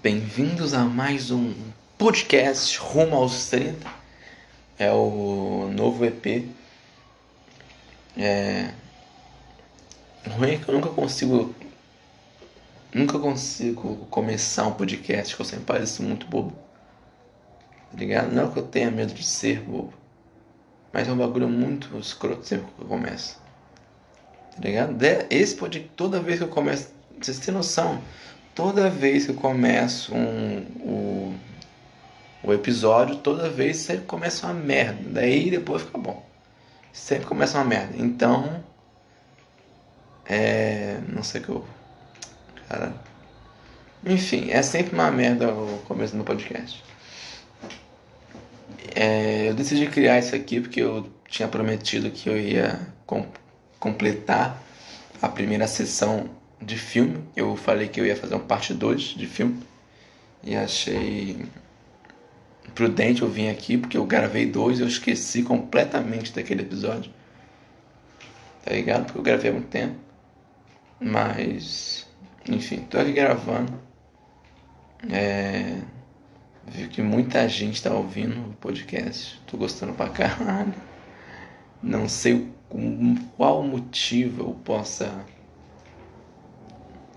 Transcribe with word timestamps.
Bem-vindos 0.00 0.74
a 0.74 0.84
mais 0.84 1.32
um 1.32 1.52
podcast 1.98 2.78
rumo 2.78 3.16
aos 3.16 3.50
30. 3.50 3.84
É 4.78 4.92
o 4.92 5.68
novo 5.74 6.04
EP. 6.04 6.48
É. 8.16 8.72
Ruim 10.30 10.52
é 10.52 10.58
que 10.58 10.68
eu 10.68 10.74
nunca 10.74 10.88
consigo. 10.90 11.52
Nunca 12.94 13.18
consigo 13.18 14.06
começar 14.08 14.68
um 14.68 14.72
podcast, 14.72 15.34
que 15.34 15.42
eu 15.42 15.44
sempre 15.44 15.64
pareço 15.64 16.00
muito 16.04 16.28
bobo. 16.28 16.56
Tá 17.90 17.98
ligado? 17.98 18.32
Não 18.32 18.52
que 18.52 18.60
eu 18.60 18.66
tenha 18.68 18.92
medo 18.92 19.12
de 19.12 19.24
ser 19.24 19.62
bobo. 19.62 19.92
Mas 20.92 21.08
é 21.08 21.12
um 21.12 21.18
bagulho 21.18 21.48
muito 21.48 21.98
escroto 21.98 22.46
sempre 22.46 22.70
que 22.70 22.82
eu 22.82 22.86
começo. 22.86 23.36
Tá 24.54 24.60
ligado? 24.60 24.96
Esse 25.28 25.56
podcast, 25.56 25.90
toda 25.96 26.20
vez 26.20 26.38
que 26.38 26.44
eu 26.44 26.48
começo. 26.48 26.96
Vocês 27.20 27.40
têm 27.40 27.52
noção? 27.52 28.00
Toda 28.58 28.90
vez 28.90 29.24
que 29.24 29.30
eu 29.30 29.36
começo 29.36 30.12
um, 30.12 30.58
o, 30.80 31.34
o 32.42 32.52
episódio, 32.52 33.14
toda 33.14 33.48
vez 33.48 33.76
sempre 33.76 34.04
começa 34.04 34.48
uma 34.48 34.54
merda. 34.54 35.00
Daí 35.10 35.48
depois 35.48 35.82
fica 35.82 35.96
bom. 35.96 36.26
Sempre 36.92 37.26
começa 37.26 37.56
uma 37.56 37.64
merda. 37.64 37.94
Então. 37.96 38.64
É. 40.26 40.98
Não 41.08 41.22
sei 41.22 41.40
o 41.40 41.44
que 41.44 41.50
eu. 41.50 41.64
Cara. 42.68 42.92
Enfim, 44.04 44.50
é 44.50 44.60
sempre 44.60 44.92
uma 44.92 45.10
merda 45.12 45.54
o 45.54 45.78
começo 45.86 46.16
do 46.16 46.24
podcast. 46.24 46.82
É, 48.92 49.50
eu 49.50 49.54
decidi 49.54 49.86
criar 49.86 50.18
isso 50.18 50.34
aqui 50.34 50.60
porque 50.60 50.80
eu 50.80 51.08
tinha 51.28 51.46
prometido 51.46 52.10
que 52.10 52.28
eu 52.28 52.36
ia 52.36 52.80
com, 53.06 53.24
completar 53.78 54.60
a 55.22 55.28
primeira 55.28 55.68
sessão 55.68 56.28
de 56.60 56.76
filme. 56.76 57.24
Eu 57.36 57.56
falei 57.56 57.88
que 57.88 58.00
eu 58.00 58.06
ia 58.06 58.16
fazer 58.16 58.34
uma 58.34 58.44
parte 58.44 58.74
2 58.74 59.00
de 59.02 59.26
filme. 59.26 59.62
E 60.42 60.56
achei 60.56 61.46
prudente 62.74 63.22
eu 63.22 63.28
vir 63.28 63.48
aqui, 63.48 63.76
porque 63.76 63.96
eu 63.96 64.06
gravei 64.06 64.46
dois 64.46 64.78
e 64.78 64.82
eu 64.82 64.88
esqueci 64.88 65.42
completamente 65.42 66.32
daquele 66.32 66.62
episódio. 66.62 67.12
Tá 68.64 68.72
ligado? 68.72 69.06
Porque 69.06 69.18
eu 69.18 69.22
gravei 69.22 69.50
há 69.50 69.52
muito 69.52 69.68
tempo. 69.68 69.96
Mas, 71.00 72.06
enfim, 72.48 72.78
tô 72.88 72.98
aqui 72.98 73.12
gravando. 73.12 73.72
É. 75.10 75.80
Vi 76.66 76.86
que 76.88 77.00
muita 77.02 77.48
gente 77.48 77.82
tá 77.82 77.92
ouvindo 77.92 78.50
o 78.50 78.52
podcast. 78.54 79.40
Tô 79.46 79.56
gostando 79.56 79.94
pra 79.94 80.10
caralho. 80.10 80.74
Não 81.82 82.08
sei 82.08 82.48
qual 83.36 83.62
motivo 83.62 84.42
eu 84.42 84.54
possa 84.54 85.24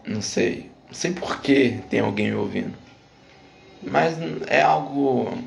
não 0.05 0.21
sei. 0.21 0.71
Não 0.87 0.93
sei 0.93 1.13
por 1.13 1.41
que 1.41 1.79
tem 1.89 1.99
alguém 1.99 2.31
me 2.31 2.35
ouvindo. 2.35 2.73
Mas 3.83 4.15
é 4.47 4.61
algo. 4.61 5.37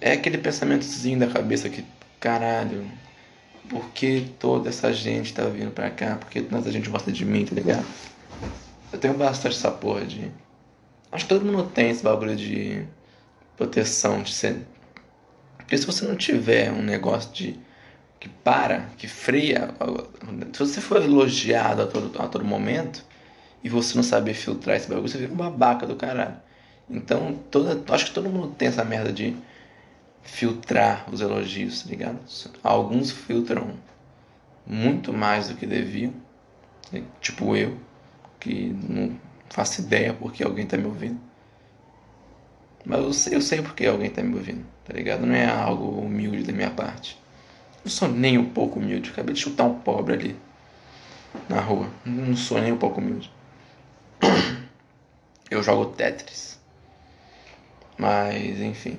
É 0.00 0.12
aquele 0.12 0.38
pensamentozinho 0.38 1.20
da 1.20 1.28
cabeça 1.28 1.68
que, 1.68 1.84
caralho, 2.18 2.84
por 3.68 3.90
que 3.90 4.32
toda 4.38 4.68
essa 4.68 4.92
gente 4.92 5.32
tá 5.32 5.44
vindo 5.44 5.70
pra 5.70 5.90
cá? 5.90 6.16
Por 6.16 6.28
que 6.28 6.42
tanta 6.42 6.72
gente 6.72 6.90
gosta 6.90 7.12
de 7.12 7.24
mim, 7.24 7.44
tá 7.44 7.54
ligado? 7.54 7.86
Eu 8.92 8.98
tenho 8.98 9.14
bastante 9.14 9.56
essa 9.56 9.70
porra 9.70 10.04
de. 10.04 10.30
Acho 11.10 11.24
que 11.24 11.34
todo 11.34 11.44
mundo 11.44 11.70
tem 11.70 11.90
esse 11.90 12.02
bagulho 12.02 12.34
de 12.34 12.84
proteção, 13.56 14.22
de 14.22 14.32
ser. 14.32 14.66
Porque 15.56 15.76
se 15.76 15.86
você 15.86 16.04
não 16.06 16.16
tiver 16.16 16.72
um 16.72 16.82
negócio 16.82 17.32
de. 17.32 17.58
que 18.18 18.28
para, 18.28 18.90
que 18.98 19.06
freia. 19.06 19.68
Se 20.52 20.58
você 20.58 20.80
for 20.80 21.02
elogiado 21.02 21.82
a 21.82 21.86
todo, 21.86 22.20
a 22.20 22.28
todo 22.28 22.44
momento, 22.44 23.04
e 23.62 23.68
você 23.68 23.94
não 23.94 24.02
saber 24.02 24.34
filtrar 24.34 24.76
esse 24.76 24.88
bagulho, 24.88 25.08
você 25.08 25.18
fica 25.18 25.32
um 25.32 25.36
babaca 25.36 25.86
do 25.86 25.94
caralho. 25.94 26.36
Então, 26.90 27.38
toda, 27.50 27.80
acho 27.94 28.06
que 28.06 28.12
todo 28.12 28.28
mundo 28.28 28.54
tem 28.58 28.68
essa 28.68 28.84
merda 28.84 29.12
de 29.12 29.36
filtrar 30.22 31.06
os 31.12 31.20
elogios, 31.20 31.82
tá 31.82 31.90
ligado? 31.90 32.18
Alguns 32.62 33.10
filtram 33.12 33.74
muito 34.66 35.12
mais 35.12 35.48
do 35.48 35.54
que 35.54 35.66
deviam, 35.66 36.12
tipo 37.20 37.56
eu, 37.56 37.76
que 38.38 38.74
não 38.88 39.16
faço 39.48 39.80
ideia 39.80 40.12
porque 40.12 40.42
alguém 40.42 40.66
tá 40.66 40.76
me 40.76 40.86
ouvindo. 40.86 41.20
Mas 42.84 42.98
eu 43.00 43.12
sei, 43.12 43.36
eu 43.36 43.40
sei 43.40 43.62
porque 43.62 43.86
alguém 43.86 44.10
tá 44.10 44.22
me 44.22 44.34
ouvindo, 44.34 44.66
tá 44.84 44.92
ligado? 44.92 45.24
Não 45.24 45.34
é 45.34 45.46
algo 45.46 46.00
humilde 46.00 46.42
da 46.42 46.52
minha 46.52 46.70
parte. 46.70 47.16
Eu 47.84 47.90
sou 47.90 48.08
nem 48.08 48.38
um 48.38 48.50
pouco 48.50 48.80
humilde, 48.80 49.10
acabei 49.10 49.34
de 49.34 49.40
chutar 49.40 49.64
um 49.64 49.74
pobre 49.74 50.14
ali 50.14 50.36
na 51.48 51.60
rua. 51.60 51.88
Não 52.04 52.36
sou 52.36 52.60
nem 52.60 52.72
um 52.72 52.76
pouco 52.76 53.00
humilde 53.00 53.30
eu 55.50 55.62
jogo 55.62 55.92
Tetris. 55.92 56.58
Mas, 57.98 58.60
enfim. 58.60 58.98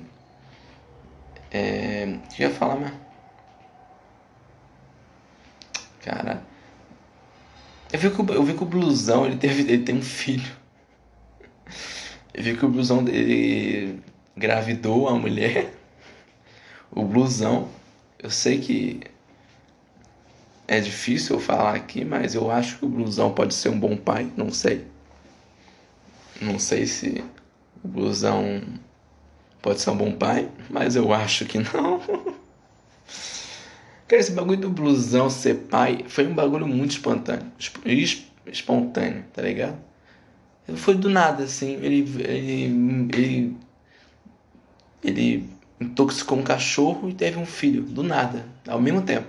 É... 1.50 2.04
O 2.24 2.28
que 2.28 2.42
eu 2.42 2.48
ia 2.48 2.54
falar, 2.54 2.76
mas. 2.76 2.92
Cara. 6.02 6.42
Eu 7.92 7.98
vi, 7.98 8.10
que 8.10 8.20
eu 8.20 8.42
vi 8.42 8.54
que 8.54 8.62
o 8.62 8.66
blusão 8.66 9.24
ele, 9.24 9.36
teve, 9.36 9.62
ele 9.62 9.84
tem 9.84 9.96
um 9.96 10.02
filho. 10.02 10.52
Eu 12.32 12.42
vi 12.42 12.56
que 12.56 12.64
o 12.64 12.68
blusão 12.68 13.04
dele 13.04 14.02
gravidou 14.36 15.08
a 15.08 15.14
mulher. 15.14 15.72
O 16.90 17.04
blusão. 17.04 17.68
Eu 18.18 18.30
sei 18.30 18.60
que 18.60 19.00
é 20.66 20.80
difícil 20.80 21.38
falar 21.38 21.74
aqui, 21.74 22.04
mas 22.04 22.34
eu 22.34 22.50
acho 22.50 22.78
que 22.78 22.84
o 22.84 22.88
blusão 22.88 23.32
pode 23.32 23.54
ser 23.54 23.68
um 23.68 23.78
bom 23.78 23.96
pai, 23.96 24.30
não 24.36 24.50
sei. 24.50 24.86
Não 26.40 26.58
sei 26.58 26.86
se 26.86 27.24
o 27.82 27.88
blusão 27.88 28.62
pode 29.62 29.80
ser 29.80 29.90
um 29.90 29.96
bom 29.96 30.12
pai, 30.12 30.48
mas 30.68 30.96
eu 30.96 31.12
acho 31.12 31.44
que 31.44 31.58
não. 31.58 32.00
Cara, 34.06 34.20
esse 34.20 34.32
bagulho 34.32 34.60
do 34.60 34.70
blusão 34.70 35.30
ser 35.30 35.54
pai 35.54 36.04
foi 36.08 36.26
um 36.26 36.34
bagulho 36.34 36.66
muito 36.66 36.92
espontâneo. 36.92 37.50
Espontâneo, 38.46 39.24
tá 39.32 39.40
ligado? 39.40 39.78
Foi 40.76 40.94
do 40.94 41.10
nada, 41.10 41.44
assim. 41.44 41.74
Ele. 41.82 42.00
Ele. 42.22 43.08
Ele, 43.12 43.56
ele 45.02 45.48
intoxicou 45.80 46.38
um 46.38 46.42
cachorro 46.42 47.08
e 47.08 47.14
teve 47.14 47.38
um 47.38 47.46
filho. 47.46 47.82
Do 47.82 48.02
nada. 48.02 48.46
Ao 48.66 48.80
mesmo 48.80 49.02
tempo. 49.02 49.26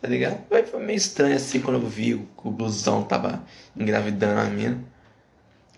Tá 0.00 0.08
ligado? 0.08 0.40
Foi 0.66 0.82
meio 0.82 0.96
estranho 0.96 1.36
assim 1.36 1.60
quando 1.60 1.80
eu 1.80 1.88
vi 1.88 2.14
que 2.16 2.48
o 2.48 2.50
blusão 2.50 3.04
tava 3.04 3.44
engravidando 3.76 4.40
a 4.40 4.44
mina. 4.44 4.82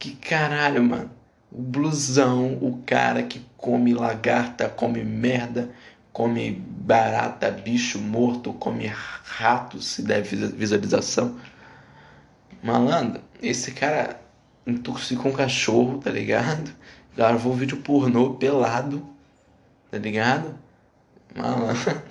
Que 0.05 0.17
caralho, 0.17 0.85
mano. 0.85 1.11
O 1.51 1.63
blusão, 1.63 2.59
o 2.61 2.83
cara 2.85 3.23
que 3.23 3.41
come 3.57 3.95
lagarta, 3.95 4.69
come 4.69 5.03
merda, 5.03 5.71
come 6.13 6.51
barata, 6.51 7.51
bicho 7.51 7.99
morto, 7.99 8.53
come 8.53 8.85
rato, 8.85 9.81
se 9.81 10.03
der 10.03 10.21
visualização. 10.21 11.41
Malandro, 12.63 13.23
esse 13.41 13.71
cara 13.73 14.21
intoxicou 14.67 15.33
um 15.33 15.35
cachorro, 15.35 15.97
tá 15.97 16.11
ligado? 16.11 16.71
Gravou 17.17 17.55
um 17.55 17.57
vídeo 17.57 17.79
pornô 17.79 18.35
pelado, 18.35 19.09
tá 19.91 19.97
ligado? 19.97 20.55
Malandro. 21.35 22.03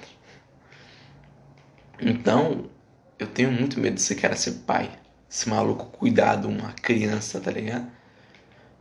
Então, 2.01 2.71
eu 3.19 3.27
tenho 3.27 3.51
muito 3.51 3.79
medo 3.79 3.93
desse 3.93 4.15
cara 4.15 4.35
ser 4.35 4.63
pai 4.65 5.02
esse 5.33 5.49
maluco 5.49 5.87
cuidar 5.87 6.35
de 6.35 6.45
uma 6.45 6.73
criança, 6.73 7.39
tá 7.39 7.49
ligado? 7.49 7.87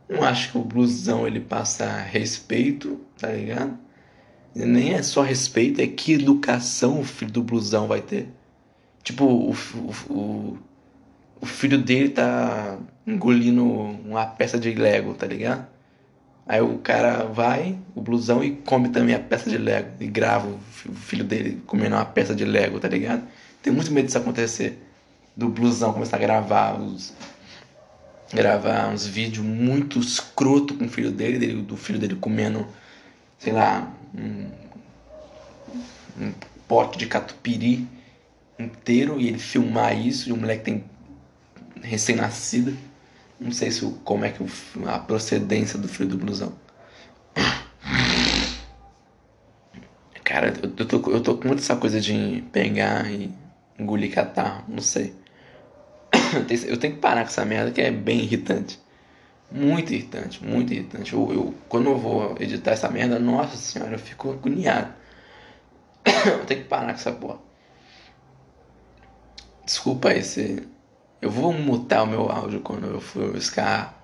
Não 0.07 0.23
acho 0.23 0.51
que 0.51 0.57
o 0.59 0.63
blusão 0.63 1.25
ele 1.25 1.39
passa 1.39 1.97
respeito, 1.97 3.01
tá 3.17 3.29
ligado? 3.29 3.75
Nem 4.53 4.93
é 4.93 5.01
só 5.01 5.23
respeito, 5.23 5.81
é 5.81 5.87
que 5.87 6.13
educação 6.13 6.99
o 6.99 7.03
filho 7.03 7.31
do 7.31 7.41
blusão 7.41 7.87
vai 7.87 8.01
ter. 8.01 8.29
Tipo, 9.01 9.25
o, 9.25 9.55
o, 10.09 10.59
o, 11.41 11.45
filho 11.45 11.81
dele 11.81 12.09
tá 12.09 12.77
engolindo 13.07 13.65
uma 13.65 14.27
peça 14.27 14.59
de 14.59 14.71
Lego, 14.75 15.15
tá 15.15 15.25
ligado? 15.25 15.65
Aí 16.45 16.61
o 16.61 16.77
cara 16.77 17.23
vai, 17.23 17.79
o 17.95 18.01
blusão, 18.01 18.43
e 18.43 18.51
come 18.57 18.89
também 18.89 19.15
a 19.15 19.19
peça 19.19 19.49
de 19.49 19.57
Lego. 19.57 19.89
E 19.99 20.07
grava 20.07 20.47
o 20.47 20.59
filho 20.93 21.23
dele 21.23 21.63
comendo 21.65 21.95
uma 21.95 22.05
peça 22.05 22.35
de 22.35 22.45
Lego, 22.45 22.79
tá 22.79 22.87
ligado? 22.87 23.23
Tenho 23.63 23.75
muito 23.75 23.91
medo 23.91 24.05
disso 24.05 24.19
acontecer 24.19 24.92
do 25.35 25.49
blusão 25.49 25.93
começar 25.93 26.17
a 26.17 26.19
gravar 26.19 26.79
os 26.79 27.13
gravar 28.33 28.89
uns 28.89 29.05
vídeos 29.05 29.45
muito 29.45 29.99
escroto 29.99 30.73
com 30.73 30.85
o 30.85 30.89
filho 30.89 31.11
dele, 31.11 31.37
dele 31.37 31.61
do 31.61 31.77
filho 31.77 31.99
dele 31.99 32.15
comendo, 32.15 32.67
sei 33.37 33.53
lá, 33.53 33.93
um, 34.13 34.49
um 36.19 36.33
pote 36.67 36.97
de 36.97 37.05
catupiry 37.05 37.87
inteiro 38.57 39.21
e 39.21 39.27
ele 39.27 39.37
filmar 39.37 39.95
isso, 39.95 40.29
e 40.29 40.31
o 40.31 40.37
moleque 40.37 40.63
tem 40.63 40.83
recém-nascida. 41.81 42.73
Não 43.39 43.51
sei 43.51 43.71
se 43.71 43.85
como 44.03 44.25
é 44.25 44.31
que 44.31 44.43
a 44.87 44.99
procedência 44.99 45.77
do 45.77 45.87
filho 45.87 46.09
do 46.09 46.17
blusão. 46.17 46.53
Cara, 50.23 50.53
eu 50.61 50.87
tô, 50.87 51.11
eu 51.11 51.21
tô 51.21 51.37
com 51.37 51.47
muita 51.47 51.61
essa 51.61 51.75
coisa 51.75 51.99
de 51.99 52.43
pegar 52.51 53.11
e 53.11 53.31
engolir 53.77 54.11
catarro, 54.11 54.63
não 54.67 54.81
sei. 54.81 55.13
Eu 56.67 56.77
tenho 56.77 56.95
que 56.95 56.99
parar 56.99 57.21
com 57.21 57.27
essa 57.27 57.45
merda 57.45 57.71
que 57.71 57.81
é 57.81 57.91
bem 57.91 58.19
irritante. 58.19 58.79
Muito 59.51 59.93
irritante, 59.93 60.43
muito 60.43 60.73
irritante. 60.73 61.13
Eu, 61.13 61.31
eu, 61.31 61.55
quando 61.69 61.89
eu 61.89 61.97
vou 61.97 62.35
editar 62.39 62.71
essa 62.71 62.89
merda, 62.89 63.19
nossa 63.19 63.55
senhora, 63.55 63.93
eu 63.93 63.99
fico 63.99 64.31
agoniado. 64.31 64.93
eu 66.25 66.45
tenho 66.45 66.63
que 66.63 66.67
parar 66.67 66.87
com 66.87 66.99
essa 66.99 67.11
porra. 67.11 67.39
Desculpa 69.65 70.09
aí 70.09 70.23
se. 70.23 70.67
Eu 71.21 71.29
vou 71.29 71.53
mutar 71.53 72.03
o 72.03 72.07
meu 72.07 72.29
áudio 72.29 72.61
quando 72.61 72.87
eu 72.87 72.99
for 72.99 73.35
escar. 73.37 74.01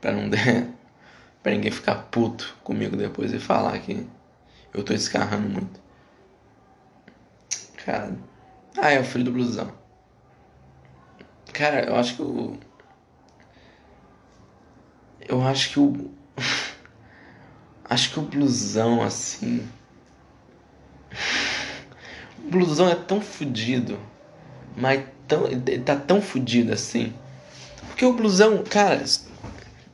Pra 0.00 0.12
não 0.12 0.28
der. 0.28 0.68
pra 1.42 1.52
ninguém 1.52 1.70
ficar 1.70 1.96
puto 2.10 2.56
comigo 2.62 2.96
depois 2.96 3.32
e 3.32 3.38
falar 3.38 3.78
que 3.80 4.06
eu 4.72 4.82
tô 4.82 4.92
escarrando 4.92 5.48
muito. 5.48 5.80
Cara. 7.84 8.16
Ah, 8.78 8.90
é 8.90 9.00
o 9.00 9.04
filho 9.04 9.24
do 9.24 9.32
blusão. 9.32 9.85
Cara, 11.56 11.86
eu 11.86 11.96
acho 11.96 12.16
que 12.16 12.22
o. 12.22 12.58
Eu 15.26 15.42
acho 15.42 15.70
que 15.70 15.80
o. 15.80 16.10
acho 17.88 18.12
que 18.12 18.18
o 18.18 18.22
blusão, 18.22 19.02
assim. 19.02 19.66
O 22.44 22.50
blusão 22.50 22.90
é 22.90 22.94
tão 22.94 23.22
fudido. 23.22 23.98
Mas 24.76 25.02
tão, 25.26 25.44
tá 25.82 25.96
tão 25.96 26.20
fudido 26.20 26.74
assim. 26.74 27.14
Porque 27.86 28.04
o 28.04 28.12
blusão, 28.12 28.62
cara. 28.62 29.02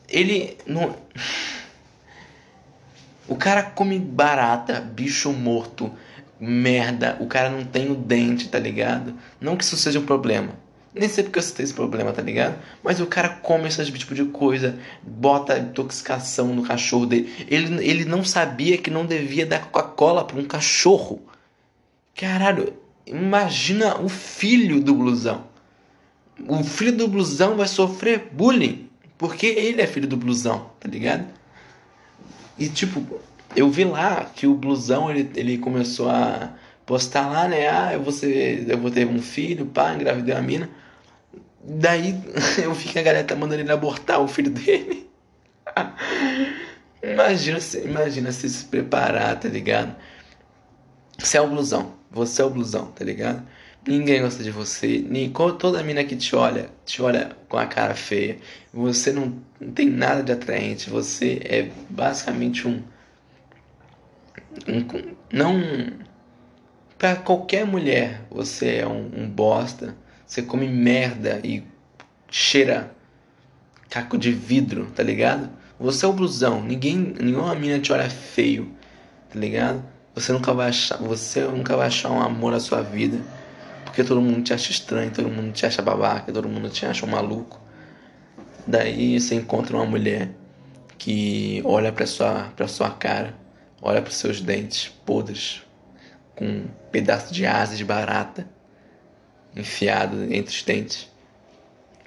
Ele 0.09 0.59
não. 0.67 0.97
O 3.29 3.37
cara 3.37 3.63
come 3.63 4.01
barata, 4.01 4.81
bicho 4.81 5.33
morto, 5.33 5.93
merda. 6.41 7.17
O 7.21 7.29
cara 7.29 7.51
não 7.51 7.65
tem 7.65 7.89
o 7.89 7.95
dente, 7.95 8.49
tá 8.49 8.59
ligado? 8.59 9.17
Não 9.41 9.57
que 9.57 9.63
isso 9.63 9.77
seja 9.77 10.01
um 10.01 10.05
problema. 10.05 10.61
Nem 10.95 11.09
sei 11.09 11.25
porque 11.25 11.39
eu 11.39 11.43
citei 11.43 11.65
esse 11.65 11.73
problema, 11.73 12.13
tá 12.13 12.21
ligado? 12.21 12.59
Mas 12.83 13.01
o 13.01 13.07
cara 13.07 13.31
come 13.31 13.67
esse 13.67 13.85
tipo 13.93 14.15
de 14.15 14.27
coisa, 14.27 14.79
bota 15.03 15.59
intoxicação 15.59 16.49
no 16.49 16.63
cachorro 16.63 17.07
dele. 17.07 17.33
Ele, 17.49 17.85
ele 17.85 18.05
não 18.05 18.23
sabia 18.25 18.77
que 18.77 18.91
não 18.91 19.07
devia 19.07 19.47
dar 19.47 19.71
Coca-Cola 19.71 20.25
para 20.25 20.39
um 20.39 20.45
cachorro. 20.45 21.23
Caralho, 22.15 22.75
imagina 23.07 24.01
o 24.01 24.09
filho 24.09 24.83
do 24.83 24.95
blusão. 24.95 25.47
O 26.47 26.63
filho 26.63 26.95
do 26.95 27.09
blusão 27.09 27.57
vai 27.57 27.69
sofrer 27.69 28.29
bullying. 28.31 28.91
Porque 29.17 29.47
ele 29.47 29.81
é 29.81 29.87
filho 29.87 30.09
do 30.09 30.17
blusão, 30.17 30.73
tá 30.79 30.89
ligado? 30.89 31.27
E 32.59 32.69
tipo, 32.69 33.07
eu 33.57 33.71
vi 33.71 33.85
lá 33.85 34.25
que 34.25 34.47
o 34.47 34.55
blusão 34.55 35.11
ele, 35.11 35.31
ele 35.37 35.57
começou 35.57 36.11
a 36.11 36.53
postar 36.85 37.29
lá, 37.31 37.49
né? 37.49 37.69
Ah, 37.69 37.95
eu 37.95 38.03
vou, 38.03 38.13
ser, 38.13 38.69
eu 38.69 38.77
vou 38.77 38.91
ter 38.91 39.07
um 39.07 39.23
filho, 39.23 39.65
pá, 39.67 39.95
engravidei 39.95 40.35
uma 40.35 40.43
mina. 40.43 40.82
Daí 41.65 42.21
eu 42.63 42.75
vi 42.75 42.89
que 42.89 42.99
a 42.99 43.03
galera 43.03 43.25
tá 43.25 43.37
mandando 43.37 43.63
ele 43.63 43.73
abortar 43.73 44.21
o 44.21 44.29
filho 44.29 44.51
dele. 44.51 45.09
imagina, 47.03 47.61
se, 47.61 47.79
imagina 47.81 48.33
se 48.33 48.49
se 48.51 48.65
preparar, 48.65 49.39
tá 49.39 49.49
ligado? 49.49 49.95
Você 51.19 51.39
é 51.39 51.41
o 51.41 51.49
blusão. 51.49 51.95
Você 52.11 52.43
é 52.43 52.45
o 52.45 52.51
blusão, 52.51 52.87
tá 52.87 53.05
ligado? 53.05 53.47
Ninguém 53.87 54.23
gosta 54.23 54.43
de 54.43 54.51
você. 54.51 55.05
Nem, 55.09 55.31
toda 55.31 55.83
mina 55.83 56.05
que 56.05 56.17
te 56.17 56.35
olha, 56.37 56.71
te 56.85 57.01
olha 57.03 57.37
com 57.49 57.57
a 57.57 57.67
cara 57.67 57.95
feia. 57.95 58.39
Você 58.73 59.13
não, 59.13 59.41
não 59.61 59.73
tem 59.73 59.89
nada 59.89 60.23
de 60.23 60.33
atraente. 60.33 60.91
Você 60.91 61.41
é 61.45 61.71
basicamente 61.89 62.67
um. 62.67 62.83
um 64.69 65.15
não. 65.33 65.61
Pra 66.99 67.17
qualquer 67.17 67.67
mulher, 67.67 68.23
você 68.31 68.77
é 68.77 68.87
um, 68.87 69.11
um 69.17 69.29
bosta 69.29 69.97
você 70.33 70.41
come 70.41 70.67
merda 70.67 71.43
e 71.45 71.63
cheira 72.31 72.91
caco 73.91 74.17
de 74.17 74.33
vidro, 74.33 74.87
tá 74.87 75.03
ligado? 75.03 75.51
Você 75.79 76.07
é 76.07 76.09
o 76.09 76.13
blusão, 76.15 76.63
ninguém, 76.63 77.15
nenhuma 77.21 77.55
mina 77.55 77.79
te 77.79 77.93
olha 77.93 78.09
feio, 78.09 78.73
tá 79.31 79.39
ligado? 79.39 79.85
Você 80.15 80.33
nunca 80.33 80.55
vai 80.55 80.71
achar, 80.71 80.97
você 80.97 81.43
nunca 81.43 81.77
vai 81.77 81.89
achar 81.89 82.11
um 82.11 82.19
amor 82.19 82.51
na 82.51 82.61
sua 82.61 82.81
vida, 82.81 83.21
porque 83.85 84.03
todo 84.03 84.23
mundo 84.23 84.43
te 84.43 84.55
acha 84.55 84.71
estranho, 84.71 85.11
todo 85.11 85.29
mundo 85.29 85.53
te 85.53 85.67
acha 85.67 85.83
babaca, 85.83 86.33
todo 86.33 86.49
mundo 86.49 86.71
te 86.71 86.87
acha 86.87 87.05
um 87.05 87.11
maluco. 87.11 87.61
Daí 88.67 89.21
você 89.21 89.35
encontra 89.35 89.77
uma 89.77 89.85
mulher 89.85 90.31
que 90.97 91.61
olha 91.63 91.93
para 91.93 92.07
sua 92.07 92.51
para 92.57 92.67
sua 92.67 92.89
cara, 92.89 93.37
olha 93.83 94.01
para 94.01 94.11
seus 94.11 94.41
dentes 94.41 94.89
podres 95.05 95.61
com 96.35 96.47
um 96.47 96.69
pedaço 96.91 97.35
de 97.35 97.45
asa 97.45 97.77
de 97.77 97.85
barata 97.85 98.49
enfiado 99.55 100.25
entre 100.33 100.55
os 100.55 100.63
dentes, 100.63 101.11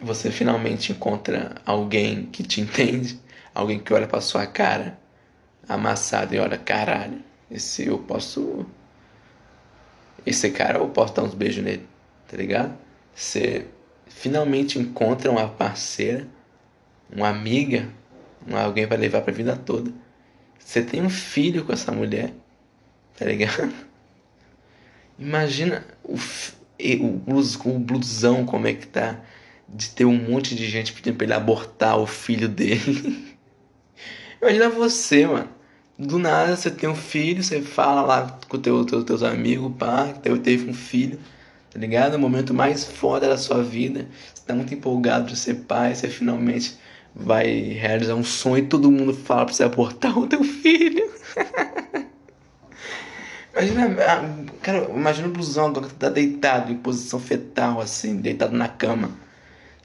você 0.01 0.31
finalmente 0.31 0.91
encontra 0.91 1.55
alguém 1.65 2.25
que 2.25 2.43
te 2.43 2.61
entende, 2.61 3.19
alguém 3.53 3.79
que 3.79 3.93
olha 3.93 4.07
para 4.07 4.21
sua 4.21 4.45
cara 4.45 4.99
amassada 5.67 6.35
e 6.35 6.39
olha, 6.39 6.57
caralho, 6.57 7.21
esse 7.49 7.87
eu 7.87 7.97
posso. 7.99 8.65
Esse 10.25 10.49
cara 10.51 10.79
eu 10.79 10.89
posso 10.89 11.13
dar 11.13 11.23
uns 11.23 11.33
beijos 11.33 11.63
nele, 11.63 11.87
tá 12.27 12.35
ligado? 12.35 12.75
Você 13.13 13.67
finalmente 14.07 14.79
encontra 14.79 15.29
uma 15.29 15.47
parceira, 15.47 16.27
uma 17.11 17.29
amiga, 17.29 17.89
alguém 18.51 18.87
para 18.87 18.97
levar 18.97 19.21
pra 19.21 19.33
vida 19.33 19.55
toda. 19.55 19.91
Você 20.57 20.81
tem 20.81 21.01
um 21.01 21.09
filho 21.09 21.63
com 21.63 21.73
essa 21.73 21.91
mulher, 21.91 22.33
tá 23.15 23.25
ligado? 23.25 23.73
Imagina 25.17 25.85
o, 26.03 26.17
e 26.79 26.95
o, 26.97 27.21
o 27.27 27.79
blusão 27.79 28.45
como 28.45 28.67
é 28.67 28.73
que 28.73 28.87
tá 28.87 29.19
de 29.67 29.89
ter 29.89 30.05
um 30.05 30.17
monte 30.17 30.55
de 30.55 30.67
gente 30.67 30.93
pedindo 30.93 31.15
pra 31.15 31.25
ele 31.25 31.33
abortar 31.33 31.97
o 31.97 32.05
filho 32.05 32.47
dele. 32.47 33.35
Imagina 34.41 34.69
você, 34.69 35.25
mano. 35.25 35.49
Do 35.97 36.19
nada 36.19 36.55
você 36.55 36.69
tem 36.69 36.89
um 36.89 36.95
filho, 36.95 37.41
você 37.41 37.61
fala 37.61 38.01
lá 38.01 38.37
com 38.49 38.59
teu, 38.59 38.83
teu, 38.85 39.01
teus 39.03 39.23
amigos, 39.23 39.71
pá, 39.77 40.11
que 40.11 40.39
teve 40.39 40.69
um 40.69 40.73
filho, 40.73 41.17
tá 41.71 41.79
ligado? 41.79 42.15
O 42.15 42.19
momento 42.19 42.53
mais 42.53 42.83
foda 42.83 43.29
da 43.29 43.37
sua 43.37 43.63
vida. 43.63 44.05
Você 44.33 44.43
tá 44.45 44.53
muito 44.53 44.73
empolgado 44.73 45.27
de 45.27 45.37
ser 45.37 45.53
pai, 45.61 45.95
você 45.95 46.09
finalmente 46.09 46.77
vai 47.15 47.47
realizar 47.47 48.13
um 48.13 48.25
sonho 48.25 48.65
e 48.65 48.67
todo 48.67 48.91
mundo 48.91 49.13
fala 49.13 49.45
pra 49.45 49.53
você 49.53 49.63
abortar 49.63 50.17
o 50.19 50.27
teu 50.27 50.43
filho. 50.45 51.09
Imagina, 53.55 53.95
ah, 54.03 54.21
cara, 54.61 54.89
imagina 54.89 55.29
o 55.29 55.31
blusão 55.31 55.71
que 55.71 55.93
tá 55.93 56.09
deitado 56.09 56.73
em 56.73 56.75
posição 56.75 57.21
fetal, 57.21 57.79
assim, 57.79 58.17
deitado 58.17 58.53
na 58.53 58.67
cama, 58.67 59.11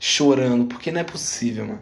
chorando, 0.01 0.67
porque 0.67 0.91
não 0.91 1.01
é 1.01 1.05
possível, 1.05 1.67
mano. 1.67 1.81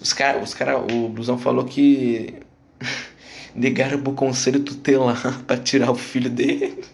Os 0.00 0.12
caras, 0.12 0.44
os 0.44 0.54
cara, 0.54 0.78
o 0.78 1.08
blusão 1.08 1.36
falou 1.36 1.64
que 1.64 2.42
negaram 3.52 3.98
o 3.98 4.12
conselho 4.12 4.60
tutelar 4.60 5.20
pra 5.44 5.56
tirar 5.56 5.90
o 5.90 5.96
filho 5.96 6.30
dele. 6.30 6.84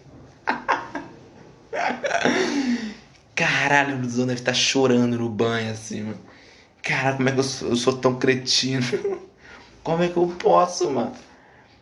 Caralho, 3.35 3.97
o 3.97 3.99
blusão 3.99 4.25
deve 4.25 4.39
estar 4.39 4.51
tá 4.51 4.57
chorando 4.57 5.15
no 5.15 5.29
banho, 5.29 5.71
assim, 5.71 6.01
mano. 6.01 6.19
Caralho, 6.81 7.17
como 7.17 7.29
é 7.29 7.31
que 7.33 7.39
eu 7.39 7.43
sou, 7.43 7.69
eu 7.69 7.75
sou 7.75 7.97
tão 7.97 8.15
cretino? 8.15 8.83
Como 9.83 10.01
é 10.01 10.07
que 10.07 10.17
eu 10.17 10.25
posso, 10.39 10.89
mano? 10.89 11.13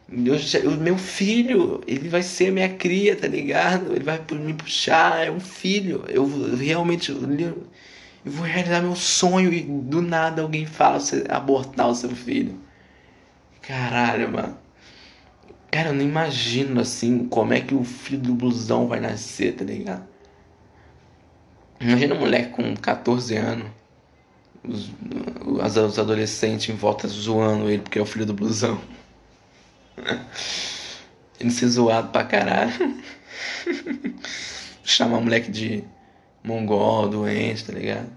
O 0.09 0.71
meu 0.77 0.97
filho, 0.97 1.81
ele 1.87 2.09
vai 2.09 2.21
ser 2.21 2.51
minha 2.51 2.69
cria, 2.69 3.15
tá 3.15 3.27
ligado? 3.27 3.93
Ele 3.93 4.03
vai 4.03 4.21
me 4.31 4.53
puxar, 4.53 5.25
é 5.25 5.31
um 5.31 5.39
filho. 5.39 6.03
Eu, 6.09 6.29
realmente 6.55 7.11
eu, 7.11 7.17
vou 8.25 8.45
realizar 8.45 8.81
meu 8.81 8.95
sonho 8.95 9.53
e 9.53 9.61
do 9.61 10.01
nada 10.01 10.41
alguém 10.41 10.65
fala 10.65 10.99
você 10.99 11.23
abortar 11.29 11.87
o 11.87 11.95
seu 11.95 12.09
filho. 12.09 12.59
Caralho, 13.61 14.31
mano. 14.31 14.57
Cara, 15.71 15.89
eu 15.89 15.93
não 15.93 16.03
imagino 16.03 16.81
assim 16.81 17.27
como 17.29 17.53
é 17.53 17.61
que 17.61 17.73
o 17.73 17.83
filho 17.85 18.19
do 18.19 18.33
blusão 18.33 18.87
vai 18.87 18.99
nascer, 18.99 19.55
tá 19.55 19.63
ligado? 19.63 20.05
Imagina 21.79 22.13
um 22.13 22.19
moleque 22.19 22.49
com 22.49 22.75
14 22.75 23.35
anos, 23.37 23.67
os, 24.63 24.91
os 25.47 25.97
adolescentes 25.97 26.69
em 26.69 26.77
volta 26.77 27.07
zoando 27.07 27.69
ele 27.69 27.81
porque 27.81 27.97
é 27.97 28.01
o 28.01 28.05
filho 28.05 28.25
do 28.25 28.33
blusão. 28.33 28.79
Ele 31.39 31.51
ser 31.51 31.67
zoado 31.67 32.09
pra 32.09 32.23
caralho. 32.23 33.01
Chamar 34.83 35.21
moleque 35.21 35.49
de 35.51 35.83
mongol, 36.43 37.07
doente, 37.09 37.65
tá 37.65 37.73
ligado? 37.73 38.09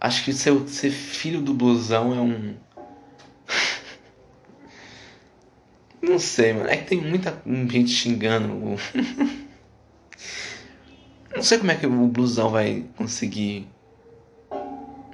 Acho 0.00 0.24
que 0.24 0.32
ser, 0.32 0.68
ser 0.68 0.90
filho 0.90 1.40
do 1.40 1.54
blusão 1.54 2.14
é 2.14 2.20
um. 2.20 2.54
Não 6.02 6.18
sei, 6.18 6.52
mano. 6.52 6.68
É 6.68 6.76
que 6.76 6.84
tem 6.84 7.00
muita 7.00 7.40
gente 7.46 7.90
xingando 7.90 8.52
o. 8.52 8.76
não 11.34 11.42
sei 11.42 11.58
como 11.58 11.70
é 11.70 11.74
que 11.74 11.86
o 11.86 12.08
blusão 12.08 12.50
vai 12.50 12.84
conseguir. 12.96 13.66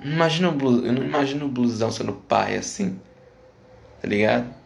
Imagina 0.02 0.48
o 0.48 0.52
blusão. 0.52 0.86
Eu 0.86 0.92
não 0.92 1.04
imagino 1.04 1.46
o 1.46 1.48
blusão 1.48 1.92
sendo 1.92 2.12
pai 2.12 2.56
assim. 2.56 2.98
Tá 4.00 4.08
ligado? 4.08 4.59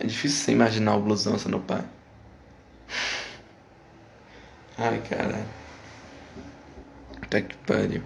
É 0.00 0.06
difícil 0.06 0.44
você 0.44 0.52
imaginar 0.52 0.96
o 0.96 1.02
blusão 1.02 1.38
sendo 1.38 1.60
pai. 1.60 1.84
Ai, 4.78 5.00
cara. 5.08 5.46
Até 7.20 7.42
que 7.42 7.56
pariu. 7.58 8.02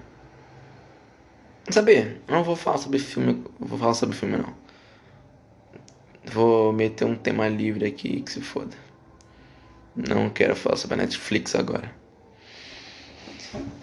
Saber, 1.70 2.20
eu 2.28 2.34
não 2.34 2.44
vou 2.44 2.54
falar 2.54 2.78
sobre 2.78 2.98
filme. 2.98 3.44
Vou 3.58 3.78
falar 3.78 3.94
sobre 3.94 4.16
filme 4.16 4.36
não. 4.36 4.54
Vou 6.24 6.72
meter 6.72 7.04
um 7.04 7.16
tema 7.16 7.48
livre 7.48 7.86
aqui 7.86 8.20
que 8.20 8.30
se 8.30 8.40
foda. 8.40 8.76
Não 9.94 10.28
quero 10.28 10.54
falar 10.54 10.76
sobre 10.76 10.94
a 10.94 10.98
Netflix 10.98 11.54
agora. 11.54 11.90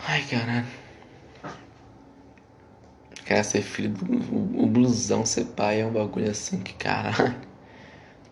Ai 0.06 0.24
caralho. 0.30 0.68
Quero 3.26 3.44
ser 3.44 3.62
filho 3.62 3.90
do. 3.90 4.64
O 4.64 4.68
blusão 4.68 5.26
ser 5.26 5.46
pai 5.46 5.82
é 5.82 5.86
um 5.86 5.92
bagulho 5.92 6.30
assim 6.30 6.60
que 6.60 6.74
caralho. 6.74 7.53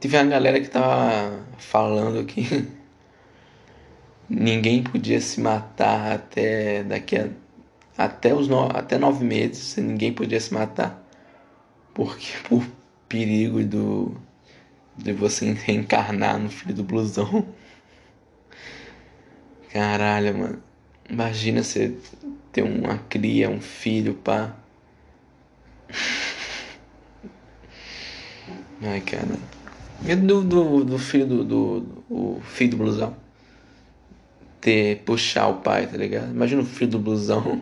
Tive 0.02 0.18
uma 0.18 0.26
galera 0.26 0.60
que 0.60 0.68
tava 0.68 1.46
falando 1.60 2.26
que 2.26 2.68
ninguém 4.28 4.82
podia 4.82 5.22
se 5.22 5.40
matar 5.40 6.14
até 6.14 6.84
daqui 6.84 7.18
a 7.18 7.30
até 7.96 8.34
os 8.34 8.48
no, 8.48 8.64
até 8.76 8.98
nove 8.98 9.24
meses 9.24 9.78
ninguém 9.78 10.12
podia 10.12 10.40
se 10.40 10.52
matar. 10.52 11.00
Porque 11.94 12.32
por 12.50 12.66
perigo 13.08 13.64
do 13.64 14.18
de 14.98 15.14
você 15.14 15.54
reencarnar 15.54 16.40
no 16.40 16.50
filho 16.50 16.74
do 16.74 16.84
blusão. 16.84 17.46
Caralho 19.72 20.36
mano. 20.36 20.64
Imagina 21.08 21.62
você 21.64 21.96
ter 22.52 22.64
uma 22.64 22.98
cria 23.08 23.52
um 23.52 23.62
filho 23.62 24.16
pá. 24.16 24.56
Ai 28.82 29.02
cara 29.02 29.61
e 30.06 30.16
do, 30.16 30.42
do, 30.44 30.84
do 30.84 30.98
filho 30.98 31.28
do, 31.28 31.44
do, 31.44 31.80
do 31.80 32.42
filho 32.42 32.72
do 32.72 32.78
blusão 32.78 33.16
ter 34.60 35.04
puxar 35.04 35.48
o 35.48 35.56
pai 35.56 35.88
tá 35.88 35.98
ligado 35.98 36.32
imagina 36.32 36.62
o 36.62 36.66
filho 36.66 36.92
do 36.92 37.00
blusão 37.00 37.62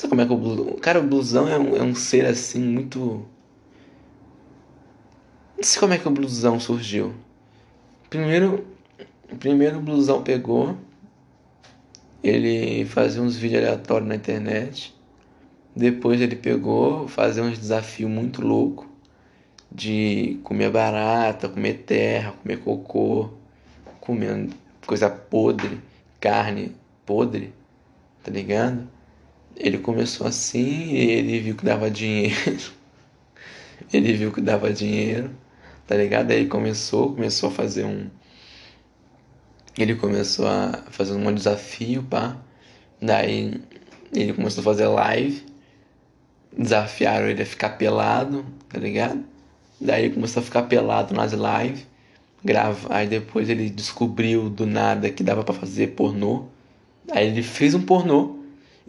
Sabe 0.00 0.08
como 0.08 0.22
é 0.22 0.26
que 0.26 0.32
o 0.32 0.36
blusão. 0.38 0.76
Cara, 0.78 0.98
o 0.98 1.02
blusão 1.02 1.46
é 1.46 1.58
um, 1.58 1.76
é 1.76 1.82
um 1.82 1.94
ser 1.94 2.24
assim 2.24 2.58
muito. 2.58 3.26
Não 5.54 5.62
sei 5.62 5.78
como 5.78 5.92
é 5.92 5.98
que 5.98 6.08
o 6.08 6.10
blusão 6.10 6.58
surgiu. 6.58 7.12
Primeiro, 8.08 8.64
primeiro 9.38 9.76
o 9.76 9.82
blusão 9.82 10.22
pegou. 10.22 10.74
Ele 12.24 12.86
fazia 12.86 13.20
uns 13.20 13.36
vídeos 13.36 13.62
aleatórios 13.62 14.08
na 14.08 14.14
internet. 14.14 14.96
Depois 15.76 16.18
ele 16.18 16.34
pegou, 16.34 17.06
fazia 17.06 17.42
uns 17.42 17.58
desafios 17.58 18.10
muito 18.10 18.40
loucos 18.40 18.86
de 19.72 20.40
comer 20.42 20.70
barata, 20.70 21.48
comer 21.48 21.74
terra, 21.86 22.32
comer 22.32 22.58
cocô, 22.58 23.30
comer 24.00 24.48
coisa 24.86 25.08
podre, 25.08 25.80
carne 26.20 26.74
podre, 27.06 27.52
tá 28.22 28.30
ligado? 28.30 28.88
Ele 29.56 29.78
começou 29.78 30.26
assim, 30.26 30.92
ele 30.94 31.38
viu 31.40 31.56
que 31.56 31.64
dava 31.64 31.90
dinheiro. 31.90 32.72
ele 33.92 34.12
viu 34.14 34.32
que 34.32 34.40
dava 34.40 34.72
dinheiro, 34.72 35.30
tá 35.86 35.96
ligado? 35.96 36.30
Aí 36.30 36.46
começou, 36.46 37.14
começou 37.14 37.50
a 37.50 37.52
fazer 37.52 37.84
um. 37.84 38.08
Ele 39.78 39.94
começou 39.94 40.46
a 40.46 40.84
fazer 40.90 41.14
um 41.14 41.32
desafio, 41.32 42.02
pá. 42.02 42.36
Daí 43.00 43.62
ele 44.12 44.32
começou 44.32 44.62
a 44.62 44.64
fazer 44.64 44.86
live. 44.88 45.46
Desafiaram 46.56 47.28
ele 47.28 47.42
a 47.42 47.46
ficar 47.46 47.70
pelado, 47.70 48.44
tá 48.68 48.78
ligado? 48.78 49.24
Daí 49.80 50.04
ele 50.04 50.14
começou 50.14 50.40
a 50.40 50.44
ficar 50.44 50.62
pelado 50.62 51.14
nas 51.14 51.32
lives. 51.32 51.86
Grava. 52.44 52.94
Aí 52.94 53.06
depois 53.06 53.48
ele 53.48 53.70
descobriu 53.70 54.48
do 54.50 54.66
nada 54.66 55.10
que 55.10 55.22
dava 55.22 55.44
para 55.44 55.54
fazer 55.54 55.88
pornô. 55.88 56.44
Aí 57.10 57.26
ele 57.26 57.42
fez 57.42 57.74
um 57.74 57.82
pornô 57.82 58.40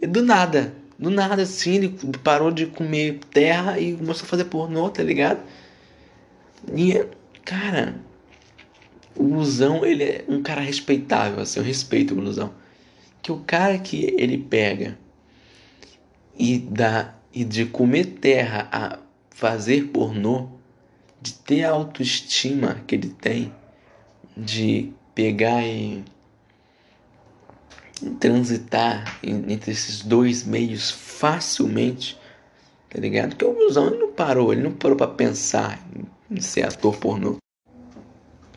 e 0.02 0.06
do 0.08 0.20
nada, 0.20 0.74
do 0.98 1.10
nada 1.10 1.42
assim, 1.42 1.76
ele 1.76 1.96
parou 2.24 2.50
de 2.50 2.66
comer 2.66 3.20
terra 3.32 3.78
e 3.78 3.92
começou 3.92 4.24
a 4.24 4.28
fazer 4.28 4.46
pornô, 4.46 4.90
tá 4.90 5.00
ligado? 5.00 5.40
E, 6.74 7.06
cara, 7.44 7.94
o 9.14 9.22
Blusão, 9.22 9.86
ele 9.86 10.02
é 10.02 10.24
um 10.28 10.42
cara 10.42 10.60
respeitável, 10.60 11.40
assim, 11.40 11.60
eu 11.60 11.64
respeito 11.64 12.12
o 12.12 12.16
Blusão. 12.16 12.52
Que 13.22 13.30
o 13.30 13.38
cara 13.38 13.78
que 13.78 14.12
ele 14.18 14.36
pega 14.36 14.98
e 16.36 16.58
dá 16.58 17.14
e 17.32 17.44
de 17.44 17.64
comer 17.66 18.04
terra 18.04 18.68
a 18.72 18.98
fazer 19.30 19.86
pornô, 19.86 20.48
de 21.22 21.34
ter 21.34 21.64
a 21.64 21.70
autoestima 21.70 22.82
que 22.86 22.96
ele 22.96 23.08
tem, 23.08 23.54
de 24.36 24.92
pegar 25.14 25.62
e 25.62 26.04
transitar 28.18 29.20
entre 29.22 29.70
esses 29.70 30.02
dois 30.02 30.42
meios 30.42 30.90
facilmente, 30.90 32.18
tá 32.90 32.98
ligado? 32.98 33.36
Que 33.36 33.44
o 33.44 33.54
Blusão 33.54 33.86
ele 33.86 33.98
não 33.98 34.12
parou, 34.12 34.52
ele 34.52 34.62
não 34.62 34.72
parou 34.72 34.96
para 34.96 35.06
pensar 35.06 35.78
em 36.28 36.40
ser 36.40 36.66
ator 36.66 36.96
pornô. 36.96 37.36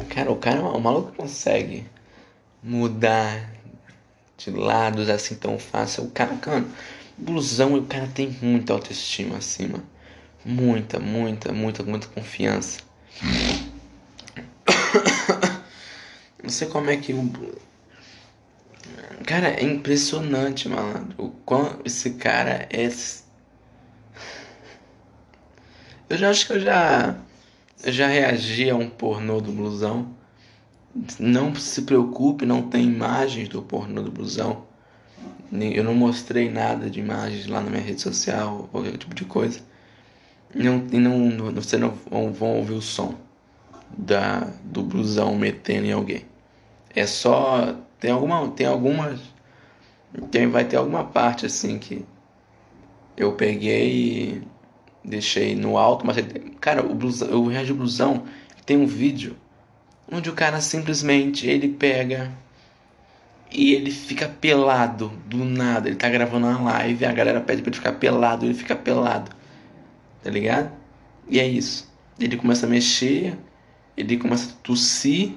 Cara, 0.10 0.31
o 0.31 0.36
cara, 0.36 0.62
o 0.62 0.81
maluco 0.81 1.13
consegue 1.13 1.86
mudar 2.63 3.51
de 4.38 4.50
lados 4.50 5.07
assim 5.07 5.36
tão 5.36 5.60
fácil. 5.60 6.05
O 6.05 6.12
cara, 6.12 6.36
cara, 6.38 6.65
blusão, 7.17 7.75
o 7.75 7.86
cara 7.86 8.07
tem 8.07 8.36
muita 8.41 8.74
autoestima 8.74 9.39
mano. 9.62 9.84
Muita, 10.46 11.00
muita, 11.00 11.52
muita, 11.52 11.82
muita 11.84 12.08
confiança. 12.08 12.82
Não 16.44 16.50
sei 16.50 16.68
como 16.68 16.92
é 16.92 16.98
que 16.98 17.14
o 17.14 17.24
Cara, 19.25 19.50
é 19.50 19.64
impressionante, 19.64 20.70
malandro. 20.70 21.16
O 21.18 21.30
quão 21.30 21.80
esse 21.84 22.12
cara 22.12 22.68
é. 22.70 22.88
Eu 26.08 26.18
já 26.18 26.30
acho 26.30 26.46
que 26.46 26.54
eu 26.54 26.60
já. 26.60 27.18
Eu 27.84 27.92
já 27.92 28.08
reagi 28.08 28.70
a 28.70 28.75
um 28.75 28.88
pornô 28.88 29.42
do 29.42 29.52
blusão. 29.52 30.14
Não 31.20 31.56
se 31.56 31.82
preocupe, 31.82 32.46
não 32.46 32.70
tem 32.70 32.84
imagens 32.84 33.50
do 33.50 33.64
pornô 33.64 34.04
do 34.04 34.12
blusão. 34.12 34.66
Eu 35.52 35.84
não 35.84 35.96
mostrei 35.96 36.50
nada 36.50 36.90
de 36.90 37.00
imagens 37.00 37.48
lá 37.48 37.62
na 37.62 37.70
minha 37.70 37.82
rede 37.82 38.02
social, 38.02 38.70
qualquer 38.72 38.98
tipo 38.98 39.16
de 39.16 39.25
coisa. 39.25 39.60
Não, 40.54 40.78
não, 40.78 41.52
você 41.52 41.78
não 41.78 41.92
vão 42.32 42.58
ouvir 42.58 42.74
o 42.74 42.82
som 42.82 43.16
da, 43.98 44.52
do 44.64 44.84
blusão 44.84 45.36
metendo 45.36 45.88
em 45.88 45.92
alguém. 45.92 46.25
É 46.96 47.06
só 47.06 47.75
tem 48.00 48.12
alguma. 48.12 48.48
Tem 48.50 48.66
algumas. 48.66 49.20
Tem, 50.32 50.48
vai 50.48 50.64
ter 50.64 50.78
alguma 50.78 51.04
parte 51.04 51.46
assim 51.46 51.78
que 51.78 52.06
eu 53.18 53.34
peguei 53.34 53.92
e 53.92 54.42
deixei 55.04 55.56
no 55.56 55.78
alto, 55.78 56.06
mas 56.06 56.18
cara, 56.60 56.86
o 56.86 56.96
blusão, 56.96 57.30
o 57.32 57.48
Regis 57.48 57.75
Blusão 57.75 58.24
tem 58.66 58.78
um 58.78 58.88
vídeo 58.88 59.36
onde 60.12 60.30
o 60.30 60.34
cara 60.34 60.60
simplesmente 60.62 61.48
ele 61.48 61.70
pega 61.70 62.32
e 63.52 63.74
ele 63.74 63.92
fica 63.92 64.28
pelado 64.28 65.12
do 65.25 65.44
nada. 65.46 65.88
Ele 65.88 65.96
tá 65.96 66.10
gravando 66.10 66.48
uma 66.48 66.62
live, 66.72 67.06
a 67.06 67.12
galera 67.12 67.42
pede 67.42 67.62
pra 67.62 67.70
ele 67.70 67.78
ficar 67.78 67.94
pelado, 67.94 68.46
ele 68.46 68.54
fica 68.54 68.75
pelado. 68.75 69.32
Tá 70.25 70.32
ligado? 70.32 70.72
E 71.29 71.39
é 71.39 71.48
isso. 71.48 71.88
Ele 72.20 72.36
começa 72.36 72.65
a 72.65 72.70
mexer, 72.70 73.38
ele 73.96 74.17
começa 74.17 74.50
a 74.50 74.53
tossir, 74.63 75.36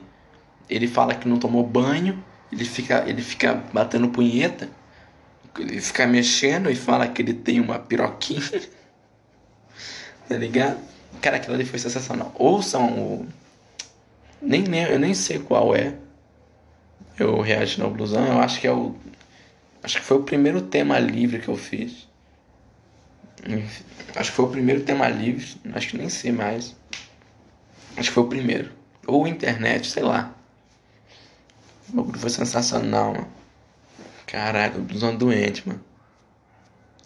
ele 0.66 0.88
fala 0.88 1.14
que 1.14 1.28
não 1.28 1.38
tomou 1.38 1.62
banho, 1.62 2.24
ele 2.50 2.64
fica, 2.64 3.04
ele 3.06 3.20
fica 3.20 3.52
batendo 3.70 4.08
punheta, 4.08 4.66
ele 5.58 5.78
fica 5.82 6.06
mexendo 6.06 6.70
e 6.70 6.74
fala 6.74 7.06
que 7.06 7.20
ele 7.20 7.34
tem 7.34 7.60
uma 7.60 7.78
piroquinha. 7.78 8.40
tá 10.26 10.36
ligado? 10.38 10.78
Cara, 11.20 11.36
aquilo 11.36 11.56
ali 11.56 11.66
foi 11.66 11.78
sensacional. 11.78 12.32
Ouçam 12.34 12.88
o. 12.98 13.28
Nem, 14.40 14.62
nem, 14.62 14.84
eu 14.84 14.98
nem 14.98 15.12
sei 15.12 15.38
qual 15.38 15.76
é. 15.76 15.96
Eu 17.18 17.42
reagi 17.42 17.78
no 17.78 17.90
blusão, 17.90 18.26
eu 18.26 18.38
acho 18.38 18.58
que 18.58 18.66
é 18.66 18.72
o. 18.72 18.96
Acho 19.82 19.98
que 19.98 20.04
foi 20.06 20.16
o 20.16 20.22
primeiro 20.22 20.62
tema 20.62 20.98
livre 20.98 21.40
que 21.40 21.48
eu 21.48 21.56
fiz. 21.58 22.07
Acho 24.14 24.30
que 24.30 24.36
foi 24.36 24.44
o 24.44 24.50
primeiro 24.50 24.82
tema 24.82 25.08
livre. 25.08 25.60
Acho 25.72 25.88
que 25.88 25.96
nem 25.96 26.08
sei 26.08 26.32
mais. 26.32 26.76
Acho 27.96 28.08
que 28.08 28.14
foi 28.14 28.24
o 28.24 28.28
primeiro. 28.28 28.72
Ou 29.06 29.26
internet, 29.26 29.88
sei 29.88 30.02
lá. 30.02 30.34
O 31.88 31.96
bagulho 31.96 32.18
foi 32.18 32.30
sensacional, 32.30 33.14
mano. 33.14 33.28
Caralho, 34.26 34.82
blusão 34.82 35.16
doente, 35.16 35.66
mano. 35.66 35.82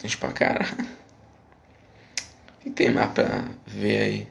Gente 0.01 0.17
pra 0.17 0.33
caralho. 0.33 0.75
O 2.57 2.63
que 2.63 2.69
tem 2.69 2.91
mais 2.91 3.11
pra 3.11 3.45
ver 3.65 4.01
aí? 4.01 4.27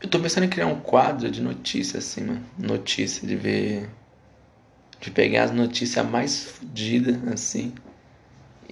Eu 0.00 0.08
tô 0.08 0.20
pensando 0.20 0.44
em 0.44 0.48
criar 0.48 0.66
um 0.66 0.78
quadro 0.78 1.28
de 1.30 1.40
notícias, 1.40 2.04
assim, 2.04 2.20
mano. 2.22 2.46
Notícia, 2.56 3.26
de 3.26 3.34
ver. 3.34 3.90
De 5.00 5.10
pegar 5.10 5.44
as 5.44 5.50
notícias 5.50 6.06
mais 6.06 6.44
fodidas, 6.44 7.16
assim. 7.28 7.74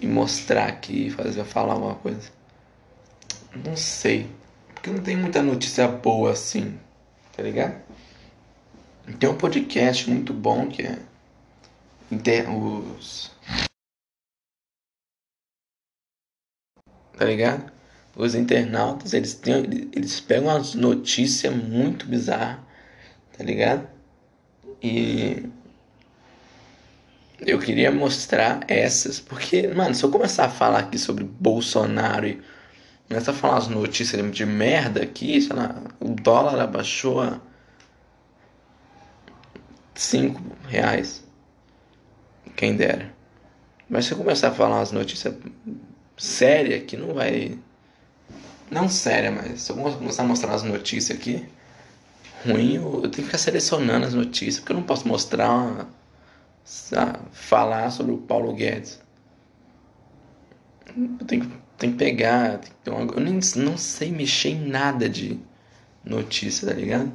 E 0.04 0.06
mostrar 0.06 0.68
aqui, 0.68 1.08
fazer 1.08 1.42
falar 1.44 1.72
alguma 1.72 1.94
coisa. 1.94 2.30
Não 3.64 3.74
sei. 3.74 4.28
Porque 4.74 4.90
não 4.90 5.02
tem 5.02 5.16
muita 5.16 5.42
notícia 5.42 5.88
boa 5.88 6.32
assim, 6.32 6.78
tá 7.34 7.42
ligado? 7.42 7.82
Tem 9.18 9.30
um 9.30 9.38
podcast 9.38 10.10
muito 10.10 10.34
bom 10.34 10.68
que 10.68 10.82
é 10.82 10.98
os 12.50 13.30
tá 17.16 17.24
ligado? 17.24 17.72
Os 18.14 18.34
internautas, 18.34 19.14
eles, 19.14 19.32
têm, 19.32 19.88
eles 19.90 20.20
pegam 20.20 20.50
as 20.54 20.74
notícias 20.74 21.56
muito 21.56 22.04
bizarras, 22.06 22.60
tá 23.38 23.42
ligado? 23.42 23.88
E 24.82 25.48
eu 27.40 27.58
queria 27.58 27.90
mostrar 27.90 28.64
essas, 28.68 29.18
porque, 29.20 29.68
mano, 29.68 29.94
se 29.94 30.04
eu 30.04 30.10
começar 30.10 30.46
a 30.46 30.50
falar 30.50 30.80
aqui 30.80 30.98
sobre 30.98 31.24
Bolsonaro 31.24 32.26
e 32.26 32.42
começar 33.08 33.32
a 33.32 33.34
falar 33.34 33.58
as 33.58 33.68
notícias 33.68 34.30
de 34.32 34.46
merda 34.46 35.02
aqui, 35.02 35.40
sei 35.40 35.54
lá, 35.54 35.82
o 36.00 36.10
dólar 36.10 36.60
abaixou 36.60 37.20
a 37.20 37.40
5 39.94 40.40
reais. 40.68 41.24
Quem 42.56 42.76
dera. 42.76 43.12
Mas 43.88 44.06
se 44.06 44.12
eu 44.12 44.18
começar 44.18 44.48
a 44.48 44.52
falar 44.52 44.80
as 44.80 44.92
notícias 44.92 45.34
sérias 46.16 46.84
que 46.84 46.96
não 46.96 47.14
vai. 47.14 47.58
Não 48.70 48.88
séria, 48.88 49.30
mas 49.30 49.62
se 49.62 49.70
eu 49.70 49.76
começar 49.76 50.22
a 50.22 50.26
mostrar 50.26 50.54
as 50.54 50.62
notícias 50.62 51.16
aqui, 51.16 51.46
ruim, 52.46 52.76
eu, 52.76 53.02
tenho 53.02 53.12
que 53.12 53.22
ficar 53.22 53.38
selecionando 53.38 54.06
as 54.06 54.14
notícias, 54.14 54.58
porque 54.58 54.72
eu 54.72 54.76
não 54.76 54.82
posso 54.82 55.06
mostrar 55.06 55.50
uma, 55.50 55.88
falar 56.64 57.90
sobre 57.90 58.12
o 58.12 58.18
Paulo 58.18 58.54
Guedes. 58.54 59.02
Eu 60.96 61.26
tenho, 61.26 61.52
tenho 61.76 61.92
que 61.92 61.98
pegar. 61.98 62.60
Tenho 62.82 62.96
uma, 62.96 63.12
eu 63.12 63.20
nem 63.20 63.38
não 63.56 63.76
sei 63.76 64.10
mexer 64.10 64.50
em 64.50 64.66
nada 64.66 65.08
de 65.08 65.38
notícia, 66.04 66.68
tá 66.68 66.74
ligado? 66.74 67.12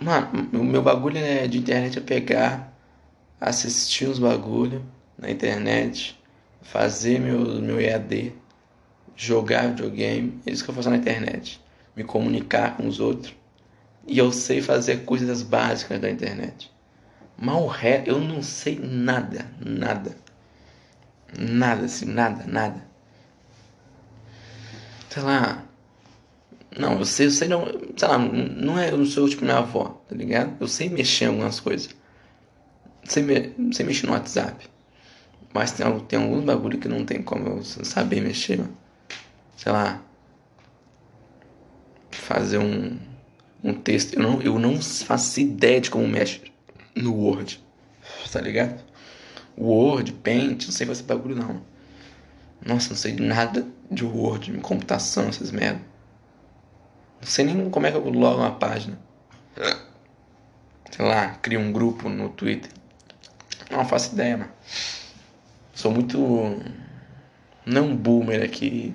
Mano, 0.00 0.48
o 0.52 0.64
meu 0.64 0.82
bagulho 0.82 1.18
é 1.18 1.46
de 1.46 1.58
internet 1.58 1.98
é 1.98 2.00
pegar, 2.00 2.72
assistir 3.40 4.06
os 4.06 4.18
bagulho 4.18 4.84
na 5.16 5.30
internet, 5.30 6.20
fazer 6.62 7.20
meu, 7.20 7.60
meu 7.62 7.80
EAD, 7.80 8.32
jogar 9.14 9.68
videogame, 9.68 10.40
é 10.44 10.50
isso 10.50 10.64
que 10.64 10.70
eu 10.70 10.74
faço 10.74 10.90
na 10.90 10.96
internet. 10.96 11.60
Me 11.94 12.02
comunicar 12.02 12.76
com 12.76 12.88
os 12.88 12.98
outros. 12.98 13.34
E 14.06 14.18
eu 14.18 14.32
sei 14.32 14.60
fazer 14.60 15.04
coisas 15.04 15.42
básicas 15.42 16.00
da 16.00 16.10
internet. 16.10 16.73
Mal 17.36 17.66
ré, 17.66 18.04
eu 18.06 18.20
não 18.20 18.42
sei 18.42 18.78
nada, 18.78 19.50
nada. 19.58 20.16
Nada, 21.38 21.86
assim, 21.86 22.06
nada, 22.06 22.44
nada. 22.46 22.86
Sei 25.10 25.22
lá. 25.22 25.64
Não, 26.78 26.98
eu 26.98 27.04
sei, 27.04 27.26
eu 27.26 27.30
sei 27.30 27.48
não. 27.48 27.66
Sei 27.96 28.08
lá, 28.08 28.18
não 28.18 28.78
é, 28.78 28.90
eu 28.90 28.98
não 28.98 29.06
sou 29.06 29.28
tipo 29.28 29.44
minha 29.44 29.58
avó, 29.58 30.00
tá 30.08 30.14
ligado? 30.14 30.56
Eu 30.60 30.68
sei 30.68 30.88
mexer 30.88 31.24
em 31.24 31.28
algumas 31.28 31.60
coisas. 31.60 31.94
Sei, 33.04 33.22
me, 33.22 33.72
sei 33.72 33.84
mexer 33.84 34.06
no 34.06 34.12
WhatsApp. 34.12 34.68
Mas 35.52 35.72
tem, 35.72 36.00
tem 36.00 36.18
alguns 36.18 36.44
bagulho 36.44 36.78
que 36.78 36.88
não 36.88 37.04
tem 37.04 37.22
como 37.22 37.48
eu 37.48 37.62
saber 37.64 38.20
mexer. 38.20 38.60
Sei 39.56 39.72
lá. 39.72 40.00
Fazer 42.10 42.58
um, 42.58 42.98
um 43.62 43.74
texto. 43.74 44.14
Eu 44.14 44.22
não, 44.22 44.42
eu 44.42 44.58
não 44.58 44.80
faço 44.80 45.40
ideia 45.40 45.80
de 45.80 45.90
como 45.90 46.06
mexe 46.08 46.53
no 46.94 47.14
Word. 47.14 47.62
Tá 48.30 48.40
ligado? 48.40 48.82
Word, 49.56 50.12
Paint, 50.12 50.64
não 50.64 50.72
sei 50.72 50.86
fazer 50.86 51.04
bagulho 51.04 51.36
não. 51.36 51.62
Nossa, 52.64 52.90
não 52.90 52.96
sei 52.96 53.14
nada 53.14 53.66
de 53.90 54.04
Word, 54.04 54.52
de 54.52 54.58
computação, 54.58 55.28
essas 55.28 55.50
merda. 55.50 55.80
Não 57.20 57.28
sei 57.28 57.44
nem 57.44 57.70
como 57.70 57.86
é 57.86 57.90
que 57.90 57.96
eu 57.96 58.08
logo 58.10 58.40
uma 58.40 58.52
página. 58.52 58.98
Sei 60.90 61.04
lá, 61.04 61.30
crio 61.36 61.60
um 61.60 61.72
grupo 61.72 62.08
no 62.08 62.28
Twitter. 62.30 62.70
Não 63.70 63.84
faço 63.84 64.14
ideia, 64.14 64.36
mano. 64.36 64.52
Sou 65.74 65.90
muito. 65.90 66.18
Não 67.66 67.96
boomer 67.96 68.42
aqui. 68.42 68.94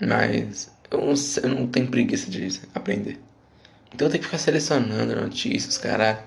Mas 0.00 0.70
eu 0.90 1.00
não, 1.00 1.14
eu 1.42 1.48
não 1.48 1.66
tenho 1.66 1.88
preguiça 1.88 2.30
de 2.30 2.60
aprender. 2.74 3.20
Então 3.94 4.06
eu 4.06 4.10
tenho 4.10 4.20
que 4.20 4.26
ficar 4.26 4.38
selecionando 4.38 5.16
notícias, 5.16 5.78
caralho. 5.78 6.18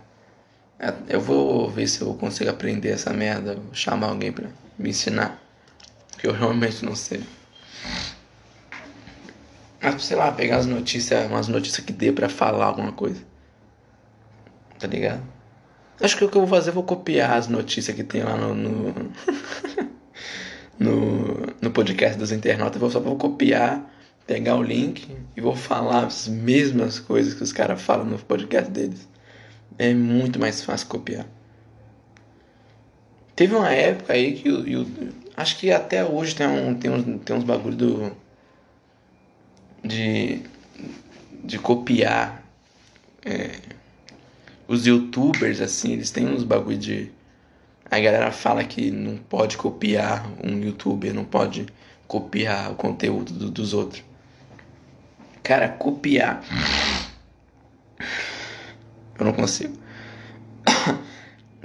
É, 0.79 0.93
eu 1.09 1.21
vou 1.21 1.69
ver 1.69 1.87
se 1.87 2.01
eu 2.01 2.13
consigo 2.15 2.49
aprender 2.49 2.89
essa 2.89 3.13
merda, 3.13 3.57
chamar 3.71 4.07
alguém 4.09 4.31
pra 4.31 4.49
me 4.77 4.89
ensinar. 4.89 5.39
Que 6.17 6.27
eu 6.27 6.33
realmente 6.33 6.83
não 6.83 6.95
sei. 6.95 7.23
Mas 9.81 10.03
sei 10.03 10.17
lá, 10.17 10.31
pegar 10.31 10.57
as 10.57 10.65
notícias, 10.65 11.27
umas 11.27 11.47
notícias 11.47 11.85
que 11.85 11.93
dê 11.93 12.11
pra 12.11 12.29
falar 12.29 12.65
alguma 12.65 12.91
coisa. 12.91 13.21
Tá 14.79 14.87
ligado? 14.87 15.21
Acho 16.01 16.17
que 16.17 16.25
o 16.25 16.29
que 16.29 16.37
eu 16.37 16.41
vou 16.45 16.49
fazer, 16.49 16.71
eu 16.71 16.73
vou 16.73 16.83
copiar 16.83 17.37
as 17.37 17.47
notícias 17.47 17.95
que 17.95 18.03
tem 18.03 18.23
lá 18.23 18.35
no. 18.35 18.55
no, 18.55 19.11
no, 20.79 21.55
no 21.61 21.71
podcast 21.71 22.17
dos 22.17 22.31
internautas. 22.31 22.75
Eu 22.75 22.81
vou 22.81 22.89
só 22.89 22.99
vou 22.99 23.15
copiar 23.17 23.87
pegar 24.31 24.55
o 24.55 24.63
link 24.63 25.09
e 25.35 25.41
vou 25.41 25.53
falar 25.53 26.05
as 26.05 26.25
mesmas 26.25 26.97
coisas 26.97 27.33
que 27.33 27.43
os 27.43 27.51
caras 27.51 27.81
falam 27.81 28.05
no 28.05 28.17
podcast 28.17 28.71
deles. 28.71 29.05
É 29.77 29.93
muito 29.93 30.39
mais 30.39 30.63
fácil 30.63 30.87
copiar. 30.87 31.27
Teve 33.35 33.53
uma 33.53 33.69
época 33.69 34.13
aí 34.13 34.31
que 34.33 34.49
o, 34.49 34.87
acho 35.35 35.57
que 35.57 35.69
até 35.69 36.05
hoje 36.05 36.33
tem, 36.33 36.47
um, 36.47 36.73
tem, 36.73 36.89
uns, 36.89 37.21
tem 37.25 37.35
uns 37.35 37.43
bagulho 37.43 37.75
do. 37.75 38.11
de. 39.83 40.41
de 41.43 41.59
copiar. 41.59 42.41
É, 43.25 43.51
os 44.65 44.85
youtubers, 44.85 45.59
assim, 45.59 45.91
eles 45.91 46.09
têm 46.09 46.25
uns 46.25 46.45
bagulho 46.45 46.77
de. 46.77 47.11
A 47.89 47.99
galera 47.99 48.31
fala 48.31 48.63
que 48.63 48.91
não 48.91 49.17
pode 49.17 49.57
copiar 49.57 50.25
um 50.41 50.57
youtuber, 50.57 51.13
não 51.13 51.25
pode 51.25 51.65
copiar 52.07 52.71
o 52.71 52.75
conteúdo 52.75 53.33
do, 53.33 53.51
dos 53.51 53.73
outros. 53.73 54.10
Cara, 55.43 55.69
copiar. 55.69 56.43
Eu 59.17 59.25
não 59.25 59.33
consigo. 59.33 59.77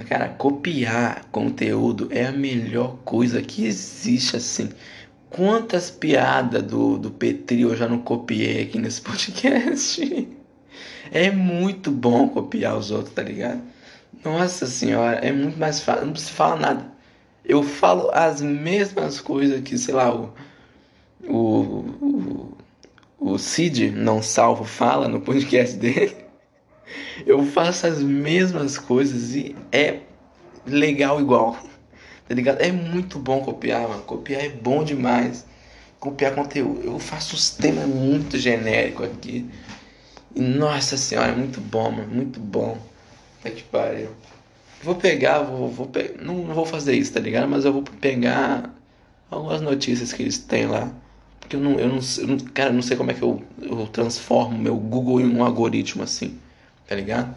Cara, 0.07 0.29
copiar 0.29 1.25
conteúdo 1.31 2.07
é 2.11 2.27
a 2.27 2.31
melhor 2.31 2.97
coisa 3.03 3.41
que 3.41 3.65
existe 3.65 4.37
assim. 4.37 4.69
Quantas 5.29 5.89
piadas 5.89 6.63
do, 6.63 6.97
do 6.97 7.11
Petri 7.11 7.61
eu 7.61 7.75
já 7.75 7.87
não 7.87 7.99
copiei 7.99 8.63
aqui 8.63 8.79
nesse 8.79 9.01
podcast? 9.01 10.27
É 11.11 11.31
muito 11.31 11.91
bom 11.91 12.29
copiar 12.29 12.77
os 12.77 12.91
outros, 12.91 13.13
tá 13.13 13.23
ligado? 13.23 13.61
Nossa 14.23 14.65
senhora, 14.65 15.17
é 15.17 15.31
muito 15.31 15.57
mais 15.57 15.81
fácil, 15.81 16.07
não 16.07 16.15
se 16.15 16.31
fala 16.31 16.55
nada. 16.55 16.91
Eu 17.43 17.63
falo 17.63 18.09
as 18.13 18.41
mesmas 18.41 19.21
coisas 19.21 19.61
que, 19.61 19.77
sei 19.77 19.93
lá, 19.93 20.13
o, 20.13 20.33
o, 21.27 21.35
o 22.01 22.56
Cid 23.37 23.91
não 23.91 24.21
salvo 24.21 24.63
fala 24.63 25.07
no 25.07 25.21
podcast 25.21 25.75
dele, 25.77 26.15
eu 27.25 27.45
faço 27.45 27.87
as 27.87 28.01
mesmas 28.01 28.77
coisas 28.77 29.35
e 29.35 29.55
é 29.71 29.99
legal 30.65 31.19
igual. 31.19 31.57
Tá 32.27 32.35
ligado? 32.35 32.61
É 32.61 32.71
muito 32.71 33.17
bom 33.19 33.41
copiar, 33.41 33.87
mano. 33.87 34.01
Copiar 34.03 34.43
é 34.43 34.49
bom 34.49 34.83
demais. 34.83 35.45
Copiar 35.99 36.35
conteúdo. 36.35 36.81
Eu 36.83 36.99
faço 36.99 37.35
os 37.35 37.49
temas 37.49 37.87
muito 37.87 38.37
genéricos 38.37 39.05
aqui. 39.05 39.49
E 40.35 40.41
nossa 40.41 40.97
senhora, 40.97 41.31
é 41.31 41.35
muito 41.35 41.61
bom, 41.61 41.89
mano. 41.91 42.13
Muito 42.13 42.39
bom. 42.39 42.77
Tá 43.41 43.49
que 43.49 43.63
pariu. 43.63 44.09
Vou 44.83 44.95
pegar, 44.95 45.39
vou, 45.39 45.69
vou 45.69 45.87
pe... 45.87 46.15
não, 46.21 46.35
não 46.35 46.53
vou 46.53 46.65
fazer 46.65 46.95
isso, 46.95 47.13
tá 47.13 47.19
ligado? 47.19 47.47
Mas 47.47 47.65
eu 47.65 47.73
vou 47.73 47.81
pegar 47.81 48.69
algumas 49.31 49.61
notícias 49.61 50.13
que 50.13 50.21
eles 50.21 50.37
têm 50.37 50.67
lá 50.67 50.91
porque 51.47 51.55
eu 51.55 51.61
não, 51.61 51.79
eu 51.79 51.87
não, 51.87 51.99
eu 52.17 52.27
não 52.27 52.37
cara, 52.39 52.71
eu 52.71 52.73
não 52.73 52.81
sei 52.81 52.97
como 52.97 53.09
é 53.09 53.13
que 53.13 53.21
eu, 53.21 53.41
eu 53.61 53.87
transformo 53.87 54.57
meu 54.57 54.75
Google 54.75 55.21
em 55.21 55.33
um 55.33 55.45
algoritmo 55.45 56.03
assim, 56.03 56.37
tá 56.85 56.93
ligado? 56.93 57.33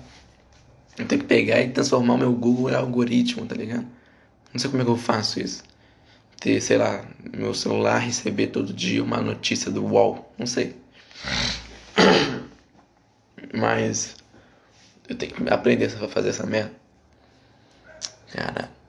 Eu 0.98 1.06
tenho 1.06 1.20
que 1.20 1.28
pegar 1.28 1.60
e 1.60 1.70
transformar 1.70 2.14
o 2.14 2.18
meu 2.18 2.32
Google 2.32 2.70
em 2.70 2.74
algoritmo, 2.74 3.46
tá 3.46 3.54
ligado? 3.54 3.86
Não 4.52 4.58
sei 4.58 4.68
como 4.68 4.82
é 4.82 4.84
que 4.84 4.90
eu 4.90 4.96
faço 4.96 5.38
isso. 5.38 5.62
Ter, 6.40 6.60
sei 6.60 6.76
lá, 6.76 7.04
meu 7.32 7.54
celular 7.54 7.98
receber 7.98 8.48
todo 8.48 8.72
dia 8.72 9.02
uma 9.02 9.20
notícia 9.20 9.70
do 9.70 9.84
UOL. 9.84 10.34
Não 10.36 10.46
sei. 10.46 10.74
Mas 13.54 14.16
eu 15.08 15.14
tenho 15.14 15.32
que 15.32 15.48
aprender 15.52 15.86
a 15.86 16.08
fazer 16.08 16.30
essa 16.30 16.46
merda. 16.46 16.72
Cara. 18.32 18.79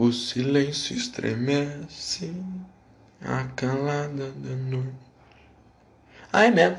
O 0.00 0.12
silêncio 0.12 0.96
estremece 0.96 2.32
a 3.20 3.42
calada 3.56 4.30
da 4.30 4.54
noite. 4.54 4.94
Ah, 6.32 6.44
é 6.44 6.52
mesmo. 6.52 6.78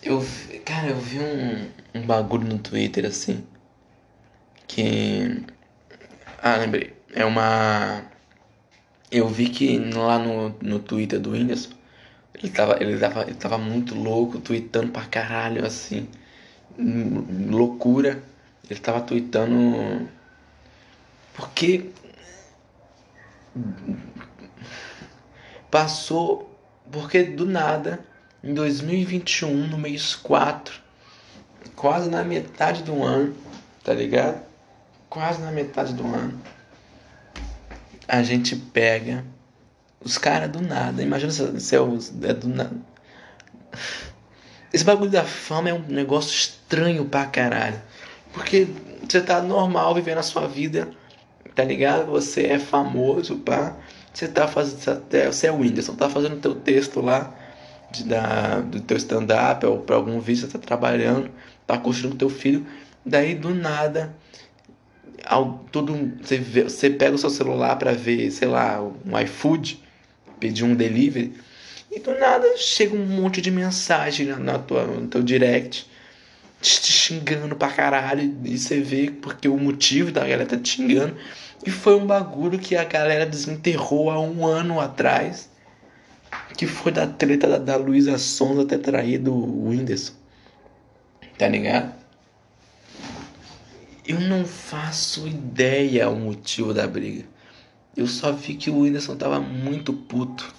Eu, 0.00 0.24
cara, 0.64 0.90
eu 0.90 0.96
vi 0.96 1.18
um, 1.18 1.70
um 1.92 2.06
bagulho 2.06 2.46
no 2.46 2.60
Twitter 2.60 3.04
assim. 3.04 3.44
Que. 4.68 5.44
Ah, 6.40 6.54
lembrei. 6.54 6.94
É 7.12 7.24
uma. 7.24 8.04
Eu 9.10 9.26
vi 9.28 9.48
que 9.48 9.76
lá 9.92 10.20
no, 10.20 10.50
no 10.62 10.78
Twitter 10.78 11.18
do 11.18 11.32
Whindersson, 11.32 11.72
ele 12.32 12.52
tava, 12.52 12.80
ele, 12.80 12.96
tava, 12.96 13.22
ele 13.22 13.34
tava 13.34 13.58
muito 13.58 13.96
louco, 13.96 14.38
tweetando 14.38 14.92
pra 14.92 15.04
caralho 15.06 15.66
assim. 15.66 16.08
Loucura 16.78 18.22
Ele 18.70 18.78
tava 18.78 19.00
tweetando. 19.00 20.13
Porque. 21.34 21.90
Passou. 25.70 26.50
Porque 26.90 27.24
do 27.24 27.46
nada, 27.46 28.04
em 28.42 28.52
2021, 28.52 29.68
no 29.68 29.78
mês 29.78 30.14
4, 30.14 30.80
quase 31.74 32.10
na 32.10 32.22
metade 32.22 32.82
do 32.82 33.02
ano, 33.02 33.34
tá 33.82 33.94
ligado? 33.94 34.42
Quase 35.08 35.40
na 35.40 35.50
metade 35.50 35.94
do 35.94 36.06
ano, 36.06 36.40
a 38.06 38.22
gente 38.22 38.54
pega 38.54 39.24
os 40.00 40.18
caras 40.18 40.50
do 40.50 40.60
nada. 40.60 41.02
Imagina 41.02 41.32
se 41.32 41.74
é, 41.74 41.78
é 42.28 42.34
do 42.34 42.48
nada. 42.48 42.76
Esse 44.72 44.84
bagulho 44.84 45.10
da 45.10 45.24
fama 45.24 45.70
é 45.70 45.72
um 45.72 45.82
negócio 45.88 46.30
estranho 46.30 47.04
pra 47.06 47.26
caralho. 47.26 47.80
Porque 48.32 48.66
você 49.08 49.20
tá 49.20 49.40
normal 49.40 49.94
vivendo 49.94 50.18
a 50.18 50.22
sua 50.22 50.46
vida, 50.46 50.90
tá 51.54 51.64
ligado? 51.64 52.06
Você 52.06 52.46
é 52.46 52.58
famoso, 52.58 53.36
pá. 53.36 53.76
Você 54.12 54.28
tá 54.28 54.46
fazendo. 54.48 54.98
Até, 54.98 55.26
você 55.26 55.46
é 55.46 55.52
o 55.52 55.58
Whindersson, 55.58 55.94
tá 55.94 56.08
fazendo 56.08 56.40
teu 56.40 56.54
texto 56.54 57.00
lá 57.00 57.34
de, 57.90 58.04
da, 58.04 58.60
do 58.60 58.80
teu 58.80 58.96
stand-up 58.96 59.64
ou 59.66 59.78
pra 59.78 59.96
algum 59.96 60.20
vídeo, 60.20 60.46
você 60.46 60.58
tá 60.58 60.58
trabalhando, 60.58 61.30
tá 61.66 61.78
construindo 61.78 62.16
teu 62.16 62.30
filho. 62.30 62.66
Daí 63.04 63.34
do 63.34 63.54
nada 63.54 64.14
ao, 65.24 65.64
tudo, 65.70 66.12
você, 66.22 66.38
vê, 66.38 66.64
você 66.64 66.90
pega 66.90 67.14
o 67.14 67.18
seu 67.18 67.30
celular 67.30 67.76
para 67.76 67.92
ver, 67.92 68.30
sei 68.30 68.48
lá, 68.48 68.80
um 68.82 69.18
iFood, 69.20 69.82
pedir 70.40 70.64
um 70.64 70.74
delivery, 70.74 71.34
e 71.90 72.00
do 72.00 72.18
nada 72.18 72.56
chega 72.56 72.96
um 72.96 73.06
monte 73.06 73.40
de 73.40 73.50
mensagem 73.50 74.26
na, 74.26 74.36
na 74.36 74.58
tua, 74.58 74.84
no 74.84 75.06
teu 75.06 75.22
direct 75.22 75.86
te 76.64 76.92
xingando 76.92 77.54
pra 77.54 77.68
caralho. 77.68 78.34
E 78.44 78.58
você 78.58 78.80
vê 78.80 79.10
porque 79.10 79.48
o 79.48 79.56
motivo 79.56 80.10
da 80.10 80.22
galera 80.22 80.46
tá 80.46 80.56
te 80.56 80.70
xingando. 80.70 81.14
E 81.64 81.70
foi 81.70 81.94
um 81.96 82.06
bagulho 82.06 82.58
que 82.58 82.76
a 82.76 82.84
galera 82.84 83.26
desenterrou 83.26 84.10
há 84.10 84.20
um 84.20 84.46
ano 84.46 84.80
atrás. 84.80 85.50
Que 86.56 86.66
foi 86.66 86.92
da 86.92 87.06
treta 87.06 87.48
da, 87.48 87.58
da 87.58 87.76
Luísa 87.76 88.18
Sonza 88.18 88.66
ter 88.66 88.78
traído 88.78 89.32
o 89.32 89.68
Whindersson. 89.68 90.14
Tá 91.38 91.48
ligado? 91.48 91.92
Eu 94.06 94.20
não 94.20 94.44
faço 94.44 95.26
ideia 95.26 96.10
o 96.10 96.16
motivo 96.16 96.74
da 96.74 96.86
briga. 96.86 97.24
Eu 97.96 98.06
só 98.06 98.32
vi 98.32 98.54
que 98.54 98.70
o 98.70 98.80
Whindersson 98.80 99.16
tava 99.16 99.40
muito 99.40 99.92
puto. 99.92 100.52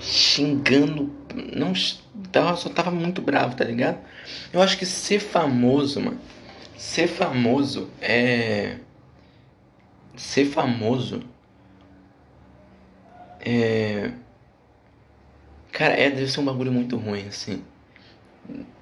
Xingando. 0.00 1.12
Não. 1.54 1.72
Tava, 2.32 2.56
só 2.56 2.68
tava 2.68 2.90
muito 2.90 3.22
bravo, 3.22 3.54
tá 3.54 3.64
ligado? 3.64 3.98
Eu 4.52 4.60
acho 4.60 4.76
que 4.76 4.84
ser 4.84 5.20
famoso, 5.20 6.00
mano. 6.00 6.18
Ser 6.76 7.06
famoso 7.06 7.88
é. 8.00 8.78
Ser 10.18 10.44
famoso. 10.44 11.22
É. 13.40 14.12
Cara, 15.72 15.94
é, 15.94 16.10
deve 16.10 16.28
ser 16.28 16.40
um 16.40 16.44
bagulho 16.44 16.72
muito 16.72 16.96
ruim, 16.96 17.26
assim. 17.28 17.64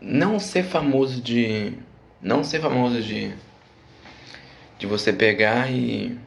Não 0.00 0.40
ser 0.40 0.64
famoso 0.64 1.20
de. 1.20 1.74
Não 2.20 2.42
ser 2.42 2.60
famoso 2.60 3.00
de. 3.00 3.32
De 4.78 4.86
você 4.86 5.12
pegar 5.12 5.70
e 5.70 6.18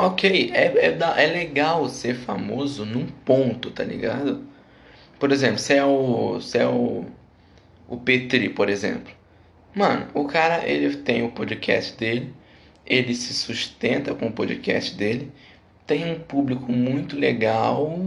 Ok, 0.00 0.52
é, 0.54 0.66
é, 0.78 1.24
é 1.24 1.26
legal 1.26 1.88
ser 1.88 2.14
famoso 2.14 2.86
num 2.86 3.04
ponto, 3.06 3.68
tá 3.72 3.82
ligado? 3.82 4.46
Por 5.18 5.32
exemplo, 5.32 5.58
se 5.58 5.74
é 5.74 5.84
o. 5.84 6.40
Se 6.40 6.58
é 6.58 6.68
o. 6.68 7.04
O 7.88 7.96
Petri, 7.96 8.48
por 8.48 8.68
exemplo. 8.68 9.12
Mano, 9.74 10.08
o 10.14 10.24
cara 10.24 10.66
ele 10.66 10.96
tem 10.98 11.22
o 11.22 11.30
podcast 11.30 11.96
dele, 11.96 12.34
ele 12.86 13.14
se 13.14 13.34
sustenta 13.34 14.14
com 14.14 14.26
o 14.26 14.32
podcast 14.32 14.94
dele, 14.94 15.30
tem 15.86 16.10
um 16.10 16.18
público 16.18 16.72
muito 16.72 17.16
legal, 17.16 17.98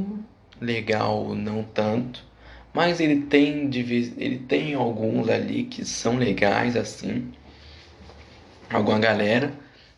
legal 0.60 1.36
não 1.36 1.64
tanto, 1.64 2.26
mas 2.74 3.00
ele 3.00 3.22
tem 3.22 3.70
ele 4.18 4.40
tem 4.40 4.74
alguns 4.74 5.30
ali 5.30 5.64
que 5.64 5.86
são 5.86 6.18
legais 6.18 6.76
assim, 6.76 7.32
alguma 8.70 9.00
galera 9.00 9.54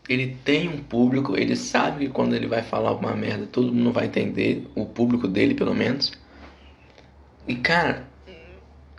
ele 0.10 0.38
tem 0.43 0.67
um 0.67 0.78
público, 0.84 1.38
ele 1.38 1.56
sabe 1.56 2.06
que 2.06 2.12
quando 2.12 2.36
ele 2.36 2.47
vai 2.47 2.62
falar 2.62 2.91
uma 2.91 3.15
merda, 3.15 3.45
todo 3.45 3.73
mundo 3.73 3.91
vai 3.91 4.06
entender, 4.06 4.67
o 4.76 4.86
público 4.86 5.28
dele 5.28 5.54
pelo 5.54 5.73
menos. 5.73 6.12
E 7.47 7.56
cara, 7.56 8.06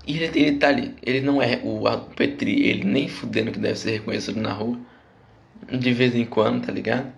ele, 0.07 0.25
ele 0.39 0.59
tá 0.59 0.69
ali, 0.69 0.95
ele 1.03 1.21
não 1.21 1.41
é 1.41 1.61
o 1.63 1.83
Petri, 2.15 2.67
ele 2.67 2.85
nem 2.85 3.09
fudendo 3.09 3.53
que 3.53 3.59
deve 3.59 3.79
ser 3.79 3.93
reconhecido 3.93 4.41
na 4.41 4.53
rua, 4.53 4.79
de 5.71 5.93
vez 5.93 6.15
em 6.15 6.25
quando, 6.25 6.67
tá 6.67 6.73
ligado? 6.73 7.13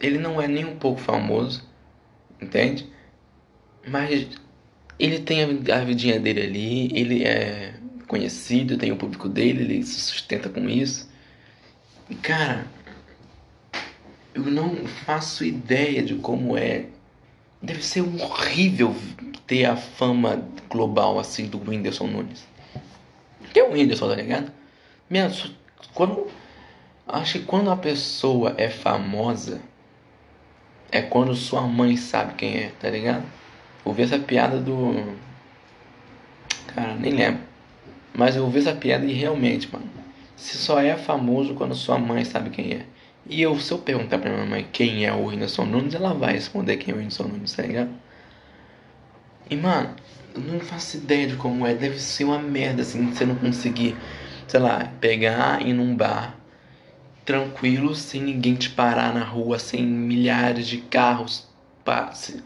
Ele 0.00 0.18
não 0.18 0.40
é 0.40 0.46
nem 0.46 0.64
um 0.64 0.76
pouco 0.76 1.00
famoso, 1.00 1.66
entende? 2.40 2.86
Mas 3.86 4.28
ele 4.98 5.20
tem 5.20 5.42
a, 5.42 5.76
a 5.76 5.84
vidinha 5.84 6.20
dele 6.20 6.42
ali, 6.42 6.98
ele 6.98 7.24
é 7.24 7.74
conhecido, 8.06 8.76
tem 8.76 8.92
o 8.92 8.96
público 8.96 9.28
dele, 9.28 9.62
ele 9.62 9.82
se 9.82 10.00
sustenta 10.00 10.48
com 10.48 10.68
isso. 10.68 11.08
E 12.10 12.14
cara, 12.14 12.66
eu 14.34 14.42
não 14.44 14.86
faço 14.86 15.44
ideia 15.44 16.02
de 16.02 16.16
como 16.16 16.56
é. 16.56 16.86
Deve 17.64 17.82
ser 17.82 18.02
horrível 18.02 18.94
ter 19.46 19.64
a 19.64 19.74
fama 19.74 20.46
global 20.68 21.18
assim 21.18 21.46
do 21.46 21.58
Whindersson 21.58 22.06
Nunes. 22.06 22.46
Que 23.52 23.60
é 23.60 23.64
o 23.64 23.72
Whindersson, 23.72 24.08
tá 24.08 24.14
ligado? 24.16 24.52
Mesmo, 25.08 25.50
quando. 25.94 26.26
Acho 27.06 27.38
que 27.38 27.44
quando 27.44 27.70
a 27.70 27.76
pessoa 27.76 28.54
é 28.56 28.68
famosa 28.70 29.60
é 30.90 31.02
quando 31.02 31.34
sua 31.34 31.62
mãe 31.62 31.96
sabe 31.96 32.34
quem 32.34 32.56
é, 32.56 32.72
tá 32.80 32.88
ligado? 32.88 33.24
Ouvi 33.84 34.02
essa 34.02 34.18
piada 34.18 34.58
do. 34.58 35.16
Cara, 36.68 36.94
nem 36.94 37.12
lembro. 37.12 37.42
Mas 38.14 38.36
eu 38.36 38.44
ouvi 38.44 38.60
essa 38.60 38.74
piada 38.74 39.04
e 39.04 39.12
realmente, 39.12 39.68
mano. 39.72 39.90
Se 40.36 40.56
só 40.56 40.80
é 40.80 40.96
famoso 40.96 41.54
quando 41.54 41.74
sua 41.74 41.98
mãe 41.98 42.24
sabe 42.24 42.50
quem 42.50 42.74
é. 42.74 42.86
E 43.26 43.40
eu, 43.40 43.58
se 43.58 43.72
eu 43.72 43.78
perguntar 43.78 44.18
pra 44.18 44.30
minha 44.30 44.46
mãe 44.46 44.68
quem 44.72 45.06
é 45.06 45.12
o 45.12 45.26
Whindersson 45.26 45.64
Nunes, 45.64 45.94
ela 45.94 46.12
vai 46.12 46.34
responder 46.34 46.76
quem 46.76 46.92
é 46.92 46.96
o 46.96 46.98
Whindersson 46.98 47.24
Nunes, 47.24 47.54
tá 47.54 47.62
ligado? 47.62 47.90
E 49.50 49.56
mano, 49.56 49.94
eu 50.34 50.40
não 50.40 50.60
faço 50.60 50.96
ideia 50.96 51.26
de 51.26 51.36
como 51.36 51.66
é. 51.66 51.74
Deve 51.74 51.98
ser 51.98 52.24
uma 52.24 52.38
merda 52.38 52.82
assim, 52.82 53.12
você 53.12 53.24
não 53.24 53.36
conseguir, 53.36 53.96
sei 54.46 54.60
lá, 54.60 54.90
pegar 55.00 55.62
e 55.66 55.72
num 55.72 55.94
bar 55.96 56.34
tranquilo, 57.24 57.94
sem 57.94 58.22
ninguém 58.22 58.54
te 58.54 58.70
parar 58.70 59.14
na 59.14 59.24
rua, 59.24 59.58
sem 59.58 59.82
milhares 59.84 60.66
de 60.66 60.78
carros 60.78 61.46
passe. 61.84 62.42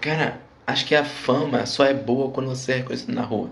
Cara, 0.00 0.40
acho 0.66 0.86
que 0.86 0.94
a 0.94 1.04
fama 1.04 1.66
só 1.66 1.84
é 1.84 1.94
boa 1.94 2.30
quando 2.30 2.48
você 2.48 2.72
é 2.72 2.76
reconhecido 2.76 3.14
na 3.14 3.22
rua. 3.22 3.50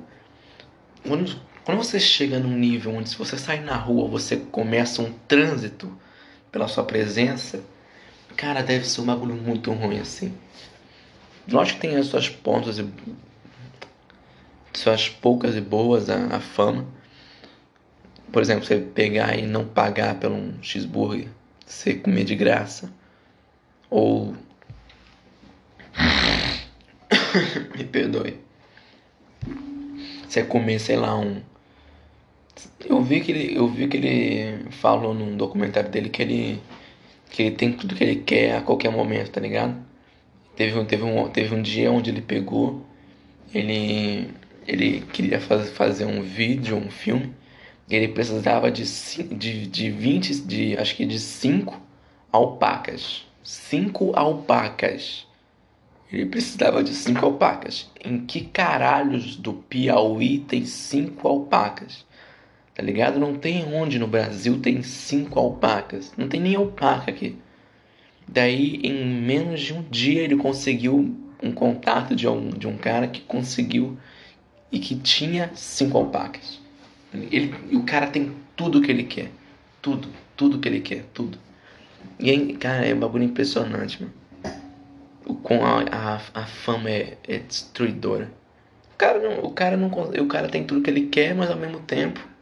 Quando 1.07 1.40
quando 1.66 1.79
você 1.79 1.98
chega 1.98 2.38
num 2.38 2.57
nível 2.57 2.94
onde 2.94 3.09
se 3.09 3.18
você 3.18 3.37
sair 3.37 3.61
na 3.61 3.74
rua, 3.74 4.07
você 4.07 4.37
começa 4.37 5.02
um 5.02 5.12
trânsito 5.26 5.92
pela 6.52 6.68
sua 6.68 6.85
presença, 6.85 7.61
cara, 8.37 8.62
deve 8.62 8.87
ser 8.87 9.00
um 9.00 9.07
bagulho 9.07 9.35
muito 9.35 9.72
ruim 9.72 9.98
assim. 9.98 10.33
Lógico 11.50 11.81
que 11.81 11.88
tem 11.88 11.96
as 11.96 12.07
suas 12.07 12.29
pontas 12.29 12.79
e 12.79 12.88
suas 14.72 15.09
poucas 15.09 15.57
e 15.57 15.61
boas 15.61 16.09
a, 16.09 16.37
a 16.37 16.38
fama. 16.38 16.87
Por 18.31 18.40
exemplo, 18.40 18.64
você 18.64 18.79
pegar 18.79 19.37
e 19.37 19.44
não 19.44 19.66
pagar 19.66 20.20
pelo 20.20 20.37
um 20.37 20.62
cheeseburger, 20.62 21.26
você 21.66 21.94
comer 21.94 22.22
de 22.22 22.37
graça. 22.37 22.92
Ou. 23.90 24.37
Me 27.76 27.83
perdoe. 27.83 28.38
Você 30.29 30.44
comer, 30.44 30.79
sei 30.79 30.96
lá, 30.96 31.18
um 31.18 31.42
eu 32.85 33.03
vi 33.03 33.21
que 33.21 33.33
ele, 33.33 33.57
eu 33.57 33.69
vi 33.69 33.89
que 33.89 33.97
ele 33.97 34.71
falou 34.71 35.15
num 35.15 35.37
documentário 35.37 35.91
dele 35.91 36.09
que 36.09 36.23
ele 36.23 36.62
que 37.31 37.43
ele 37.43 37.57
tem 37.57 37.73
tudo 37.73 37.95
que 37.95 38.05
ele 38.05 38.17
quer 38.17 38.57
a 38.57 38.62
qualquer 38.62 38.91
momento, 38.91 39.31
tá 39.31 39.41
ligado? 39.41 39.77
Teve 40.55 40.79
um, 40.79 40.85
teve 40.85 41.03
um, 41.05 41.29
teve 41.29 41.55
um 41.55 41.62
dia 41.62 41.91
onde 41.91 42.11
ele 42.11 42.23
pegou, 42.23 42.87
ele 43.55 44.31
ele 44.67 45.01
queria 45.12 45.41
faz, 45.41 45.71
fazer 45.71 46.05
um 46.07 46.23
vídeo, 46.23 46.77
um 46.77 46.91
filme, 46.91 47.33
ele 47.89 48.09
precisava 48.09 48.71
de, 48.71 48.85
de, 49.35 49.67
de 49.67 49.91
20, 49.91 50.43
de, 50.43 50.77
acho 50.77 50.97
que 50.97 51.07
de 51.07 51.19
5 51.19 51.81
alpacas. 52.33 53.25
5 53.45 54.12
alpacas. 54.17 55.27
Ele 56.12 56.27
precisava 56.27 56.83
de 56.83 56.95
5 56.95 57.25
alpacas. 57.25 57.91
Em 58.05 58.25
que 58.27 58.41
caralhos 58.41 59.37
do 59.37 59.53
Piauí 59.53 60.41
tem 60.41 60.65
5 60.65 61.29
alpacas? 61.29 62.06
Tá 62.77 62.83
ligado? 62.83 63.19
Não 63.19 63.35
tem 63.35 63.65
onde 63.73 63.99
no 63.99 64.07
Brasil 64.07 64.61
tem 64.61 64.83
cinco 64.83 65.39
alpacas. 65.39 66.12
Não 66.15 66.29
tem 66.29 66.39
nem 66.39 66.55
alpaca 66.57 67.11
aqui. 67.11 67.35
Daí, 68.29 68.81
em 68.83 69.03
menos 69.03 69.62
de 69.62 69.73
um 69.73 69.83
dia, 69.83 70.21
ele 70.21 70.37
conseguiu 70.37 71.17
um 71.43 71.53
contato 71.53 72.15
de 72.15 72.29
um, 72.29 72.51
de 72.51 72.67
um 72.67 72.77
cara 72.77 73.09
que 73.09 73.23
conseguiu 73.23 73.97
e 74.71 74.79
que 74.79 74.95
tinha 74.95 75.51
cinco 75.55 75.97
alpacas. 75.97 76.61
Ele, 77.15 77.55
o 77.73 77.83
cara 77.85 78.09
tem 78.09 78.33
tudo 78.55 78.83
que 78.83 78.91
ele 78.91 79.05
quer. 79.05 79.31
Tudo, 79.81 80.09
tudo 80.37 80.59
que 80.59 80.69
ele 80.69 80.81
quer, 80.81 81.05
tudo. 81.15 81.39
E 82.21 82.31
aí, 82.31 82.53
cara, 82.57 82.85
é 82.85 82.95
um 82.95 83.01
bagulho 83.01 83.25
impressionante, 83.25 84.03
mano. 84.03 84.15
O 85.25 85.35
com 85.35 85.65
a, 85.65 85.83
a, 85.91 86.21
a 86.35 86.47
fama 86.47 86.91
é, 86.91 87.17
é 87.27 87.39
destruidora. 87.39 88.31
O 88.93 88.99
cara, 88.99 89.19
não, 89.19 89.45
o, 89.45 89.51
cara 89.51 89.77
não, 89.79 89.89
o 89.89 90.27
cara 90.27 90.49
tem 90.49 90.65
tudo 90.65 90.83
que 90.83 90.91
ele 90.91 91.07
quer, 91.07 91.35
mas 91.35 91.51
ao 91.51 91.57
mesmo 91.57 91.81
tempo. 91.81 92.36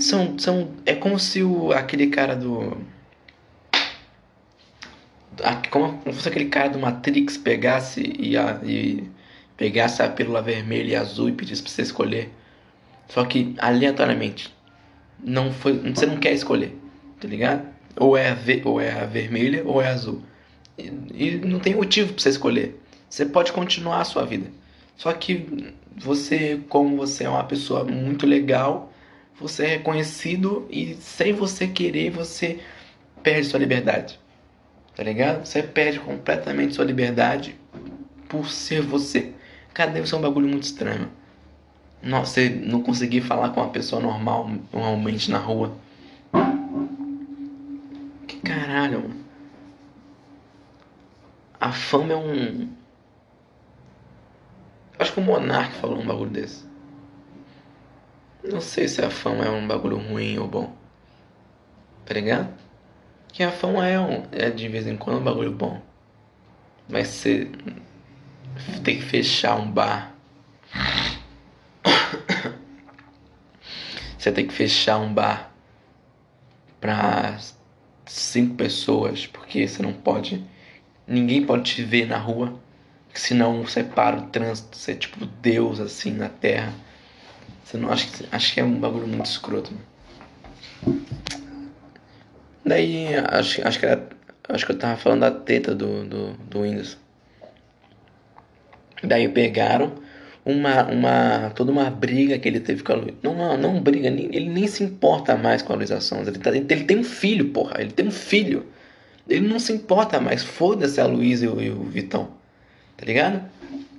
São, 0.00 0.38
são, 0.38 0.70
é 0.86 0.94
como 0.94 1.18
se 1.18 1.42
o, 1.42 1.72
aquele 1.72 2.08
cara 2.08 2.34
do. 2.34 2.76
Como 5.70 6.00
se 6.04 6.12
fosse 6.12 6.28
aquele 6.28 6.46
cara 6.46 6.70
do 6.70 6.78
Matrix 6.78 7.36
pegasse 7.36 8.14
e, 8.18 8.36
a, 8.36 8.60
e 8.64 9.08
pegasse 9.56 10.02
a 10.02 10.08
pílula 10.08 10.42
vermelha 10.42 10.92
e 10.92 10.96
azul 10.96 11.28
e 11.28 11.32
pedisse 11.32 11.62
pra 11.62 11.70
você 11.70 11.82
escolher. 11.82 12.30
Só 13.08 13.24
que 13.24 13.54
aleatoriamente. 13.58 14.52
Não 15.22 15.52
foi, 15.52 15.78
você 15.78 16.06
não 16.06 16.16
quer 16.16 16.32
escolher, 16.32 16.74
tá 17.20 17.28
ligado? 17.28 17.68
Ou 17.96 18.16
é 18.16 18.30
a, 18.30 18.34
ve, 18.34 18.62
ou 18.64 18.80
é 18.80 18.90
a 18.90 19.04
vermelha 19.04 19.62
ou 19.66 19.82
é 19.82 19.88
a 19.88 19.92
azul. 19.92 20.22
E, 20.78 20.90
e 21.12 21.38
não 21.44 21.58
tem 21.60 21.74
motivo 21.74 22.14
pra 22.14 22.22
você 22.22 22.30
escolher. 22.30 22.80
Você 23.08 23.26
pode 23.26 23.52
continuar 23.52 24.00
a 24.00 24.04
sua 24.04 24.24
vida. 24.24 24.50
Só 24.96 25.12
que 25.12 25.74
você, 25.96 26.60
como 26.68 26.96
você 26.96 27.24
é 27.24 27.28
uma 27.28 27.44
pessoa 27.44 27.84
muito 27.84 28.26
legal, 28.26 28.89
você 29.40 29.64
é 29.64 29.68
reconhecido 29.68 30.66
e 30.70 30.94
sem 30.96 31.32
você 31.32 31.66
querer, 31.66 32.10
você 32.10 32.60
perde 33.22 33.46
sua 33.46 33.58
liberdade. 33.58 34.20
Tá 34.94 35.02
ligado? 35.02 35.46
Você 35.46 35.62
perde 35.62 35.98
completamente 35.98 36.74
sua 36.74 36.84
liberdade 36.84 37.58
por 38.28 38.50
ser 38.50 38.82
você. 38.82 39.32
Cara, 39.72 39.90
deve 39.90 40.06
ser 40.06 40.16
um 40.16 40.20
bagulho 40.20 40.46
muito 40.46 40.64
estranho. 40.64 41.10
Nossa, 42.02 42.32
você 42.34 42.50
não 42.50 42.82
conseguir 42.82 43.22
falar 43.22 43.50
com 43.50 43.60
uma 43.60 43.70
pessoa 43.70 44.00
normal, 44.00 44.50
normalmente 44.72 45.30
na 45.30 45.38
rua. 45.38 45.74
Que 48.26 48.36
caralho, 48.40 49.00
mano. 49.02 49.20
A 51.58 51.72
fama 51.72 52.12
é 52.12 52.16
um. 52.16 52.68
Acho 54.98 55.12
que 55.12 55.20
o 55.20 55.22
Monark 55.22 55.74
falou 55.74 55.98
um 55.98 56.06
bagulho 56.06 56.30
desse. 56.30 56.69
Não 58.44 58.60
sei 58.60 58.88
se 58.88 59.04
a 59.04 59.10
fama 59.10 59.44
é 59.44 59.50
um 59.50 59.66
bagulho 59.66 59.98
ruim 59.98 60.38
ou 60.38 60.48
bom. 60.48 60.74
Tá 62.04 62.14
ligado? 62.14 62.52
Que 63.32 63.42
a 63.42 63.52
fama 63.52 63.86
é, 63.86 63.98
um, 63.98 64.24
é 64.32 64.50
de 64.50 64.68
vez 64.68 64.86
em 64.86 64.96
quando 64.96 65.20
um 65.20 65.24
bagulho 65.24 65.52
bom. 65.52 65.80
Mas 66.88 67.08
você 67.08 67.50
tem 68.82 68.96
que 68.96 69.02
fechar 69.02 69.56
um 69.56 69.70
bar 69.70 70.10
você 74.20 74.30
tem 74.30 74.46
que 74.46 74.52
fechar 74.52 74.98
um 74.98 75.14
bar 75.14 75.50
para 76.78 77.38
cinco 78.04 78.54
pessoas, 78.54 79.26
porque 79.26 79.66
você 79.66 79.82
não 79.82 79.94
pode. 79.94 80.44
Ninguém 81.06 81.46
pode 81.46 81.74
te 81.74 81.82
ver 81.82 82.06
na 82.06 82.18
rua, 82.18 82.52
senão 83.14 83.66
separa 83.66 84.18
o 84.18 84.26
trânsito, 84.26 84.76
você 84.76 84.92
é 84.92 84.94
tipo 84.94 85.24
Deus 85.24 85.80
assim 85.80 86.12
na 86.12 86.28
terra. 86.28 86.74
Você 87.70 87.76
não 87.76 87.92
acho 87.92 88.10
que 88.10 88.26
acho 88.32 88.52
que 88.52 88.58
é 88.58 88.64
um 88.64 88.80
bagulho 88.80 89.06
muito 89.06 89.26
escroto. 89.26 89.72
Mano. 89.72 91.00
Daí 92.64 93.14
acho, 93.14 93.64
acho 93.66 93.78
que 93.78 93.86
era, 93.86 94.08
acho 94.48 94.66
que 94.66 94.72
eu 94.72 94.78
tava 94.78 94.96
falando 94.96 95.20
da 95.20 95.30
teta 95.30 95.72
do, 95.72 96.04
do, 96.04 96.32
do 96.32 96.62
Windows. 96.62 96.98
Daí 99.04 99.28
pegaram 99.28 99.92
uma, 100.44 100.84
uma 100.86 101.50
toda 101.50 101.70
uma 101.70 101.88
briga 101.88 102.40
que 102.40 102.48
ele 102.48 102.58
teve 102.58 102.82
com 102.82 102.92
a 102.92 102.96
Luísa. 102.96 103.18
Não, 103.22 103.36
não, 103.36 103.56
não 103.56 103.80
briga, 103.80 104.08
ele 104.08 104.48
nem 104.48 104.66
se 104.66 104.82
importa 104.82 105.36
mais 105.36 105.62
com 105.62 105.72
a 105.72 105.76
Luísa 105.76 106.00
Sonza. 106.00 106.30
Ele, 106.30 106.40
tá, 106.40 106.50
ele 106.50 106.84
tem 106.84 106.98
um 106.98 107.04
filho, 107.04 107.50
porra, 107.50 107.80
ele 107.80 107.92
tem 107.92 108.08
um 108.08 108.10
filho. 108.10 108.66
Ele 109.28 109.46
não 109.46 109.60
se 109.60 109.72
importa 109.72 110.20
mais, 110.20 110.42
foda-se 110.42 111.00
a 111.00 111.06
Luísa 111.06 111.46
e, 111.46 111.66
e, 111.66 111.70
o 111.70 111.84
Vitão. 111.84 112.30
Tá 112.96 113.06
ligado? 113.06 113.44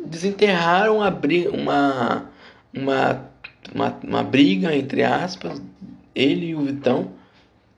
Desenterraram 0.05 1.01
a 1.01 1.09
briga, 1.09 1.51
uma, 1.51 2.25
uma, 2.73 3.30
uma, 3.73 3.97
uma 4.03 4.23
briga, 4.23 4.75
entre 4.75 5.03
aspas, 5.03 5.61
ele 6.13 6.47
e 6.47 6.55
o 6.55 6.61
Vitão. 6.61 7.11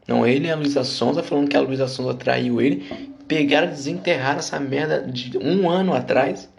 Não, 0.08 0.26
ele 0.26 0.48
e 0.48 0.52
a 0.52 0.56
Luísa 0.56 0.84
Sonza, 0.84 1.24
falando 1.24 1.50
que 1.50 1.58
a 1.58 1.62
Luísa 1.62 1.88
Sonza 1.88 2.14
traiu 2.14 2.62
ele. 2.62 3.14
Pegaram, 3.28 3.68
desenterraram 3.68 4.40
essa 4.40 4.60
merda 4.60 5.02
de 5.02 5.38
um 5.38 5.70
ano 5.70 5.94
atrás 5.94 6.50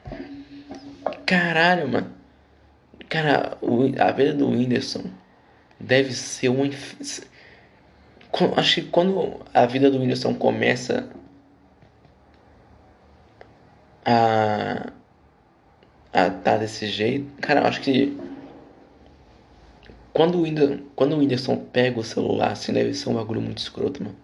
Caralho, 1.27 1.89
mano. 1.89 2.13
Cara, 3.09 3.59
a 4.01 4.13
vida 4.13 4.33
do 4.35 4.49
Whindersson 4.49 5.05
deve 5.79 6.13
ser 6.13 6.49
um. 6.49 6.69
Acho 8.57 8.75
que 8.75 8.89
quando 8.89 9.41
a 9.53 9.67
vida 9.67 9.91
do 9.91 9.99
Whindersson 9.99 10.35
começa 10.35 11.09
a. 14.05 14.91
a 16.13 16.31
tá 16.31 16.57
desse 16.57 16.87
jeito. 16.87 17.31
Cara, 17.41 17.67
acho 17.67 17.81
que. 17.81 18.17
Quando 20.15 20.39
o, 20.39 20.43
Whindersson, 20.43 20.79
quando 20.95 21.15
o 21.15 21.19
Whindersson 21.19 21.57
pega 21.57 21.99
o 21.99 22.05
celular, 22.05 22.53
assim, 22.53 22.73
deve 22.73 22.95
ser 22.95 23.09
um 23.09 23.15
bagulho 23.15 23.41
muito 23.41 23.59
escroto, 23.59 24.01
mano. 24.01 24.15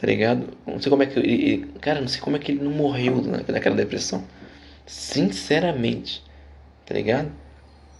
Tá 0.00 0.06
ligado? 0.06 0.56
Não 0.64 0.80
sei 0.80 0.88
como 0.88 1.02
é 1.02 1.06
que 1.06 1.18
ele. 1.18 1.66
Cara, 1.80 2.00
não 2.00 2.06
sei 2.06 2.20
como 2.20 2.36
é 2.36 2.38
que 2.38 2.52
ele 2.52 2.62
não 2.62 2.70
morreu 2.70 3.20
naquela 3.20 3.74
depressão. 3.74 4.22
Sinceramente. 4.86 6.22
Tá 6.86 6.94
ligado? 6.94 7.32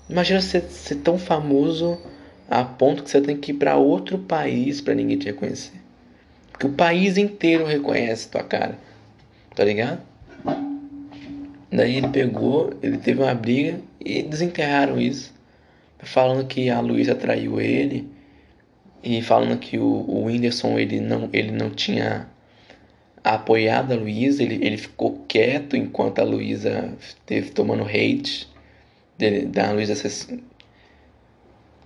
Imagina 0.08 0.40
ser, 0.40 0.62
ser 0.70 0.94
tão 0.96 1.18
famoso 1.18 2.00
a 2.48 2.62
ponto 2.62 3.02
que 3.02 3.10
você 3.10 3.20
tem 3.20 3.36
que 3.36 3.50
ir 3.50 3.56
para 3.56 3.76
outro 3.76 4.16
país 4.16 4.80
para 4.80 4.94
ninguém 4.94 5.18
te 5.18 5.26
reconhecer. 5.26 5.76
Porque 6.52 6.68
o 6.68 6.72
país 6.72 7.18
inteiro 7.18 7.66
reconhece 7.66 8.28
tua 8.28 8.44
cara. 8.44 8.78
Tá 9.56 9.64
ligado? 9.64 10.00
Daí 11.72 11.96
ele 11.96 12.08
pegou, 12.08 12.72
ele 12.80 12.98
teve 12.98 13.20
uma 13.20 13.34
briga 13.34 13.80
e 14.00 14.22
desenterraram 14.22 15.00
isso. 15.00 15.36
Falando 16.00 16.46
que 16.46 16.70
a 16.70 16.80
Luísa 16.80 17.14
traiu 17.14 17.60
ele. 17.60 18.08
E 19.02 19.22
falando 19.22 19.58
que 19.58 19.78
o, 19.78 19.84
o 19.84 20.24
Whindersson 20.24 20.78
ele 20.78 21.00
não, 21.00 21.28
ele 21.32 21.52
não 21.52 21.70
tinha 21.70 22.28
apoiado 23.22 23.92
a 23.92 23.96
Luísa, 23.96 24.42
ele, 24.42 24.64
ele 24.64 24.76
ficou 24.76 25.24
quieto 25.28 25.76
enquanto 25.76 26.18
a 26.18 26.24
Luísa 26.24 26.94
esteve 27.00 27.50
tomando 27.50 27.84
hate 27.84 28.48
dele, 29.16 29.46
da 29.46 29.70
Luísa 29.72 29.94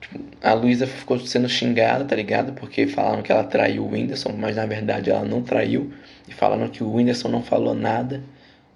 tipo, 0.01 0.23
a 0.43 0.53
Luísa 0.55 0.87
ficou 0.87 1.19
sendo 1.19 1.49
xingada, 1.49 2.05
tá 2.05 2.15
ligado? 2.15 2.53
Porque 2.53 2.87
falaram 2.87 3.23
que 3.23 3.33
ela 3.33 3.45
traiu 3.45 3.85
o 3.85 3.91
Whindersson, 3.91 4.33
mas 4.37 4.57
na 4.57 4.67
verdade 4.67 5.11
ela 5.11 5.25
não 5.25 5.43
traiu. 5.43 5.93
E 6.29 6.33
falaram 6.33 6.69
que 6.69 6.83
o 6.83 6.93
Whindersson 6.93 7.29
não 7.29 7.43
falou 7.43 7.75
nada 7.75 8.23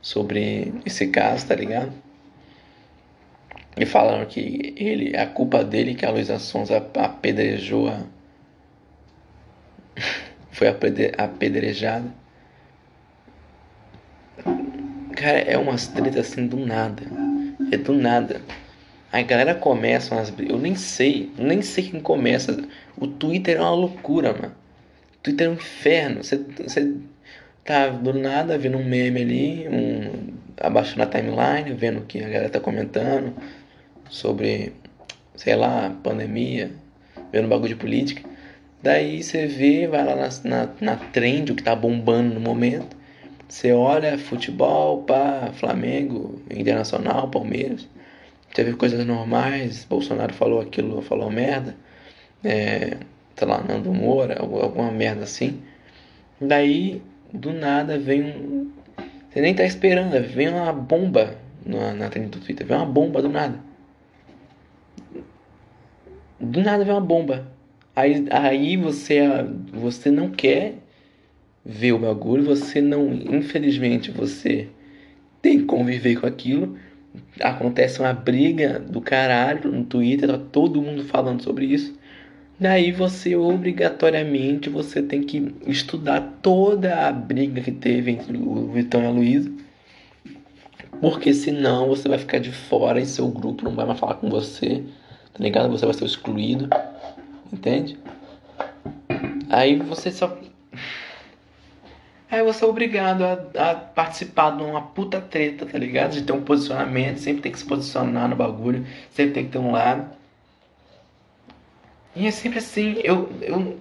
sobre 0.00 0.72
esse 0.84 1.08
caso, 1.08 1.46
tá 1.46 1.54
ligado? 1.54 1.92
E 3.76 3.84
falaram 3.84 4.24
que 4.24 4.74
ele, 4.78 5.14
a 5.16 5.26
culpa 5.26 5.62
dele 5.62 5.94
que 5.94 6.06
a 6.06 6.10
Luísa 6.10 6.38
Sonza 6.38 6.78
apedrejou 6.78 7.88
a. 7.88 8.04
Foi 10.50 10.68
apedrejada. 10.68 12.06
Cara, 15.14 15.38
é 15.40 15.58
umas 15.58 15.88
tretas 15.88 16.30
assim 16.30 16.46
do 16.46 16.56
nada. 16.56 17.02
É 17.70 17.76
do 17.76 17.92
nada. 17.92 18.40
A 19.12 19.20
galera 19.20 19.54
começa 19.54 20.14
umas 20.14 20.32
Eu 20.38 20.58
nem 20.58 20.74
sei, 20.74 21.30
nem 21.36 21.60
sei 21.60 21.90
quem 21.90 22.00
começa. 22.00 22.56
O 22.96 23.06
Twitter 23.06 23.58
é 23.58 23.60
uma 23.60 23.72
loucura, 23.72 24.32
mano. 24.32 24.54
O 25.16 25.22
Twitter 25.22 25.48
é 25.48 25.50
um 25.50 25.54
inferno. 25.54 26.24
Você, 26.24 26.38
você 26.38 26.94
tá 27.62 27.88
do 27.88 28.14
nada 28.14 28.56
vendo 28.56 28.78
um 28.78 28.84
meme 28.84 29.20
ali, 29.20 29.68
um, 29.68 30.34
abaixando 30.58 31.02
a 31.02 31.06
timeline, 31.06 31.76
vendo 31.76 31.98
o 31.98 32.06
que 32.06 32.20
a 32.20 32.28
galera 32.28 32.48
tá 32.48 32.60
comentando 32.60 33.34
sobre, 34.08 34.72
sei 35.34 35.56
lá, 35.56 35.94
pandemia, 36.02 36.70
vendo 37.32 37.48
bagulho 37.48 37.68
de 37.68 37.76
política. 37.76 38.28
Daí 38.82 39.22
você 39.22 39.46
vê, 39.46 39.86
vai 39.86 40.04
lá 40.04 40.14
na, 40.14 40.28
na, 40.44 40.68
na 40.80 40.96
trend, 40.96 41.52
o 41.52 41.54
que 41.54 41.62
tá 41.62 41.74
bombando 41.74 42.34
no 42.34 42.40
momento. 42.40 42.96
Você 43.48 43.72
olha 43.72 44.18
futebol, 44.18 45.02
pá, 45.02 45.50
Flamengo, 45.54 46.40
Internacional, 46.50 47.28
Palmeiras. 47.28 47.88
Teve 48.54 48.74
coisas 48.74 49.04
normais, 49.06 49.84
Bolsonaro 49.84 50.32
falou 50.32 50.60
aquilo, 50.60 51.02
falou 51.02 51.30
merda. 51.30 51.76
É, 52.44 52.96
sei 53.36 53.46
lá, 53.46 53.62
Nando 53.62 53.92
Moura, 53.92 54.38
alguma 54.40 54.90
merda 54.90 55.24
assim. 55.24 55.60
Daí, 56.40 57.02
do 57.32 57.52
nada, 57.52 57.98
vem 57.98 58.22
um. 58.22 58.70
Você 59.30 59.40
nem 59.40 59.54
tá 59.54 59.64
esperando, 59.64 60.20
vem 60.28 60.48
uma 60.48 60.72
bomba 60.72 61.36
na, 61.64 61.92
na 61.92 62.08
trend 62.08 62.28
do 62.30 62.40
Twitter. 62.40 62.66
Vem 62.66 62.76
uma 62.76 62.86
bomba 62.86 63.20
do 63.20 63.28
nada. 63.28 63.58
Do 66.38 66.60
nada 66.62 66.84
vem 66.84 66.92
uma 66.92 67.00
bomba. 67.00 67.46
Aí, 67.94 68.26
aí 68.30 68.76
você, 68.76 69.22
você 69.72 70.10
não 70.10 70.30
quer 70.30 70.74
ver 71.64 71.92
o 71.92 71.98
bagulho, 71.98 72.44
você 72.44 72.80
não, 72.80 73.12
infelizmente, 73.12 74.10
você 74.10 74.68
tem 75.40 75.58
que 75.58 75.64
conviver 75.64 76.20
com 76.20 76.26
aquilo, 76.26 76.76
acontece 77.40 78.00
uma 78.00 78.12
briga 78.12 78.78
do 78.78 79.00
caralho 79.00 79.72
no 79.72 79.84
Twitter, 79.84 80.28
tá 80.28 80.38
todo 80.38 80.82
mundo 80.82 81.04
falando 81.04 81.42
sobre 81.42 81.66
isso. 81.66 81.96
Daí 82.58 82.90
você 82.90 83.36
obrigatoriamente 83.36 84.70
você 84.70 85.02
tem 85.02 85.22
que 85.22 85.54
estudar 85.66 86.38
toda 86.40 87.06
a 87.06 87.12
briga 87.12 87.60
que 87.60 87.72
teve 87.72 88.12
entre 88.12 88.36
o 88.36 88.72
Vitão 88.72 89.02
e 89.02 89.06
a 89.06 89.10
Luísa. 89.10 89.52
Porque 91.00 91.34
senão 91.34 91.88
você 91.88 92.08
vai 92.08 92.18
ficar 92.18 92.38
de 92.38 92.52
fora 92.52 93.00
e 93.00 93.04
seu 93.06 93.28
grupo 93.28 93.64
não 93.64 93.74
vai 93.74 93.84
mais 93.84 93.98
falar 93.98 94.14
com 94.14 94.30
você. 94.30 94.82
Tá 95.36 95.44
ligado? 95.44 95.70
Você 95.70 95.84
vai 95.84 95.94
ser 95.94 96.06
excluído. 96.06 96.70
Entende? 97.52 97.98
Aí 99.50 99.76
você 99.76 100.10
só. 100.10 100.36
Aí 102.30 102.42
você 102.42 102.64
é 102.64 102.66
obrigado 102.66 103.22
a, 103.22 103.70
a, 103.70 103.74
participar 103.74 104.56
de 104.56 104.62
uma 104.62 104.80
puta 104.80 105.20
treta, 105.20 105.66
tá 105.66 105.78
ligado? 105.78 106.12
De 106.12 106.22
ter 106.22 106.32
um 106.32 106.42
posicionamento, 106.42 107.18
sempre 107.18 107.42
tem 107.42 107.52
que 107.52 107.58
se 107.58 107.64
posicionar 107.64 108.28
no 108.28 108.34
bagulho, 108.34 108.84
sempre 109.10 109.34
tem 109.34 109.44
que 109.44 109.52
ter 109.52 109.58
um 109.58 109.70
lado. 109.70 110.10
E 112.16 112.26
é 112.26 112.30
sempre 112.30 112.58
assim, 112.58 112.98
eu, 113.04 113.30
eu, 113.42 113.78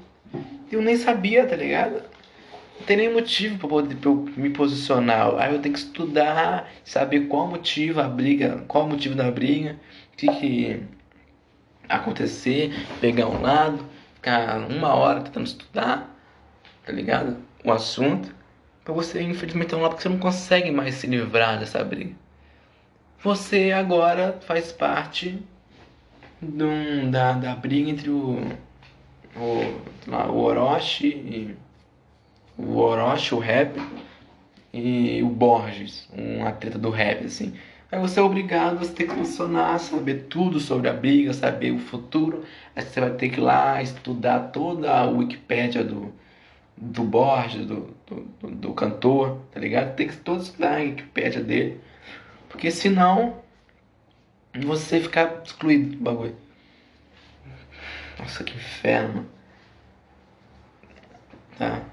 eu 0.72 0.82
nem 0.82 0.98
sabia, 0.98 1.48
tá 1.48 1.56
ligado? 1.56 2.04
Não 2.80 2.86
tem 2.86 2.98
nem 2.98 3.14
motivo 3.14 3.58
pra, 3.58 3.70
poder, 3.70 3.96
pra 3.96 4.12
eu 4.12 4.30
me 4.36 4.50
posicionar. 4.50 5.34
Aí 5.40 5.54
eu 5.54 5.62
tenho 5.62 5.74
que 5.74 5.80
estudar, 5.80 6.70
saber 6.84 7.22
qual 7.28 7.48
motivo 7.48 8.02
a 8.02 8.08
briga, 8.08 8.64
qual 8.68 8.86
o 8.86 8.90
motivo 8.90 9.16
da 9.16 9.32
briga, 9.32 9.80
que, 10.18 10.28
que 10.28 10.84
acontecer, 11.90 12.74
pegar 13.00 13.28
um 13.28 13.42
lado, 13.42 13.86
ficar 14.16 14.58
uma 14.70 14.94
hora 14.94 15.22
tentando 15.22 15.46
estudar, 15.46 16.16
tá 16.86 16.92
ligado? 16.92 17.38
O 17.64 17.72
assunto. 17.72 18.34
Pra 18.84 18.94
você, 18.94 19.22
infelizmente, 19.22 19.70
ter 19.70 19.76
um 19.76 19.82
lado 19.82 19.92
porque 19.92 20.04
você 20.04 20.10
não 20.10 20.20
consegue 20.20 20.72
mais 20.72 20.96
se 20.96 21.08
livrar 21.08 21.60
dessa 21.60 21.84
briga. 21.84 22.14
Você 23.24 23.72
agora 23.72 24.38
faz 24.46 24.72
parte 24.72 25.40
do, 26.40 27.10
da, 27.10 27.34
da 27.34 27.56
briga 27.56 27.90
entre 27.90 28.10
o, 28.10 28.40
o, 29.36 29.82
lá, 30.08 30.30
o 30.30 30.38
Orochi 30.38 31.08
e 31.08 31.56
o 32.58 32.78
Orochi, 32.78 33.34
o 33.34 33.40
rap, 33.40 33.80
e 34.74 35.24
o 35.24 35.30
Borges, 35.30 36.08
uma 36.14 36.52
treta 36.52 36.78
do 36.78 36.90
rap, 36.90 37.26
assim. 37.26 37.54
Aí 37.92 38.00
você 38.00 38.20
é 38.20 38.24
obrigado, 38.24 38.86
tem 38.94 39.08
que 39.08 39.14
funcionar, 39.14 39.80
saber 39.80 40.26
tudo 40.30 40.60
sobre 40.60 40.90
a 40.90 40.94
briga, 40.94 41.34
saber 41.34 41.72
o 41.72 41.80
futuro. 41.80 42.44
Aí 42.76 42.84
você 42.84 43.00
vai 43.00 43.12
ter 43.12 43.30
que 43.30 43.40
ir 43.40 43.44
lá 43.44 43.82
estudar 43.82 44.52
toda 44.52 44.92
a 44.92 45.06
Wikipédia 45.06 45.84
do, 45.84 46.12
do 46.76 47.04
Borges, 47.04 47.66
do, 47.66 47.96
do, 48.08 48.52
do 48.52 48.74
cantor, 48.74 49.40
tá 49.52 49.60
ligado? 49.60 49.96
Tem 49.96 50.08
que 50.08 50.18
todo 50.18 50.42
estudar 50.42 50.78
a 50.78 50.82
Wikipédia 50.82 51.44
dele. 51.44 51.80
Porque 52.50 52.72
senão 52.72 53.38
você 54.64 55.00
ficar 55.00 55.42
excluído 55.44 55.96
do 55.96 56.04
bagulho. 56.04 56.36
Nossa, 58.18 58.44
que 58.44 58.56
inferno. 58.56 59.26
Tá. 61.58 61.84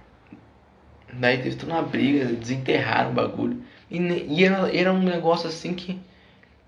Daí 1.12 1.42
teve 1.42 1.56
toda 1.56 1.74
uma 1.74 1.82
briga, 1.82 2.24
desenterraram 2.24 3.10
o 3.10 3.14
bagulho. 3.14 3.62
E, 3.92 3.98
e 3.98 4.44
era, 4.44 4.74
era, 4.74 4.90
um 4.90 5.02
negócio 5.02 5.46
assim 5.46 5.74
que. 5.74 6.00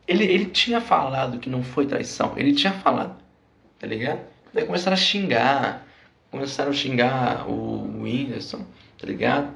Ele, 0.06 0.24
ele 0.24 0.44
tinha 0.46 0.78
falado 0.78 1.38
que 1.38 1.48
não 1.48 1.62
foi 1.62 1.86
traição. 1.86 2.34
Ele 2.36 2.52
tinha 2.52 2.74
falado. 2.74 3.16
Tá 3.78 3.86
ligado? 3.86 4.20
Daí 4.52 4.66
começaram 4.66 4.92
a 4.92 4.98
xingar. 4.98 5.86
Começaram 6.30 6.70
a 6.70 6.74
xingar 6.74 7.48
o 7.48 8.02
Whindersson, 8.02 8.66
tá 8.98 9.06
ligado? 9.06 9.54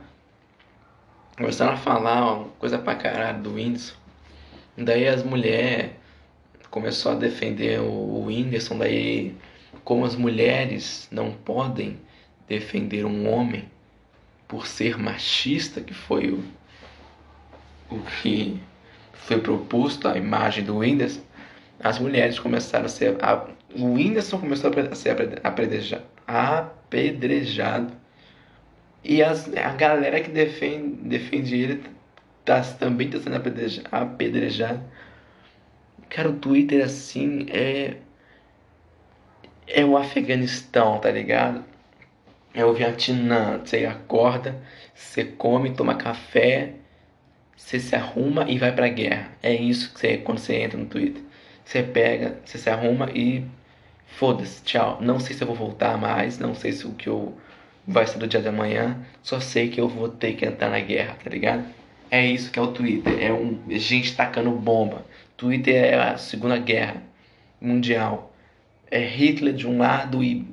Começaram 1.37 1.73
a 1.75 1.77
falar 1.77 2.35
uma 2.35 2.49
coisa 2.59 2.79
pra 2.79 2.95
caralho 2.95 3.43
do 3.43 3.55
Whindersson. 3.55 3.97
Daí 4.77 5.07
as 5.07 5.23
mulheres 5.23 5.91
começou 6.71 7.13
a 7.13 7.15
defender 7.17 7.81
o 7.81 8.25
Whindersson, 8.27 8.79
daí 8.79 9.35
como 9.85 10.05
as 10.05 10.15
mulheres 10.15 11.09
não 11.11 11.33
podem 11.33 11.99
defender 12.47 13.05
um 13.05 13.29
homem 13.29 13.69
por 14.47 14.67
ser 14.67 14.97
machista, 14.97 15.81
que 15.81 15.93
foi 15.93 16.31
o, 16.31 16.45
o 17.91 17.99
que 18.01 18.61
foi 19.13 19.41
proposto 19.41 20.09
a 20.09 20.17
imagem 20.17 20.65
do 20.65 20.79
Whindersson, 20.79 21.23
as 21.81 21.99
mulheres 21.99 22.39
começaram 22.39 22.87
a 22.87 22.89
ser. 22.89 23.17
A, 23.23 23.47
o 23.77 23.95
Whindersson 23.95 24.39
começou 24.39 24.71
a 24.71 24.95
ser 24.95 25.11
apedrejado, 25.43 26.05
apedrejado 26.27 27.93
e 29.05 29.23
as, 29.23 29.55
a 29.57 29.73
galera 29.73 30.21
que 30.21 30.31
defende, 30.31 30.97
defende 31.09 31.57
ele 31.57 31.83
tá, 32.45 32.61
também 32.63 33.09
está 33.09 33.21
sendo 33.21 33.37
apedrejada 33.93 34.83
Cara, 36.09 36.31
o 36.31 36.37
Twitter 36.37 36.85
assim 36.85 37.47
é. 37.51 37.97
É 39.67 39.85
o 39.85 39.99
Afeganistão, 39.99 40.99
tá 40.99 41.11
ligado? 41.11 41.63
É 42.55 42.65
o 42.65 42.73
Vietnã. 42.73 43.61
Você 43.63 43.85
acorda, 43.85 44.63
você 44.95 45.25
come, 45.25 45.75
toma 45.75 45.95
café, 45.95 46.75
você 47.59 47.81
se 47.81 47.95
arruma 47.97 48.49
e 48.49 48.57
vai 48.57 48.73
pra 48.73 48.89
guerra. 48.89 49.33
É 49.43 49.53
isso 49.53 49.93
que 49.93 50.01
você 50.01 50.17
quando 50.17 50.39
você 50.39 50.55
entra 50.55 50.79
no 50.79 50.87
Twitter. 50.87 51.23
Você 51.65 51.83
pega, 51.83 52.39
você 52.45 52.57
se 52.57 52.71
arruma 52.71 53.11
e 53.11 53.45
foda-se, 54.07 54.63
tchau. 54.63 54.99
Não 55.03 55.19
sei 55.19 55.35
se 55.37 55.43
eu 55.43 55.47
vou 55.49 55.57
voltar 55.57 55.99
mais, 55.99 56.39
não 56.39 56.55
sei 56.55 56.73
se 56.73 56.87
o 56.87 56.93
que 56.93 57.09
eu 57.09 57.37
vai 57.87 58.07
ser 58.07 58.19
do 58.19 58.27
dia 58.27 58.41
de 58.41 58.49
amanhã, 58.49 58.99
só 59.23 59.41
sei 59.41 59.69
que 59.69 59.81
eu 59.81 59.89
vou 59.89 60.09
ter 60.09 60.35
que 60.35 60.45
entrar 60.45 60.71
na 60.71 60.79
guerra, 60.79 61.17
tá 61.23 61.31
ligado? 61.31 61.65
É 62.11 62.25
isso 62.25 62.51
que 62.51 62.59
é 62.59 62.63
o 62.63 62.69
Twitter, 62.69 63.19
é 63.21 63.33
um 63.33 63.59
gente 63.71 64.15
tacando 64.15 64.51
bomba. 64.53 65.05
Twitter 65.37 65.75
é 65.75 65.95
a 65.95 66.17
Segunda 66.17 66.59
Guerra 66.59 67.03
Mundial. 67.61 68.33
É 68.91 69.01
Hitler 69.01 69.55
de 69.55 69.67
um 69.67 69.79
lado 69.79 70.23
e 70.23 70.47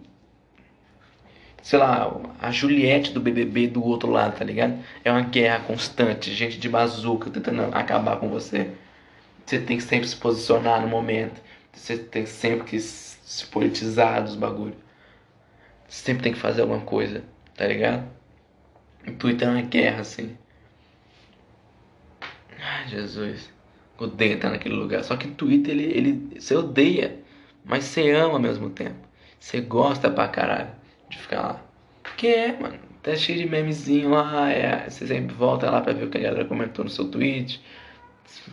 sei 1.65 1.79
lá, 1.79 2.15
a 2.39 2.51
Juliette 2.51 3.11
do 3.11 3.19
BBB 3.19 3.69
do 3.69 3.83
outro 3.83 4.11
lado, 4.11 4.37
tá 4.37 4.45
ligado? 4.45 4.77
É 5.03 5.11
uma 5.11 5.21
guerra 5.21 5.61
constante, 5.61 6.31
gente 6.31 6.59
de 6.59 6.69
bazuca 6.69 7.27
tentando 7.31 7.75
acabar 7.75 8.17
com 8.17 8.29
você. 8.29 8.69
Você 9.43 9.59
tem 9.59 9.77
que 9.77 9.83
sempre 9.83 10.07
se 10.07 10.15
posicionar 10.15 10.79
no 10.79 10.87
momento. 10.87 11.41
Você 11.73 11.97
tem 11.97 12.27
sempre 12.27 12.67
que 12.67 12.79
se 12.79 13.47
politizar 13.47 14.23
dos 14.23 14.35
bagulhos. 14.35 14.77
Você 15.87 16.03
sempre 16.05 16.21
tem 16.21 16.33
que 16.33 16.39
fazer 16.39 16.61
alguma 16.61 16.81
coisa, 16.81 17.23
tá 17.57 17.65
ligado? 17.65 18.07
O 19.07 19.13
Twitter 19.13 19.47
é 19.47 19.51
uma 19.51 19.61
guerra, 19.63 20.01
assim. 20.01 20.37
Ai, 22.61 22.87
Jesus. 22.89 23.49
Odeio 23.97 24.35
estar 24.35 24.51
naquele 24.51 24.75
lugar. 24.75 25.03
Só 25.03 25.17
que 25.17 25.29
Twitter, 25.29 25.73
ele, 25.73 25.85
ele, 25.85 26.39
você 26.39 26.53
odeia, 26.53 27.23
mas 27.63 27.85
você 27.85 28.11
ama 28.11 28.33
ao 28.33 28.39
mesmo 28.39 28.69
tempo. 28.69 29.07
Você 29.39 29.61
gosta 29.61 30.11
pra 30.11 30.27
caralho 30.27 30.84
de 31.15 31.21
ficar 31.23 31.41
lá. 31.41 31.61
Porque 32.03 32.27
é, 32.27 32.59
mano. 32.59 32.79
Tá 33.01 33.15
cheio 33.15 33.37
de 33.37 33.47
memezinho 33.47 34.09
lá. 34.09 34.51
É, 34.51 34.89
você 34.89 35.05
sempre 35.05 35.35
volta 35.35 35.69
lá 35.69 35.81
pra 35.81 35.93
ver 35.93 36.05
o 36.05 36.09
que 36.09 36.17
a 36.17 36.21
galera 36.21 36.45
comentou 36.45 36.83
no 36.83 36.89
seu 36.89 37.09
tweet. 37.09 37.61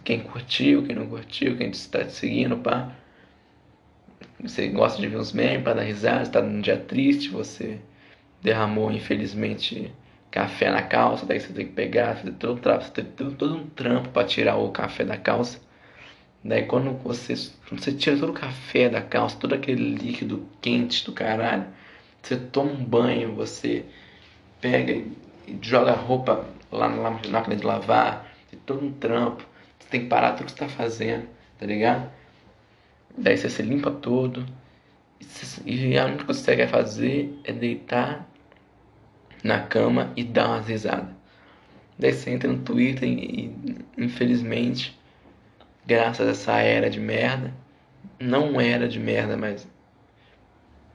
Quem 0.05 0.21
curtiu, 0.21 0.83
quem 0.85 0.95
não 0.95 1.07
curtiu, 1.07 1.57
quem 1.57 1.71
está 1.71 2.05
te 2.05 2.13
seguindo, 2.13 2.59
pá. 2.59 2.93
Você 4.43 4.69
gosta 4.69 5.01
de 5.01 5.09
ver 5.09 5.17
uns 5.17 5.33
memes 5.33 5.63
pra 5.63 5.73
dar 5.73 5.83
risada, 5.83 6.23
está 6.23 6.43
num 6.43 6.61
dia 6.61 6.77
triste, 6.77 7.29
você 7.31 7.79
derramou 8.43 8.91
infelizmente 8.91 9.93
café 10.31 10.71
na 10.71 10.83
calça, 10.83 11.25
daí 11.25 11.39
você 11.39 11.53
tem 11.53 11.67
que 11.67 11.73
pegar, 11.73 12.17
fazer 12.17 12.33
todo, 12.33 12.61
você 12.61 12.91
tem 12.91 13.05
todo 13.05 13.57
um 13.57 13.67
trampo 13.69 14.09
para 14.09 14.27
tirar 14.27 14.57
o 14.57 14.71
café 14.71 15.05
da 15.05 15.17
calça. 15.17 15.61
Daí 16.45 16.65
quando 16.65 16.93
você, 16.99 17.35
você 17.71 17.93
tira 17.93 18.19
todo 18.19 18.31
o 18.31 18.35
café 18.35 18.89
da 18.89 19.01
calça, 19.01 19.39
todo 19.39 19.55
aquele 19.55 19.95
líquido 19.95 20.47
quente 20.61 21.05
do 21.07 21.13
caralho, 21.13 21.67
você 22.23 22.37
toma 22.37 22.73
um 22.73 22.85
banho, 22.85 23.35
você 23.35 23.85
pega 24.61 24.93
e 24.93 25.13
joga 25.61 25.93
a 25.93 25.97
roupa 25.97 26.47
lá 26.71 26.89
na 26.89 27.11
máquina 27.11 27.57
de 27.57 27.65
lavar, 27.65 28.33
tem 28.51 28.59
todo 28.61 28.85
um 28.85 28.93
trampo, 28.93 29.45
você 29.79 29.89
tem 29.91 30.03
que 30.03 30.07
parar 30.07 30.33
tudo 30.33 30.47
que 30.47 30.53
você 30.53 30.59
tá 30.59 30.69
fazendo, 30.69 31.29
tá 31.59 31.67
ligado? 31.67 32.11
Daí 33.17 33.37
você 33.37 33.51
se 33.51 33.63
limpa 33.63 33.91
todo, 33.91 34.47
e 35.67 35.99
a 35.99 36.07
única 36.07 36.25
coisa 36.25 36.41
que 36.41 36.47
você 36.47 36.57
quer 36.57 36.69
fazer 36.69 37.39
é 37.45 37.53
deitar 37.53 38.29
na 39.43 39.61
cama 39.61 40.13
e 40.17 40.25
dá 40.25 40.49
umas 40.49 40.67
risadas. 40.67 41.11
Daí 41.99 42.13
você 42.13 42.31
entra 42.31 42.51
no 42.51 42.59
Twitter 42.59 43.09
e, 43.09 43.55
infelizmente, 43.99 44.99
graças 45.87 46.27
a 46.27 46.31
essa 46.31 46.61
era 46.61 46.89
de 46.89 46.99
merda, 46.99 47.53
não 48.19 48.61
era 48.61 48.89
de 48.89 48.99
merda, 48.99 49.37
mas 49.37 49.67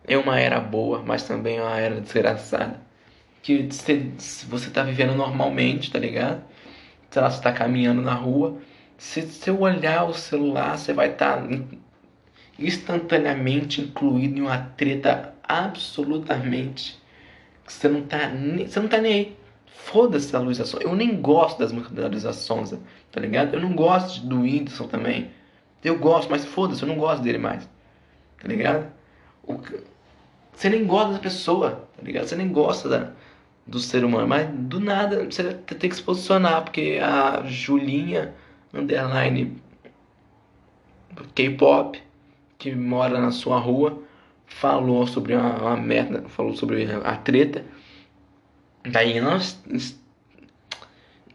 é 0.07 0.17
uma 0.17 0.39
era 0.39 0.59
boa, 0.59 1.03
mas 1.03 1.23
também 1.23 1.57
é 1.57 1.61
uma 1.61 1.77
era 1.79 2.01
desgraçada. 2.01 2.79
Que 3.43 3.67
você, 3.69 4.69
tá 4.71 4.83
vivendo 4.83 5.15
normalmente, 5.15 5.91
tá 5.91 5.99
ligado? 5.99 6.43
Sei 7.09 7.21
lá, 7.21 7.29
você 7.29 7.41
tá 7.41 7.51
caminhando 7.51 8.01
na 8.01 8.13
rua, 8.13 8.57
se 8.97 9.21
você 9.21 9.51
olhar 9.51 10.05
o 10.05 10.13
celular, 10.13 10.77
você 10.77 10.93
vai 10.93 11.11
estar 11.11 11.37
tá 11.37 11.47
instantaneamente 12.59 13.81
incluído 13.81 14.39
em 14.39 14.41
uma 14.41 14.57
treta 14.57 15.33
absolutamente 15.43 16.99
você 17.67 17.89
não 17.89 18.01
tá, 18.03 18.31
você 18.65 18.79
não 18.79 18.87
tá 18.87 18.99
nem 18.99 19.13
aí. 19.13 19.37
Foda-se 19.65 20.35
a 20.35 20.39
Luísa 20.39 20.65
Sonza. 20.65 20.83
Eu 20.83 20.95
nem 20.95 21.21
gosto 21.21 21.59
das 21.59 21.71
músicas 21.71 21.95
da 21.95 22.07
Luísa 22.07 22.33
Sonza, 22.33 22.79
tá 23.11 23.19
ligado? 23.19 23.53
Eu 23.53 23.61
não 23.61 23.75
gosto 23.75 24.25
do 24.25 24.41
Whindersson 24.41 24.87
também. 24.87 25.31
Eu 25.83 25.99
gosto, 25.99 26.29
mas 26.29 26.45
foda-se, 26.45 26.81
eu 26.81 26.87
não 26.87 26.97
gosto 26.97 27.21
dele 27.21 27.37
mais. 27.37 27.69
Tá 28.41 28.47
ligado? 28.47 28.91
O... 29.43 29.59
Você 30.57 30.71
nem 30.71 30.87
gosta 30.87 31.13
da 31.13 31.19
pessoa, 31.19 31.87
tá 31.95 32.01
ligado? 32.01 32.25
Você 32.25 32.35
nem 32.35 32.51
gosta 32.51 32.89
da, 32.89 33.11
do 33.67 33.77
ser 33.77 34.03
humano. 34.03 34.27
Mas 34.27 34.49
do 34.49 34.79
nada 34.79 35.23
você 35.23 35.53
tem 35.53 35.87
que 35.87 35.95
se 35.95 36.01
posicionar, 36.01 36.63
porque 36.63 36.99
a 36.99 37.43
Julinha 37.45 38.33
underline 38.73 39.61
K-pop 41.35 42.01
que 42.57 42.73
mora 42.73 43.21
na 43.21 43.29
sua 43.29 43.59
rua 43.59 44.01
falou 44.47 45.05
sobre 45.05 45.35
uma, 45.35 45.61
uma 45.61 45.77
merda, 45.77 46.27
falou 46.29 46.55
sobre 46.55 46.87
a 46.91 47.15
treta. 47.17 47.63
Daí 48.83 49.21
nós 49.21 49.63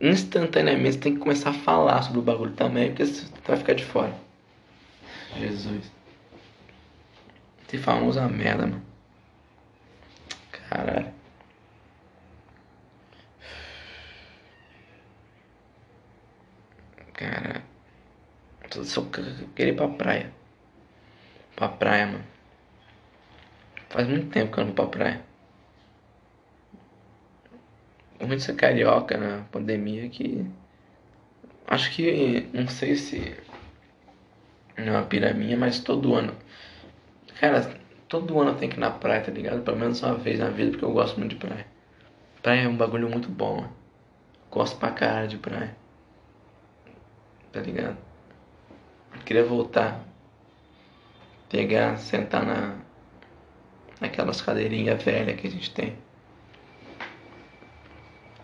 instantaneamente 0.01 0.99
tem 0.99 1.15
que 1.15 1.21
começar 1.21 1.51
a 1.51 1.55
falar 1.55 2.03
sobre 2.03 2.19
o 2.19 2.23
bagulho 2.23 2.55
também, 2.55 2.89
porque 2.89 3.07
você 3.07 3.25
vai 3.47 3.57
ficar 3.57 3.75
de 3.75 3.85
fora. 3.85 4.13
Jesus. 5.39 5.93
Esse 7.69 7.79
famoso 7.79 8.19
é 8.19 8.23
uma 8.23 8.29
merda, 8.29 8.67
mano. 8.67 8.92
Caralho. 10.73 11.13
Cara. 17.13 17.63
Só 18.85 19.03
querer 19.55 19.73
ir 19.73 19.77
pra 19.77 19.89
praia. 19.89 20.33
Pra 21.55 21.69
praia, 21.69 22.07
mano. 22.07 22.25
Faz 23.91 24.09
muito 24.09 24.31
tempo 24.31 24.51
que 24.51 24.61
eu 24.61 24.65
não 24.65 24.73
vou 24.73 24.87
pra 24.89 24.99
praia. 24.99 25.23
O 28.19 28.25
ruim 28.25 28.37
de 28.37 28.43
ser 28.43 28.57
carioca 28.57 29.19
na 29.19 29.45
pandemia 29.53 30.07
é 30.07 30.09
que. 30.09 30.47
Acho 31.67 31.91
que. 31.93 32.49
Não 32.55 32.67
sei 32.67 32.97
se. 32.97 33.37
Não 34.79 34.87
é 34.87 34.91
uma 34.93 35.07
piraminha, 35.07 35.57
mas 35.57 35.81
todo 35.81 36.15
ano. 36.15 36.35
Cara, 37.39 37.82
todo 38.13 38.39
ano 38.39 38.51
eu 38.51 38.57
tenho 38.57 38.71
que 38.71 38.77
ir 38.77 38.81
na 38.81 38.91
praia, 38.91 39.23
tá 39.23 39.33
ligado? 39.33 39.63
Pelo 39.63 39.79
menos 39.79 40.03
uma 40.03 40.15
vez 40.15 40.39
na 40.39 40.51
vida, 40.51 40.73
porque 40.73 40.85
eu 40.85 40.93
gosto 40.93 41.19
muito 41.19 41.31
de 41.31 41.37
praia. 41.37 41.67
Praia 42.43 42.65
é 42.65 42.69
um 42.69 42.77
bagulho 42.77 43.09
muito 43.09 43.31
bom, 43.31 43.63
mano. 43.63 43.73
Gosto 44.51 44.77
pra 44.77 44.91
caralho 44.91 45.29
de 45.29 45.39
praia. 45.39 45.75
Tá 47.51 47.61
ligado? 47.61 47.97
queria 49.25 49.43
voltar. 49.43 50.05
Pegar, 51.49 51.97
sentar 51.97 52.45
na. 52.45 52.75
Naquelas 53.99 54.43
cadeirinhas 54.43 55.03
velhas 55.03 55.41
que 55.41 55.47
a 55.47 55.51
gente 55.51 55.71
tem. 55.71 55.97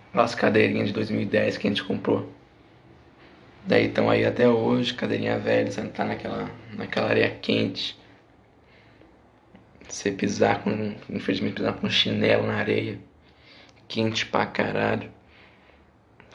Aquelas 0.09 0.35
cadeirinhas 0.35 0.89
de 0.89 0.95
2010 0.95 1.59
que 1.59 1.67
a 1.67 1.71
gente 1.71 1.85
comprou. 1.85 2.33
Daí 3.67 3.89
estão 3.89 4.09
aí 4.09 4.25
até 4.25 4.49
hoje, 4.49 4.95
cadeirinha 4.95 5.39
velha, 5.39 5.71
sentar 5.71 6.07
naquela, 6.07 6.49
naquela 6.73 7.11
areia 7.11 7.29
quente. 7.29 7.98
Você 9.89 10.13
pisar 10.13 10.63
com. 10.63 10.95
Infelizmente 11.09 11.55
pisar 11.55 11.73
com 11.75 11.89
chinelo 11.89 12.47
na 12.47 12.57
areia. 12.57 12.99
Quente 13.89 14.27
pra 14.27 14.47
caralho. 14.47 15.11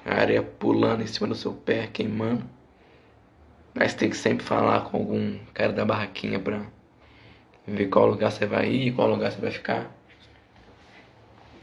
A 0.04 0.16
areia 0.16 0.42
pulando 0.42 1.04
em 1.04 1.08
cima 1.08 1.28
do 1.28 1.36
seu 1.36 1.54
pé, 1.54 1.88
queimando. 1.88 2.44
Mas 3.74 3.94
tem 3.94 4.10
que 4.10 4.18
sempre 4.18 4.44
falar 4.46 4.82
com 4.82 4.98
algum 4.98 5.38
cara 5.54 5.72
da 5.72 5.86
barraquinha 5.86 6.40
pra 6.40 6.62
ver 7.66 7.88
qual 7.88 8.08
lugar 8.08 8.32
você 8.32 8.46
vai 8.46 8.70
ir, 8.70 8.94
qual 8.94 9.08
lugar 9.08 9.32
você 9.32 9.40
vai 9.40 9.52
ficar. 9.52 9.92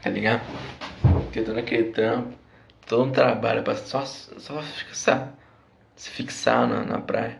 Tá 0.02 0.10
ligado? 0.10 0.42
Porque 1.02 1.42
todo 1.42 1.58
aquele 1.58 1.90
trampo, 1.90 2.34
todo 2.86 3.04
um 3.04 3.12
trabalho 3.12 3.62
pra 3.62 3.74
só, 3.76 4.04
só 4.04 4.62
fixar, 4.62 5.34
se 5.94 6.08
fixar 6.10 6.66
na, 6.66 6.84
na 6.84 7.00
praia. 7.00 7.38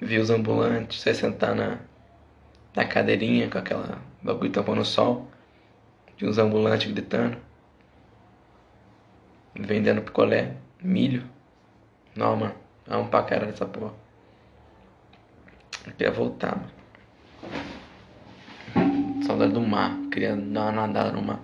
Ver 0.00 0.18
os 0.18 0.30
ambulantes, 0.30 1.00
você 1.00 1.14
sentar 1.14 1.54
na, 1.54 1.78
na 2.74 2.84
cadeirinha 2.84 3.48
com 3.48 3.58
aquela 3.58 4.00
bagulho 4.22 4.52
tampando 4.52 4.80
o 4.80 4.84
sol. 4.84 5.28
De 6.16 6.26
uns 6.26 6.38
ambulantes 6.38 6.90
gritando. 6.90 7.38
Vendendo 9.54 10.02
picolé, 10.02 10.56
milho. 10.82 11.24
Não, 12.16 12.36
mano. 12.36 12.54
Amo 12.88 13.08
pra 13.08 13.22
caralho 13.22 13.52
essa 13.52 13.66
porra. 13.66 13.94
Eu 15.86 15.92
queria 15.92 16.12
voltar, 16.12 16.56
mano. 16.56 16.70
Saudade 19.24 19.52
do 19.52 19.60
mar. 19.60 19.96
Queria 20.10 20.34
dar 20.34 20.62
uma 20.62 20.72
nadada 20.72 21.12
no 21.12 21.22
mar. 21.22 21.40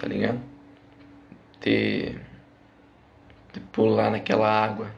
Tá 0.00 0.06
ligado? 0.06 0.40
Ter. 1.60 2.24
Ter 3.52 3.60
pular 3.70 4.10
naquela 4.10 4.48
água 4.48 4.90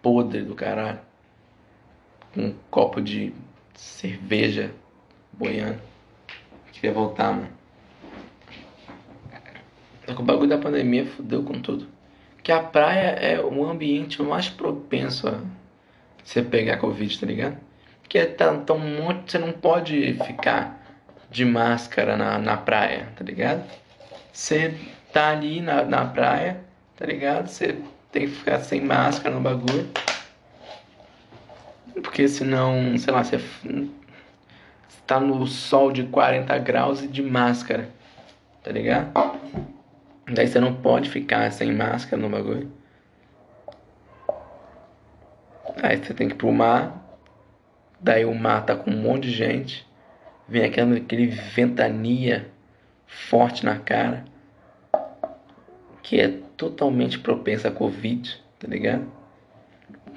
podre 0.00 0.42
do 0.42 0.54
caralho. 0.54 1.00
Com 2.32 2.42
um 2.42 2.54
copo 2.70 3.00
de 3.00 3.34
cerveja 3.82 4.70
boiando. 5.32 5.80
Queria 6.72 6.92
voltar, 6.92 7.32
mano. 7.32 7.48
Só 10.06 10.14
que 10.14 10.20
o 10.20 10.24
bagulho 10.24 10.48
da 10.48 10.58
pandemia 10.58 11.06
fudeu 11.06 11.42
com 11.42 11.60
tudo 11.60 11.86
que 12.42 12.52
a 12.52 12.60
praia 12.60 13.10
é 13.10 13.40
o 13.40 13.64
ambiente 13.64 14.22
mais 14.22 14.48
propenso 14.48 15.28
a 15.28 15.40
você 16.24 16.42
pegar 16.42 16.78
Covid, 16.78 17.20
tá 17.20 17.26
ligado? 17.26 17.56
Porque 18.02 18.18
é 18.18 18.26
tão, 18.26 18.64
tão 18.64 18.78
muito, 18.78 19.30
você 19.30 19.38
não 19.38 19.52
pode 19.52 20.14
ficar 20.24 20.80
de 21.30 21.44
máscara 21.44 22.16
na, 22.16 22.38
na 22.38 22.56
praia, 22.56 23.08
tá 23.16 23.24
ligado? 23.24 23.62
Você 24.32 24.74
tá 25.12 25.30
ali 25.30 25.60
na, 25.60 25.84
na 25.84 26.04
praia, 26.04 26.60
tá 26.96 27.06
ligado? 27.06 27.48
Você 27.48 27.76
tem 28.10 28.26
que 28.26 28.34
ficar 28.34 28.58
sem 28.60 28.80
máscara 28.80 29.34
no 29.34 29.40
bagulho. 29.40 29.88
Porque 31.94 32.28
senão, 32.28 32.96
sei 32.98 33.12
lá, 33.12 33.24
você 33.24 33.38
tá 35.06 35.18
no 35.18 35.46
sol 35.46 35.90
de 35.90 36.04
40 36.04 36.56
graus 36.58 37.02
e 37.02 37.08
de 37.08 37.22
máscara, 37.22 37.88
tá 38.62 38.70
ligado? 38.70 39.12
Daí 40.32 40.46
você 40.46 40.60
não 40.60 40.74
pode 40.74 41.10
ficar 41.10 41.50
sem 41.50 41.72
máscara 41.72 42.22
no 42.22 42.28
bagulho. 42.28 42.70
Aí 45.82 45.96
você 45.96 46.14
tem 46.14 46.28
que 46.28 46.34
ir 46.34 46.36
pro 46.36 46.52
mar. 46.52 46.96
Daí 48.00 48.24
o 48.24 48.34
mar 48.34 48.64
tá 48.64 48.76
com 48.76 48.90
um 48.90 49.02
monte 49.02 49.24
de 49.24 49.32
gente. 49.32 49.86
Vem 50.48 50.64
aquela, 50.64 50.96
aquele 50.96 51.26
ventania 51.26 52.50
forte 53.06 53.64
na 53.64 53.78
cara. 53.78 54.24
Que 56.02 56.20
é 56.20 56.28
totalmente 56.56 57.18
propensa 57.18 57.68
a 57.68 57.72
Covid, 57.72 58.40
tá 58.58 58.68
ligado? 58.68 59.10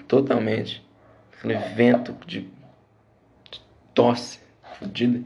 Totalmente. 0.08 0.86
Aquele 1.44 1.58
vento 1.76 2.14
de, 2.26 2.50
tosse 3.94 4.40
fodida. 4.80 5.22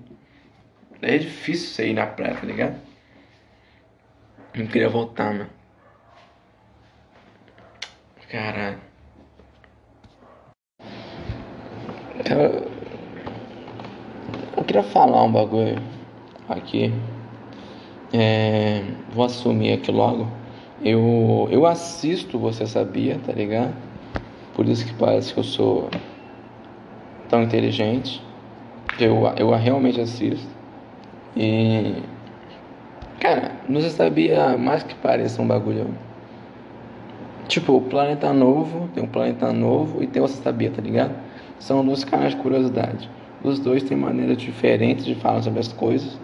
É 1.00 1.16
difícil 1.16 1.68
você 1.68 1.90
ir 1.90 1.94
na 1.94 2.08
praia, 2.08 2.34
tá 2.34 2.44
ligado? 2.44 2.76
Não 4.56 4.66
queria 4.66 4.90
voltar, 4.90 5.32
mano. 5.32 5.50
Caralho. 8.32 8.80
Eu, 12.26 12.72
eu 14.58 14.64
queria 14.64 14.82
falar 14.82 15.24
um 15.24 15.32
bagulho 15.32 15.76
aqui. 16.50 16.92
É, 18.12 18.82
vou 19.12 19.24
assumir 19.24 19.74
aqui 19.74 19.92
logo. 19.92 20.28
Eu, 20.82 21.48
eu 21.52 21.68
assisto, 21.68 22.40
você 22.40 22.66
sabia, 22.66 23.20
tá 23.20 23.32
ligado? 23.32 23.87
Por 24.58 24.68
isso 24.68 24.86
que 24.86 24.94
parece 24.96 25.34
que 25.34 25.40
eu 25.40 25.44
sou 25.46 25.90
tão 27.30 27.42
inteligente. 27.42 28.22
Eu, 29.00 29.32
eu 29.38 29.50
realmente 29.52 30.02
assisto. 30.02 30.50
E 31.34 32.04
Cara, 33.20 33.52
não 33.68 33.82
se 33.82 33.90
sabia 33.90 34.58
mais 34.58 34.84
que 34.84 34.94
pareça 34.94 35.42
um 35.42 35.48
bagulho. 35.48 35.88
Tipo, 37.48 37.78
o 37.78 37.82
Planeta 37.82 38.32
Novo, 38.32 38.90
tem 38.94 39.04
um 39.04 39.08
Planeta 39.08 39.52
Novo 39.52 40.04
e 40.04 40.08
tem 40.08 40.22
o 40.22 40.28
Você 40.28 40.42
Sabia, 40.44 40.70
tá 40.70 40.82
ligado? 40.82 41.16
São 41.58 41.84
dois 41.84 42.04
canais 42.04 42.36
de 42.36 42.42
curiosidade. 42.42 43.10
Os 43.44 43.60
dois 43.60 43.82
têm 43.84 43.98
maneiras 43.98 44.38
diferentes 44.38 45.06
de 45.06 45.16
falar 45.16 45.42
sobre 45.42 45.60
as 45.60 45.72
coisas, 45.74 46.20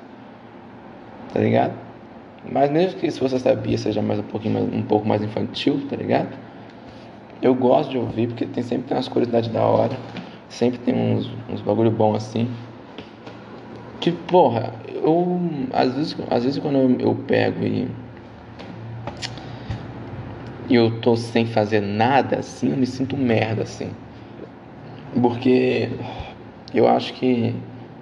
tá 1.33 1.39
ligado? 1.39 1.73
Mas 2.51 2.69
mesmo 2.69 2.99
que 2.99 3.09
se 3.09 3.19
você 3.19 3.39
sabia 3.39 3.77
seja 3.77 4.01
mais 4.01 4.19
um 4.19 4.23
pouquinho 4.23 4.53
mais, 4.53 4.73
um 4.73 4.83
pouco 4.83 5.07
mais 5.07 5.23
infantil, 5.23 5.81
tá 5.89 5.95
ligado? 5.95 6.29
Eu 7.43 7.53
gosto 7.53 7.89
de 7.89 7.97
ouvir 7.97 8.27
porque 8.27 8.45
tem 8.45 8.63
sempre 8.63 8.87
tem 8.87 8.95
umas 8.95 9.09
curiosidades 9.09 9.49
da 9.49 9.61
hora, 9.61 9.91
sempre 10.47 10.79
tem 10.79 10.95
uns, 10.95 11.29
uns 11.49 11.59
bagulho 11.59 11.91
bom 11.91 12.15
assim. 12.15 12.49
Que 13.99 14.13
porra, 14.13 14.73
eu 14.87 15.41
às 15.73 15.93
vezes, 15.93 16.15
às 16.29 16.45
vezes 16.45 16.57
quando 16.59 16.77
eu, 16.77 16.99
eu 16.99 17.15
pego 17.15 17.65
e 17.65 17.87
e 20.69 20.75
eu 20.75 21.01
tô 21.01 21.17
sem 21.17 21.45
fazer 21.45 21.81
nada 21.81 22.39
assim, 22.39 22.71
eu 22.71 22.77
me 22.77 22.85
sinto 22.85 23.17
merda 23.17 23.63
assim. 23.63 23.91
Porque 25.21 25.89
eu 26.73 26.87
acho 26.87 27.13
que 27.13 27.53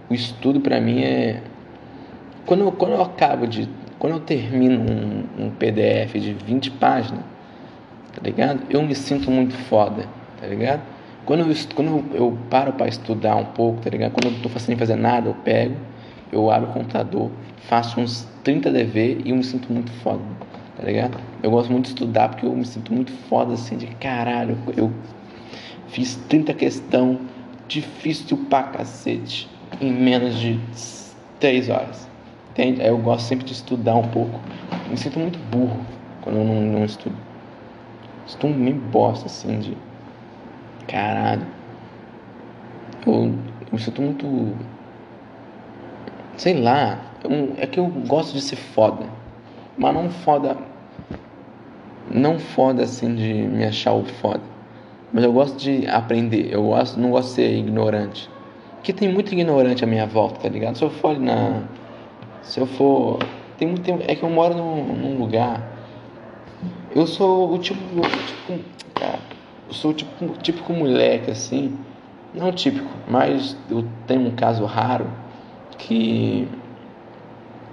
o 0.07 0.13
estudo 0.13 0.59
para 0.59 0.79
mim 0.79 1.01
é 1.01 1.41
quando 2.45 2.61
eu, 2.61 2.71
quando 2.71 2.91
eu 2.91 3.01
acabo 3.01 3.47
de 3.47 3.67
quando 3.97 4.13
eu 4.13 4.19
termino 4.19 4.79
um, 4.79 5.45
um 5.45 5.49
PDF 5.49 6.19
de 6.19 6.33
20 6.33 6.71
páginas, 6.71 7.23
tá 8.13 8.21
ligado? 8.23 8.61
Eu 8.69 8.81
me 8.81 8.95
sinto 8.95 9.29
muito 9.31 9.53
foda, 9.53 10.05
tá 10.39 10.47
ligado? 10.47 10.81
Quando 11.25 11.41
eu, 11.41 11.55
quando 11.75 12.15
eu, 12.15 12.37
paro 12.49 12.73
para 12.73 12.87
estudar 12.87 13.35
um 13.35 13.45
pouco, 13.45 13.81
tá 13.81 13.89
ligado? 13.89 14.11
Quando 14.11 14.35
eu 14.35 14.41
tô 14.41 14.59
sem 14.59 14.75
fazer 14.75 14.95
nada, 14.95 15.29
eu 15.29 15.35
pego, 15.35 15.75
eu 16.31 16.49
abro 16.49 16.69
o 16.69 16.73
computador, 16.73 17.29
faço 17.67 17.99
uns 17.99 18.27
30 18.43 18.71
DV 18.71 19.21
e 19.23 19.29
eu 19.29 19.35
me 19.35 19.43
sinto 19.43 19.71
muito 19.71 19.91
foda, 19.91 20.23
tá 20.75 20.83
ligado? 20.83 21.17
Eu 21.43 21.51
gosto 21.51 21.71
muito 21.71 21.85
de 21.85 21.91
estudar 21.91 22.29
porque 22.29 22.45
eu 22.45 22.55
me 22.55 22.65
sinto 22.65 22.93
muito 22.93 23.11
foda 23.11 23.53
assim, 23.53 23.77
de 23.77 23.87
caralho, 23.87 24.57
eu 24.75 24.91
fiz 25.87 26.15
30 26.27 26.53
questão, 26.53 27.19
difícil 27.67 28.37
pra 28.49 28.63
cacete, 28.63 29.47
em 29.79 29.91
menos 29.91 30.39
de 30.39 30.59
3 31.39 31.69
horas. 31.69 32.09
Entende? 32.51 32.81
Eu 32.85 32.97
gosto 32.97 33.27
sempre 33.27 33.45
de 33.45 33.53
estudar 33.53 33.95
um 33.95 34.07
pouco. 34.09 34.39
Me 34.89 34.97
sinto 34.97 35.17
muito 35.19 35.39
burro 35.49 35.79
quando 36.21 36.37
eu 36.37 36.43
não, 36.43 36.61
não 36.61 36.85
estudo. 36.85 37.15
Estou 38.31 38.49
meio 38.49 38.77
bosta 38.77 39.25
assim 39.25 39.59
de. 39.59 39.77
Caralho. 40.87 41.45
Eu, 43.05 43.33
eu 43.71 43.77
sinto 43.77 44.01
muito. 44.01 44.55
Sei 46.37 46.59
lá. 46.59 46.97
Eu, 47.25 47.53
é 47.57 47.67
que 47.67 47.77
eu 47.77 47.87
gosto 48.07 48.33
de 48.33 48.41
ser 48.41 48.55
foda. 48.55 49.05
Mas 49.77 49.93
não 49.93 50.09
foda. 50.09 50.57
Não 52.09 52.39
foda 52.39 52.83
assim 52.83 53.13
de 53.15 53.33
me 53.33 53.65
achar 53.65 53.91
o 53.91 54.05
foda. 54.05 54.41
Mas 55.11 55.25
eu 55.25 55.33
gosto 55.33 55.57
de 55.57 55.85
aprender. 55.87 56.53
Eu 56.53 56.63
gosto, 56.63 56.97
não 56.97 57.11
gosto 57.11 57.27
de 57.29 57.33
ser 57.33 57.53
ignorante. 57.53 58.29
Porque 58.75 58.93
tem 58.93 59.11
muito 59.11 59.33
ignorante 59.33 59.83
à 59.83 59.87
minha 59.87 60.05
volta, 60.05 60.39
tá 60.39 60.47
ligado? 60.47 60.77
Se 60.77 60.83
eu 60.85 60.89
for 60.89 61.19
na. 61.19 61.63
Se 62.41 62.61
eu 62.61 62.65
for. 62.65 63.19
Tem 63.57 63.67
muito 63.67 63.81
tempo. 63.81 64.01
É 64.07 64.15
que 64.15 64.23
eu 64.23 64.29
moro 64.29 64.55
num, 64.55 64.85
num 64.85 65.17
lugar. 65.19 65.70
Eu 66.93 67.07
sou 67.07 67.53
o 67.53 67.57
tipo. 67.57 67.79
tipo 67.79 68.59
cara, 68.93 69.19
eu 69.67 69.73
sou 69.73 69.91
o 69.91 69.93
tipo, 69.93 70.37
típico 70.41 70.73
moleque 70.73 71.31
assim. 71.31 71.77
Não 72.33 72.51
típico, 72.51 72.89
mas 73.09 73.55
eu 73.69 73.85
tenho 74.07 74.27
um 74.27 74.31
caso 74.31 74.65
raro 74.65 75.07
que. 75.77 76.47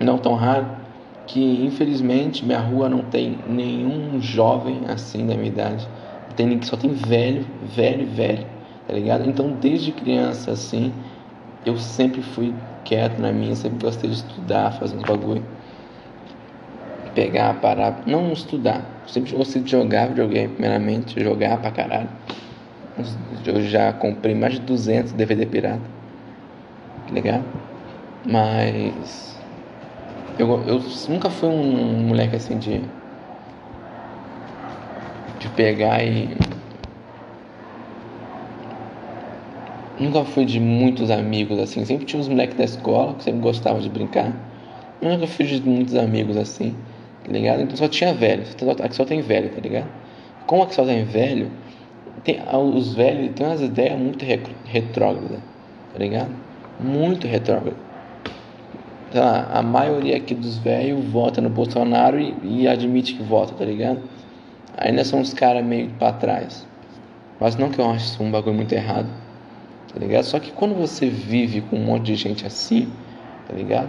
Não 0.01 0.19
tão 0.19 0.35
raro. 0.35 0.67
Que 1.27 1.65
infelizmente 1.65 2.45
minha 2.45 2.61
rua 2.61 2.89
não 2.89 3.03
tem 3.03 3.39
nenhum 3.47 4.21
jovem 4.21 4.83
assim 4.89 5.27
da 5.27 5.35
minha 5.35 5.49
idade. 5.49 5.87
Tem, 6.37 6.63
só 6.63 6.77
tem 6.77 6.91
velho, 6.91 7.45
velho, 7.63 8.07
velho, 8.07 8.47
tá 8.87 8.95
ligado? 8.95 9.29
Então 9.29 9.51
desde 9.61 9.93
criança 9.93 10.53
assim, 10.53 10.93
eu 11.67 11.77
sempre 11.77 12.23
fui 12.23 12.55
quieto 12.85 13.19
na 13.21 13.31
minha, 13.33 13.55
sempre 13.55 13.85
gostei 13.85 14.09
de 14.09 14.17
estudar, 14.17 14.73
fazer 14.79 14.97
uns 14.97 15.03
bagulho. 15.03 15.45
Pegar, 17.19 17.55
parar, 17.55 18.03
não 18.07 18.33
estudar. 18.33 18.81
Sempre 19.09 19.35
gostei 19.35 19.61
de 19.61 19.73
jogar 19.73 20.07
videogame, 20.07 20.53
primeiramente, 20.53 21.21
jogar 21.21 21.59
pra 21.59 21.73
caralho. 21.73 22.09
Eu 23.45 23.61
já 23.65 23.93
comprei 23.93 24.37
mais 24.37 24.55
de 24.55 24.61
200 24.61 25.11
DVD 25.15 25.45
pirata. 25.45 25.81
Que 27.09 27.15
legal. 27.15 27.43
Mas. 28.25 29.37
Eu, 30.39 30.63
eu 30.69 30.81
nunca 31.09 31.29
fui 31.29 31.49
um 31.49 32.07
moleque 32.07 32.37
assim 32.37 32.57
de. 32.57 32.81
De 35.41 35.49
pegar 35.57 36.05
e 36.05 36.37
Nunca 39.99 40.25
fui 40.25 40.45
de 40.45 40.61
muitos 40.61 41.11
amigos 41.11 41.59
assim. 41.59 41.85
Sempre 41.85 42.07
tinha 42.07 42.21
uns 42.21 42.29
moleques 42.29 42.57
da 42.57 42.63
escola 42.63 43.15
que 43.15 43.25
sempre 43.25 43.41
gostavam 43.41 43.81
de 43.81 43.89
brincar. 43.89 44.33
Mas 45.03 45.11
nunca 45.15 45.27
fui 45.27 45.45
de 45.45 45.61
muitos 45.61 45.97
amigos 45.97 46.37
assim, 46.37 46.77
tá 47.29 47.33
ligado? 47.33 47.63
Então 47.63 47.77
só 47.77 47.87
tinha 47.87 48.13
velho. 48.13 48.43
Aqui 48.83 48.95
só 48.97 49.05
tem 49.05 49.21
velho, 49.21 49.51
tá 49.51 49.61
ligado? 49.61 49.87
Como 50.47 50.63
aqui 50.63 50.75
só 50.75 50.85
tem 50.85 51.05
velho, 51.05 51.51
tem, 52.25 52.41
os 52.53 52.95
velhos 52.95 53.35
têm 53.35 53.47
umas 53.47 53.61
ideias 53.61 53.99
muito 53.99 54.25
retrógradas, 54.65 55.39
tá 55.93 55.99
ligado? 55.99 56.31
Muito 56.81 57.27
retrógradas. 57.27 57.79
Tá, 59.13 59.49
a 59.53 59.63
maioria 59.63 60.17
aqui 60.17 60.35
dos 60.35 60.59
velhos 60.59 61.05
vota 61.05 61.41
no 61.41 61.49
Bolsonaro 61.49 62.19
e, 62.19 62.35
e, 62.43 62.69
admite 62.69 63.15
que 63.15 63.23
vota, 63.23 63.55
tá 63.55 63.65
ligado? 63.65 64.01
Ainda 64.77 65.05
são 65.05 65.21
uns 65.21 65.33
caras 65.33 65.65
meio 65.65 65.91
pra 65.99 66.13
trás. 66.13 66.67
Mas 67.39 67.57
não 67.57 67.71
que 67.71 67.79
eu 67.79 67.91
acho 67.91 68.05
isso 68.05 68.23
um 68.23 68.31
bagulho 68.31 68.57
muito 68.57 68.73
errado 68.73 69.09
tá 69.93 69.99
ligado? 69.99 70.25
Só 70.25 70.39
que 70.39 70.53
quando 70.53 70.75
você 70.75 71.09
vive 71.09 71.61
com 71.61 71.77
um 71.77 71.85
monte 71.85 72.07
de 72.07 72.15
gente 72.15 72.47
assim, 72.47 72.89
tá 73.47 73.55
ligado? 73.55 73.89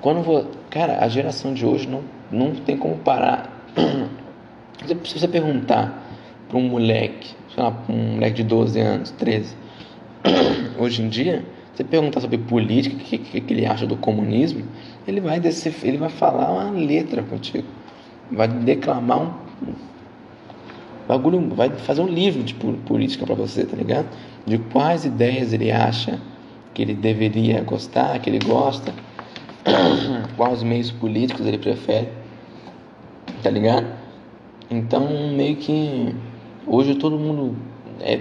Quando 0.00 0.22
vou, 0.22 0.46
cara, 0.70 1.02
a 1.02 1.08
geração 1.08 1.54
de 1.54 1.64
hoje 1.64 1.88
não, 1.88 2.02
não 2.30 2.54
tem 2.54 2.76
como 2.76 2.96
parar. 2.98 3.50
Se 4.84 5.18
você 5.18 5.28
perguntar 5.28 6.02
para 6.48 6.58
um 6.58 6.68
moleque, 6.68 7.34
sei 7.54 7.62
lá, 7.62 7.76
um 7.88 8.14
moleque 8.14 8.36
de 8.36 8.44
12 8.44 8.80
anos, 8.80 9.10
13, 9.12 9.56
hoje 10.78 11.02
em 11.02 11.08
dia, 11.08 11.44
você 11.74 11.84
perguntar 11.84 12.20
sobre 12.20 12.38
política, 12.38 12.96
o 12.96 12.98
que, 12.98 13.18
que, 13.18 13.40
que, 13.40 13.54
ele 13.54 13.66
acha 13.66 13.86
do 13.86 13.96
comunismo, 13.96 14.64
ele 15.06 15.20
vai 15.20 15.40
descer, 15.40 15.74
ele 15.82 15.96
vai 15.96 16.10
falar 16.10 16.50
uma 16.50 16.70
letra 16.70 17.22
contigo, 17.22 17.66
vai 18.30 18.46
declamar 18.46 19.22
um, 19.22 19.32
bagulho, 21.08 21.48
vai 21.54 21.70
fazer 21.70 22.02
um 22.02 22.08
livro 22.08 22.42
de 22.42 22.54
política 22.54 23.26
para 23.26 23.34
você, 23.34 23.64
tá 23.64 23.76
ligado? 23.76 24.06
de 24.46 24.58
quais 24.58 25.04
ideias 25.04 25.52
ele 25.52 25.70
acha 25.70 26.20
que 26.72 26.82
ele 26.82 26.94
deveria 26.94 27.62
gostar, 27.62 28.18
que 28.18 28.28
ele 28.28 28.44
gosta, 28.44 28.92
quais 30.36 30.62
meios 30.62 30.90
políticos 30.90 31.46
ele 31.46 31.58
prefere, 31.58 32.08
tá 33.42 33.50
ligado? 33.50 33.86
Então, 34.70 35.32
meio 35.34 35.56
que 35.56 36.14
hoje 36.66 36.94
todo 36.94 37.18
mundo 37.18 37.56
é 38.00 38.20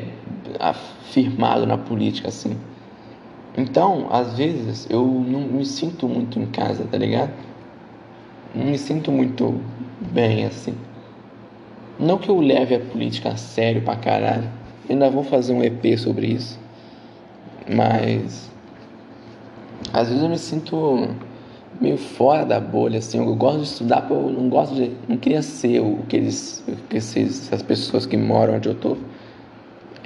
afirmado 0.60 1.66
na 1.66 1.78
política 1.78 2.30
assim. 2.30 2.58
Então, 3.58 4.08
às 4.12 4.36
vezes 4.36 4.88
eu 4.90 5.06
não 5.06 5.42
me 5.42 5.66
sinto 5.66 6.08
muito 6.08 6.40
em 6.40 6.46
casa, 6.48 6.86
tá 6.86 6.98
ligado? 6.98 7.32
Não 8.56 8.66
me 8.66 8.78
sinto 8.78 9.12
muito 9.12 9.62
bem 10.00 10.46
assim. 10.46 10.76
Não 12.00 12.18
que 12.18 12.30
eu 12.30 12.40
leve 12.40 12.76
a 12.76 12.80
política 12.80 13.30
a 13.30 13.38
sério 13.38 13.82
pra 13.84 13.96
caralho 13.96 14.50
Ainda 14.90 15.10
vou 15.10 15.24
fazer 15.24 15.54
um 15.54 15.64
EP 15.64 15.98
sobre 15.98 16.28
isso. 16.28 16.60
Mas 17.74 18.50
às 19.94 20.10
vezes 20.10 20.22
eu 20.22 20.30
me 20.30 20.38
sinto 20.38 21.08
meio 21.80 21.98
fora 21.98 22.46
da 22.46 22.60
bolha, 22.60 23.00
assim. 23.00 23.18
Eu 23.18 23.36
gosto 23.36 23.60
de 23.60 23.64
estudar, 23.66 24.08
eu 24.10 24.30
não 24.30 24.50
gosto 24.50 24.76
de. 24.76 24.92
Não 25.08 25.18
queria 25.18 25.42
ser 25.42 25.80
o 25.80 26.00
que 26.08 26.16
eles. 26.16 26.64
que 26.90 26.98
esses, 26.98 27.48
essas 27.48 27.62
pessoas 27.62 28.06
que 28.06 28.18
moram 28.18 28.56
onde 28.56 28.70
eu 28.70 28.76
tô. 28.76 28.98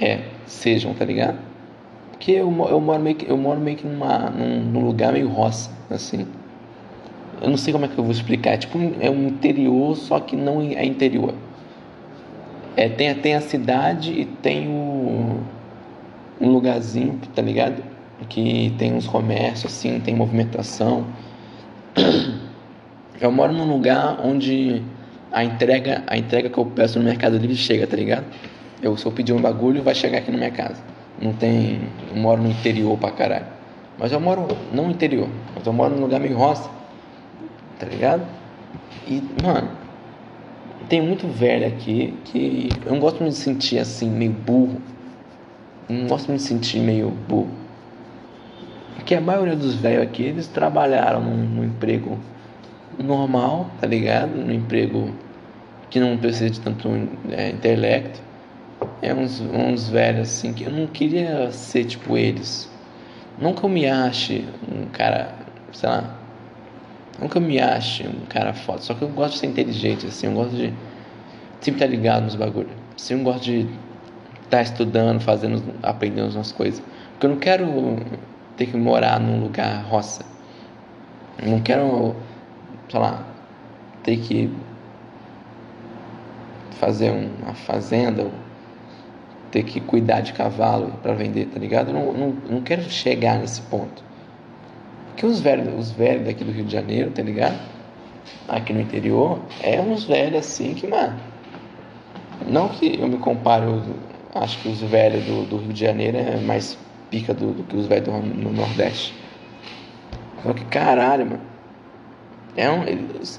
É, 0.00 0.22
sejam, 0.46 0.94
tá 0.94 1.04
ligado? 1.04 1.38
Porque 2.12 2.32
eu, 2.32 2.50
eu 2.68 2.80
moro 2.80 3.00
meio 3.00 3.16
que, 3.16 3.30
eu 3.30 3.36
moro 3.36 3.60
meio 3.60 3.76
que 3.76 3.86
numa, 3.86 4.30
num, 4.30 4.64
num 4.64 4.84
lugar 4.84 5.12
meio 5.12 5.28
roça, 5.28 5.70
assim. 5.90 6.26
Eu 7.40 7.50
não 7.50 7.56
sei 7.56 7.72
como 7.72 7.84
é 7.84 7.88
que 7.88 7.96
eu 7.96 8.02
vou 8.02 8.12
explicar. 8.12 8.52
É 8.52 8.56
tipo, 8.56 8.78
é 9.00 9.08
um 9.10 9.28
interior, 9.28 9.96
só 9.96 10.18
que 10.18 10.34
não 10.36 10.60
é 10.60 10.84
interior. 10.84 11.34
É, 12.76 12.88
tem, 12.88 13.14
tem 13.14 13.34
a 13.34 13.40
cidade 13.40 14.12
e 14.12 14.24
tem 14.24 14.68
o, 14.68 15.40
um 16.40 16.48
lugarzinho, 16.50 17.20
tá 17.34 17.42
ligado? 17.42 17.82
Que 18.28 18.74
tem 18.78 18.92
uns 18.94 19.06
comércios, 19.06 19.72
assim, 19.72 20.00
tem 20.00 20.14
movimentação. 20.14 21.04
Eu 23.20 23.32
moro 23.32 23.52
num 23.52 23.64
lugar 23.64 24.20
onde 24.24 24.80
a 25.32 25.42
entrega, 25.42 26.04
a 26.06 26.16
entrega 26.16 26.48
que 26.48 26.56
eu 26.56 26.64
peço 26.64 27.00
no 27.00 27.04
Mercado 27.04 27.36
Livre 27.36 27.56
chega, 27.56 27.84
tá 27.84 27.96
ligado? 27.96 28.24
Eu, 28.80 28.96
eu 29.04 29.12
pedir 29.12 29.32
um 29.32 29.40
bagulho, 29.40 29.82
vai 29.82 29.94
chegar 29.94 30.18
aqui 30.18 30.30
na 30.30 30.38
minha 30.38 30.52
casa. 30.52 30.80
Não 31.20 31.32
tem. 31.32 31.80
Eu 32.10 32.16
moro 32.16 32.40
no 32.40 32.48
interior 32.48 32.96
pra 32.96 33.10
caralho. 33.10 33.46
Mas 33.98 34.12
eu 34.12 34.20
moro, 34.20 34.46
não 34.72 34.84
no 34.84 34.90
interior, 34.92 35.28
mas 35.54 35.66
eu 35.66 35.72
moro 35.72 35.94
num 35.94 36.02
lugar 36.02 36.20
meio 36.20 36.36
roça, 36.36 36.70
tá 37.80 37.86
ligado? 37.86 38.22
E, 39.08 39.20
mano, 39.42 39.68
tem 40.88 41.02
muito 41.02 41.26
velho 41.26 41.66
aqui 41.66 42.14
que 42.26 42.68
eu 42.86 42.92
não 42.92 43.00
gosto 43.00 43.18
de 43.18 43.24
me 43.24 43.32
sentir 43.32 43.78
assim, 43.78 44.08
meio 44.08 44.30
burro. 44.30 44.80
não 45.88 46.06
gosto 46.06 46.26
de 46.26 46.32
me 46.32 46.38
sentir 46.38 46.78
meio 46.78 47.10
burro. 47.10 47.50
Porque 48.98 49.14
a 49.14 49.20
maioria 49.20 49.56
dos 49.56 49.74
velhos 49.74 50.02
aqui, 50.02 50.24
eles 50.24 50.46
trabalharam 50.48 51.22
num, 51.22 51.36
num 51.36 51.64
emprego 51.64 52.18
normal, 53.02 53.70
tá 53.80 53.86
ligado? 53.86 54.36
Num 54.36 54.52
emprego 54.52 55.14
que 55.88 55.98
não 55.98 56.18
precisa 56.18 56.50
de 56.50 56.60
tanto 56.60 56.88
é, 57.30 57.48
intelecto. 57.48 58.20
É 59.00 59.14
uns, 59.14 59.40
uns 59.40 59.88
velhos 59.88 60.28
assim 60.28 60.52
que 60.52 60.64
eu 60.64 60.70
não 60.70 60.86
queria 60.86 61.50
ser 61.50 61.84
tipo 61.84 62.16
eles. 62.16 62.68
Nunca 63.38 63.64
eu 63.64 63.70
me 63.70 63.88
ache 63.88 64.44
um 64.70 64.86
cara, 64.86 65.32
sei 65.72 65.88
lá, 65.88 66.18
Nunca 67.20 67.40
me 67.40 67.58
ache 67.58 68.06
um 68.06 68.26
cara 68.26 68.54
foda, 68.54 68.80
só 68.80 68.94
que 68.94 69.02
eu 69.02 69.08
gosto 69.08 69.34
de 69.34 69.40
ser 69.40 69.46
inteligente, 69.46 70.06
assim, 70.06 70.28
eu 70.28 70.34
gosto 70.34 70.54
de 70.54 70.72
sempre 71.60 71.82
estar 71.82 71.86
ligado 71.86 72.22
nos 72.22 72.36
bagulhos. 72.36 72.70
Assim, 72.96 73.14
eu 73.14 73.24
gosto 73.24 73.42
de 73.42 73.66
estar 74.44 74.62
estudando, 74.62 75.20
fazendo, 75.20 75.60
aprendendo 75.82 76.32
umas 76.32 76.52
coisas. 76.52 76.80
Porque 77.12 77.26
eu 77.26 77.30
não 77.30 77.38
quero 77.38 77.96
ter 78.58 78.66
que 78.66 78.76
morar 78.76 79.18
num 79.18 79.40
lugar 79.40 79.82
roça. 79.84 80.26
Eu 81.40 81.52
não 81.52 81.60
quero 81.60 82.14
sei 82.88 83.00
lá, 83.00 83.24
ter 84.02 84.16
que 84.18 84.50
fazer 86.72 87.10
uma 87.10 87.54
fazenda, 87.54 88.30
ter 89.50 89.62
que 89.62 89.80
cuidar 89.80 90.20
de 90.20 90.32
cavalo 90.32 90.92
para 91.02 91.12
vender, 91.14 91.46
tá 91.46 91.58
ligado? 91.58 91.88
Eu 91.88 91.94
não, 91.94 92.12
não, 92.12 92.28
não 92.48 92.60
quero 92.62 92.82
chegar 92.82 93.38
nesse 93.38 93.60
ponto. 93.62 94.02
Porque 95.08 95.26
os 95.26 95.40
velhos, 95.40 95.78
os 95.78 95.90
velhos 95.90 96.26
daqui 96.26 96.44
do 96.44 96.52
Rio 96.52 96.64
de 96.64 96.72
Janeiro, 96.72 97.10
tá 97.10 97.22
ligado? 97.22 97.58
Aqui 98.46 98.72
no 98.72 98.80
interior, 98.80 99.40
é 99.62 99.80
uns 99.80 100.04
velhos 100.04 100.38
assim 100.38 100.74
que, 100.74 100.86
mano. 100.86 101.18
Não 102.46 102.68
que 102.68 102.98
eu 102.98 103.08
me 103.08 103.18
compare, 103.18 103.64
eu 103.64 103.82
acho 104.34 104.58
que 104.60 104.68
os 104.68 104.80
velhos 104.80 105.24
do, 105.24 105.44
do 105.44 105.56
Rio 105.58 105.72
de 105.72 105.80
Janeiro 105.80 106.16
é 106.16 106.36
mais 106.36 106.78
pica 107.10 107.34
do, 107.34 107.52
do 107.52 107.62
que 107.64 107.76
os 107.76 107.86
velhos 107.86 108.08
no 108.08 108.52
Nordeste. 108.52 109.14
Só 110.42 110.52
que 110.52 110.64
caralho, 110.64 111.26
mano. 111.26 111.40
É 112.56 112.68
um, 112.70 112.82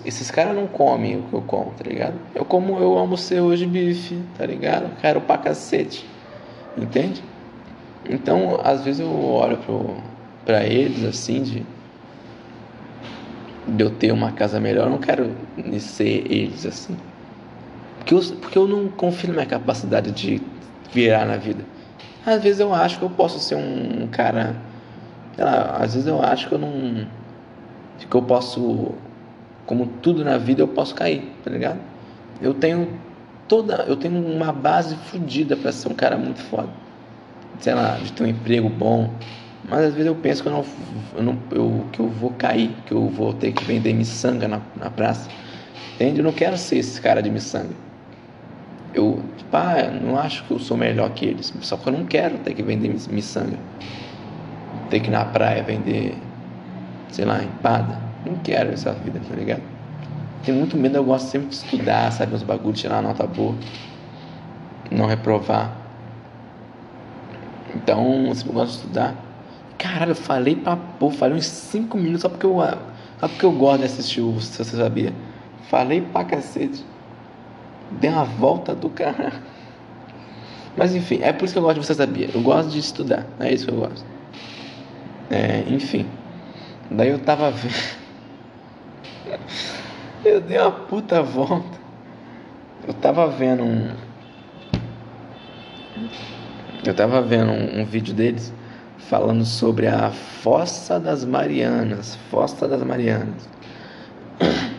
esses 0.06 0.32
caras 0.32 0.56
não 0.56 0.66
comem 0.66 1.18
o 1.18 1.24
que 1.24 1.34
eu 1.34 1.42
como, 1.42 1.72
tá 1.72 1.84
ligado? 1.84 2.16
Eu 2.34 2.46
como, 2.46 2.78
eu 2.78 2.98
almocei 2.98 3.40
hoje 3.40 3.66
bife, 3.66 4.22
tá 4.38 4.46
ligado? 4.46 4.90
Quero 5.02 5.20
pra 5.20 5.38
cacete. 5.38 6.06
Entende? 6.78 7.22
Então, 8.10 8.60
às 8.64 8.84
vezes 8.84 9.02
eu 9.02 9.12
olho 9.12 9.58
pro, 9.58 9.98
pra 10.46 10.64
eles 10.66 11.04
assim, 11.04 11.44
de, 11.44 11.66
de 13.68 13.84
eu 13.84 13.90
ter 13.92 14.12
uma 14.12 14.32
casa 14.32 14.60
melhor, 14.60 14.86
eu 14.86 14.92
não 14.92 15.00
quero 15.00 15.32
ser 15.80 16.32
eles 16.32 16.66
assim. 16.66 16.96
Porque 17.98 18.14
eu, 18.14 18.22
porque 18.40 18.58
eu 18.58 18.68
não 18.68 18.88
confio 18.88 19.28
na 19.30 19.34
minha 19.36 19.46
capacidade 19.46 20.12
de 20.12 20.42
virar 20.94 21.26
na 21.26 21.36
vida. 21.36 21.64
Às 22.36 22.44
vezes 22.44 22.60
eu 22.60 22.74
acho 22.74 23.00
que 23.00 23.06
eu 23.06 23.10
posso 23.10 23.40
ser 23.40 23.56
um 23.56 24.08
cara. 24.08 24.56
Sei 25.36 25.44
lá, 25.44 25.78
às 25.82 25.94
vezes 25.94 26.08
eu 26.08 26.22
acho 26.22 26.48
que 26.48 26.54
eu 26.54 26.60
não. 26.60 27.08
Que 28.10 28.16
eu 28.16 28.22
posso 28.22 28.96
como 29.70 29.86
tudo 30.02 30.26
na 30.26 30.36
vida 30.40 30.64
eu 30.64 30.68
posso 30.68 30.96
cair, 30.96 31.32
tá 31.44 31.52
ligado? 31.52 31.78
Eu 32.42 32.56
tenho 32.56 32.88
toda, 33.48 33.86
eu 33.88 33.96
tenho 33.96 34.18
uma 34.20 34.52
base 34.52 34.96
fodida 34.96 35.56
para 35.56 35.72
ser 35.72 35.90
um 35.90 35.94
cara 35.94 36.18
muito 36.18 36.40
foda. 36.40 36.70
Sei 37.60 37.76
lá, 37.76 38.00
de 38.00 38.12
ter 38.12 38.24
um 38.24 38.28
emprego 38.28 38.68
bom. 38.68 39.12
Mas 39.70 39.82
às 39.82 39.94
vezes 39.94 40.08
eu 40.08 40.16
penso 40.16 40.42
que 40.42 40.50
eu 40.50 40.54
não, 40.54 40.66
eu 41.16 41.24
não 41.24 41.38
eu, 41.52 41.86
que 41.92 42.00
eu 42.00 42.08
vou 42.08 42.32
cair, 42.32 42.72
que 42.88 42.92
eu 42.92 43.08
vou 43.10 43.32
ter 43.32 43.52
que 43.52 43.64
vender 43.64 43.94
miçanga 43.94 44.48
na, 44.48 44.60
na 44.76 44.90
praça. 44.90 45.30
Entende? 45.94 46.20
Eu 46.20 46.24
não 46.24 46.34
quero 46.34 46.58
ser 46.58 46.78
esse 46.78 47.00
cara 47.00 47.22
de 47.22 47.30
miçanga. 47.30 47.89
Eu, 48.94 49.22
pá, 49.52 49.84
não 50.02 50.18
acho 50.18 50.44
que 50.44 50.52
eu 50.52 50.60
sou 50.60 50.76
melhor 50.76 51.10
que 51.12 51.26
eles. 51.26 51.54
Só 51.62 51.78
que 51.78 51.88
eu 51.88 51.94
não 51.94 52.06
quero 52.06 52.38
ter 52.40 52.54
que 52.54 52.64
vender 52.64 52.90
miçanga. 53.10 53.58
Ter 54.90 55.00
que 55.00 55.08
ir 55.08 55.12
na 55.12 55.26
praia 55.26 55.64
vender, 55.64 56.16
sei 57.12 57.26
lá, 57.26 57.44
empada. 57.44 58.00
Não 58.26 58.36
quero 58.38 58.72
essa 58.72 58.92
vida, 58.94 59.20
tá 59.28 59.36
ligado? 59.36 59.62
Tenho 60.44 60.58
muito 60.58 60.76
medo, 60.76 60.96
eu 60.98 61.04
gosto 61.04 61.28
sempre 61.28 61.50
de 61.50 61.56
estudar, 61.56 62.12
sabe? 62.12 62.34
Uns 62.34 62.44
bagulhos, 62.44 62.80
tirar 62.80 63.02
nota 63.02 63.28
boa. 63.28 63.56
Não 64.90 65.06
reprovar. 65.06 65.72
Então, 67.76 68.26
eu 68.28 68.36
sempre 68.36 68.54
gosto 68.54 68.72
de 68.72 68.78
estudar. 68.78 69.16
Caralho, 69.78 70.12
eu 70.12 70.16
falei 70.16 70.56
pra 70.56 70.76
pô, 70.76 71.10
falei 71.10 71.38
uns 71.38 71.46
5 71.46 71.98
minutos 71.98 72.22
só 72.22 72.30
porque 72.30 72.46
eu, 72.46 72.58
só 73.20 73.28
porque 73.28 73.46
eu 73.46 73.52
gosto 73.52 73.80
de 73.80 73.86
assistir 73.86 74.22
o 74.22 74.40
se 74.42 74.64
você 74.64 74.76
sabia. 74.76 75.14
Falei 75.70 76.02
pra 76.02 76.26
cacete. 76.26 76.84
Dei 77.92 78.10
uma 78.10 78.26
volta 78.26 78.76
do 78.76 78.90
cara. 78.90 79.34
Mas 80.78 80.96
enfim, 80.96 81.20
é 81.22 81.34
por 81.34 81.46
isso 81.46 81.54
que 81.54 81.60
eu 81.60 81.64
gosto 81.64 81.80
de 81.80 81.86
você 81.86 81.94
sabia. 81.94 82.30
Eu 82.34 82.42
gosto 82.42 82.70
de 82.70 82.80
estudar, 82.80 83.26
é 83.40 83.54
isso 83.54 83.66
que 83.66 83.72
eu 83.74 83.80
gosto. 83.80 84.06
É, 85.30 85.64
enfim. 85.68 86.08
Daí 86.90 87.10
eu 87.10 87.20
tava 87.20 87.52
vendo. 87.52 88.00
Eu 90.26 90.42
dei 90.42 90.58
uma 90.58 90.72
puta 90.72 91.22
volta. 91.22 91.80
Eu 92.86 92.94
tava 92.94 93.28
vendo 93.28 93.64
um. 93.64 93.92
Eu 96.86 96.94
tava 96.94 97.22
vendo 97.22 97.52
um, 97.52 97.82
um 97.82 97.86
vídeo 97.86 98.14
deles 98.14 98.52
falando 98.98 99.46
sobre 99.46 99.88
a 99.88 100.12
Fossa 100.12 101.00
das 101.00 101.24
Marianas. 101.24 102.16
Fossa 102.30 102.68
das 102.68 102.84
Marianas. 102.84 103.48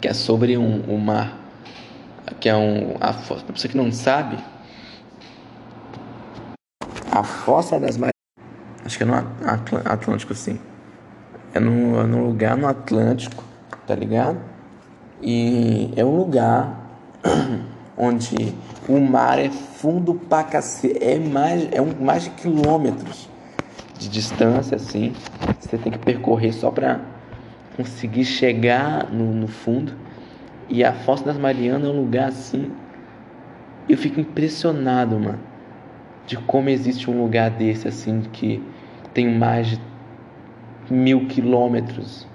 Que 0.00 0.08
é 0.08 0.14
sobre 0.14 0.56
um, 0.56 0.84
um 0.88 0.96
mar. 0.96 1.37
Que 2.40 2.48
é 2.48 2.56
um. 2.56 2.96
A, 3.00 3.12
pra 3.12 3.56
você 3.56 3.68
que 3.68 3.76
não 3.76 3.90
sabe. 3.92 4.38
A 7.10 7.22
Fossa 7.22 7.80
das 7.80 7.96
Marianas. 7.96 8.12
Acho 8.84 8.96
que 8.96 9.04
é 9.04 9.06
no 9.06 9.14
Atlântico, 9.84 10.34
sim. 10.34 10.60
É 11.52 11.60
no, 11.60 12.00
é 12.00 12.04
lugar 12.04 12.56
no 12.56 12.66
Atlântico 12.68 13.48
tá 13.88 13.94
ligado? 13.94 14.38
E 15.22 15.90
é 15.96 16.04
um 16.04 16.14
lugar 16.14 16.90
onde 17.96 18.54
o 18.86 19.00
mar 19.00 19.38
é 19.38 19.48
fundo 19.48 20.14
pra 20.14 20.44
cacete, 20.44 21.02
é 21.02 21.18
mais, 21.18 21.66
é 21.72 21.80
um, 21.80 21.94
mais 21.98 22.24
de 22.24 22.30
quilômetros 22.30 23.28
de 23.98 24.08
distância, 24.08 24.76
assim. 24.76 25.14
Você 25.58 25.78
tem 25.78 25.90
que 25.90 25.98
percorrer 25.98 26.52
só 26.52 26.70
pra 26.70 27.00
conseguir 27.76 28.26
chegar 28.26 29.10
no, 29.10 29.32
no 29.32 29.48
fundo. 29.48 29.94
E 30.68 30.84
a 30.84 30.92
Fossa 30.92 31.24
das 31.24 31.38
Marianas 31.38 31.88
é 31.88 31.90
um 31.90 32.00
lugar 32.00 32.28
assim. 32.28 32.70
Eu 33.88 33.96
fico 33.96 34.20
impressionado, 34.20 35.18
mano, 35.18 35.40
de 36.26 36.36
como 36.36 36.68
existe 36.68 37.10
um 37.10 37.22
lugar 37.22 37.50
desse, 37.50 37.88
assim, 37.88 38.22
que 38.32 38.62
tem 39.14 39.28
mais 39.28 39.68
de 39.68 39.80
mil 40.90 41.26
quilômetros 41.26 42.26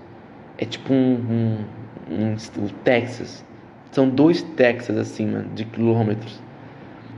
é 0.57 0.65
tipo 0.65 0.93
um, 0.93 1.65
um, 2.09 2.13
um, 2.13 2.65
o 2.65 2.69
Texas. 2.83 3.43
São 3.91 4.09
dois 4.09 4.41
Texas 4.41 4.97
assim, 4.97 5.27
mano, 5.27 5.49
de 5.53 5.65
quilômetros. 5.65 6.41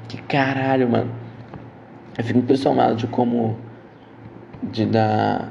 Que 0.07 0.21
caralho, 0.23 0.89
mano. 0.89 1.11
Eu 2.17 2.23
fico 2.23 2.39
impressionado 2.39 2.95
de 2.95 3.07
como. 3.07 3.57
De 4.63 4.85
da. 4.85 5.49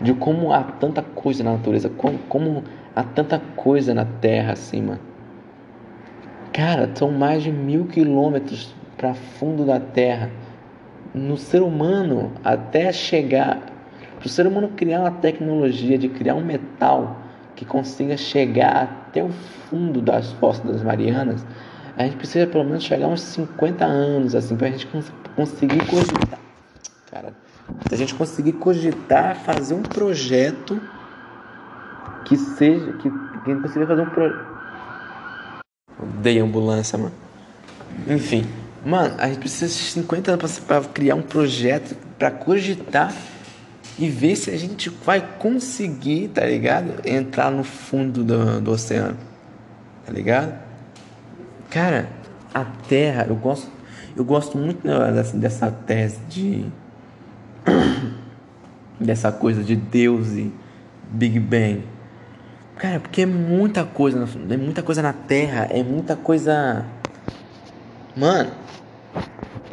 De 0.00 0.14
como 0.14 0.52
há 0.52 0.62
tanta 0.62 1.02
coisa 1.02 1.44
na 1.44 1.52
natureza. 1.52 1.88
Como, 1.88 2.18
como 2.28 2.64
há 2.94 3.02
tanta 3.02 3.40
coisa 3.56 3.94
na 3.94 4.04
terra 4.04 4.54
mano. 4.74 5.00
Cara, 6.52 6.90
são 6.94 7.10
mais 7.10 7.42
de 7.42 7.50
mil 7.50 7.86
quilômetros 7.86 8.74
para 8.96 9.14
fundo 9.14 9.64
da 9.64 9.80
terra. 9.80 10.30
No 11.14 11.36
ser 11.36 11.62
humano, 11.62 12.32
até 12.44 12.92
chegar 12.92 13.72
para 14.22 14.28
o 14.28 14.30
ser 14.30 14.46
humano 14.46 14.68
criar 14.76 15.00
uma 15.00 15.10
tecnologia 15.10 15.98
de 15.98 16.08
criar 16.08 16.36
um 16.36 16.44
metal 16.44 17.16
que 17.56 17.64
consiga 17.64 18.16
chegar 18.16 19.06
até 19.08 19.20
o 19.20 19.30
fundo 19.30 20.00
das 20.00 20.30
fossas 20.34 20.64
das 20.64 20.82
Marianas, 20.82 21.44
a 21.96 22.04
gente 22.04 22.16
precisa 22.16 22.46
pelo 22.46 22.62
menos 22.62 22.84
chegar 22.84 23.08
uns 23.08 23.20
50 23.20 23.84
anos 23.84 24.36
assim 24.36 24.56
para 24.56 24.68
a 24.68 24.70
gente 24.70 24.86
cons 24.86 25.12
conseguir 25.34 25.84
cogitar. 25.86 26.38
Cara, 27.10 27.34
se 27.88 27.94
a 27.94 27.98
gente 27.98 28.14
conseguir 28.14 28.52
cogitar 28.52 29.34
fazer 29.36 29.74
um 29.74 29.82
projeto 29.82 30.80
que 32.32 32.38
seja 32.38 32.92
que, 32.94 33.10
que 33.10 33.54
consiga 33.56 33.86
fazer 33.86 34.00
um 34.00 34.10
projeto. 34.10 34.46
Odeio 36.02 36.44
ambulância, 36.44 36.96
mano. 36.96 37.12
Enfim, 38.08 38.46
mano, 38.84 39.14
a 39.18 39.28
gente 39.28 39.38
precisa 39.38 39.66
de 39.66 39.74
50 39.74 40.32
anos 40.32 40.58
para 40.60 40.80
criar 40.82 41.14
um 41.14 41.22
projeto 41.22 41.94
para 42.18 42.30
cogitar 42.30 43.14
e 43.98 44.08
ver 44.08 44.34
se 44.36 44.50
a 44.50 44.56
gente 44.56 44.88
vai 44.88 45.20
conseguir, 45.38 46.28
tá 46.28 46.46
ligado? 46.46 47.06
Entrar 47.06 47.50
no 47.50 47.62
fundo 47.62 48.24
do, 48.24 48.60
do 48.62 48.70
oceano, 48.70 49.18
tá 50.06 50.12
ligado? 50.12 50.58
Cara, 51.68 52.08
a 52.54 52.64
Terra, 52.64 53.26
eu 53.28 53.36
gosto, 53.36 53.70
eu 54.16 54.24
gosto 54.24 54.56
muito 54.56 54.82
dessa, 54.86 55.36
dessa 55.36 55.70
tese 55.70 56.18
de 56.30 56.64
dessa 58.98 59.30
coisa 59.30 59.62
de 59.62 59.76
Deus 59.76 60.28
e 60.28 60.50
Big 61.10 61.38
Bang. 61.38 61.91
Cara, 62.76 63.00
porque 63.00 63.22
é 63.22 63.26
muita 63.26 63.84
coisa, 63.84 64.18
é 64.18 64.56
muita 64.56 64.82
coisa 64.82 65.02
na 65.02 65.12
Terra, 65.12 65.68
é 65.70 65.82
muita 65.82 66.16
coisa. 66.16 66.84
Mano, 68.16 68.50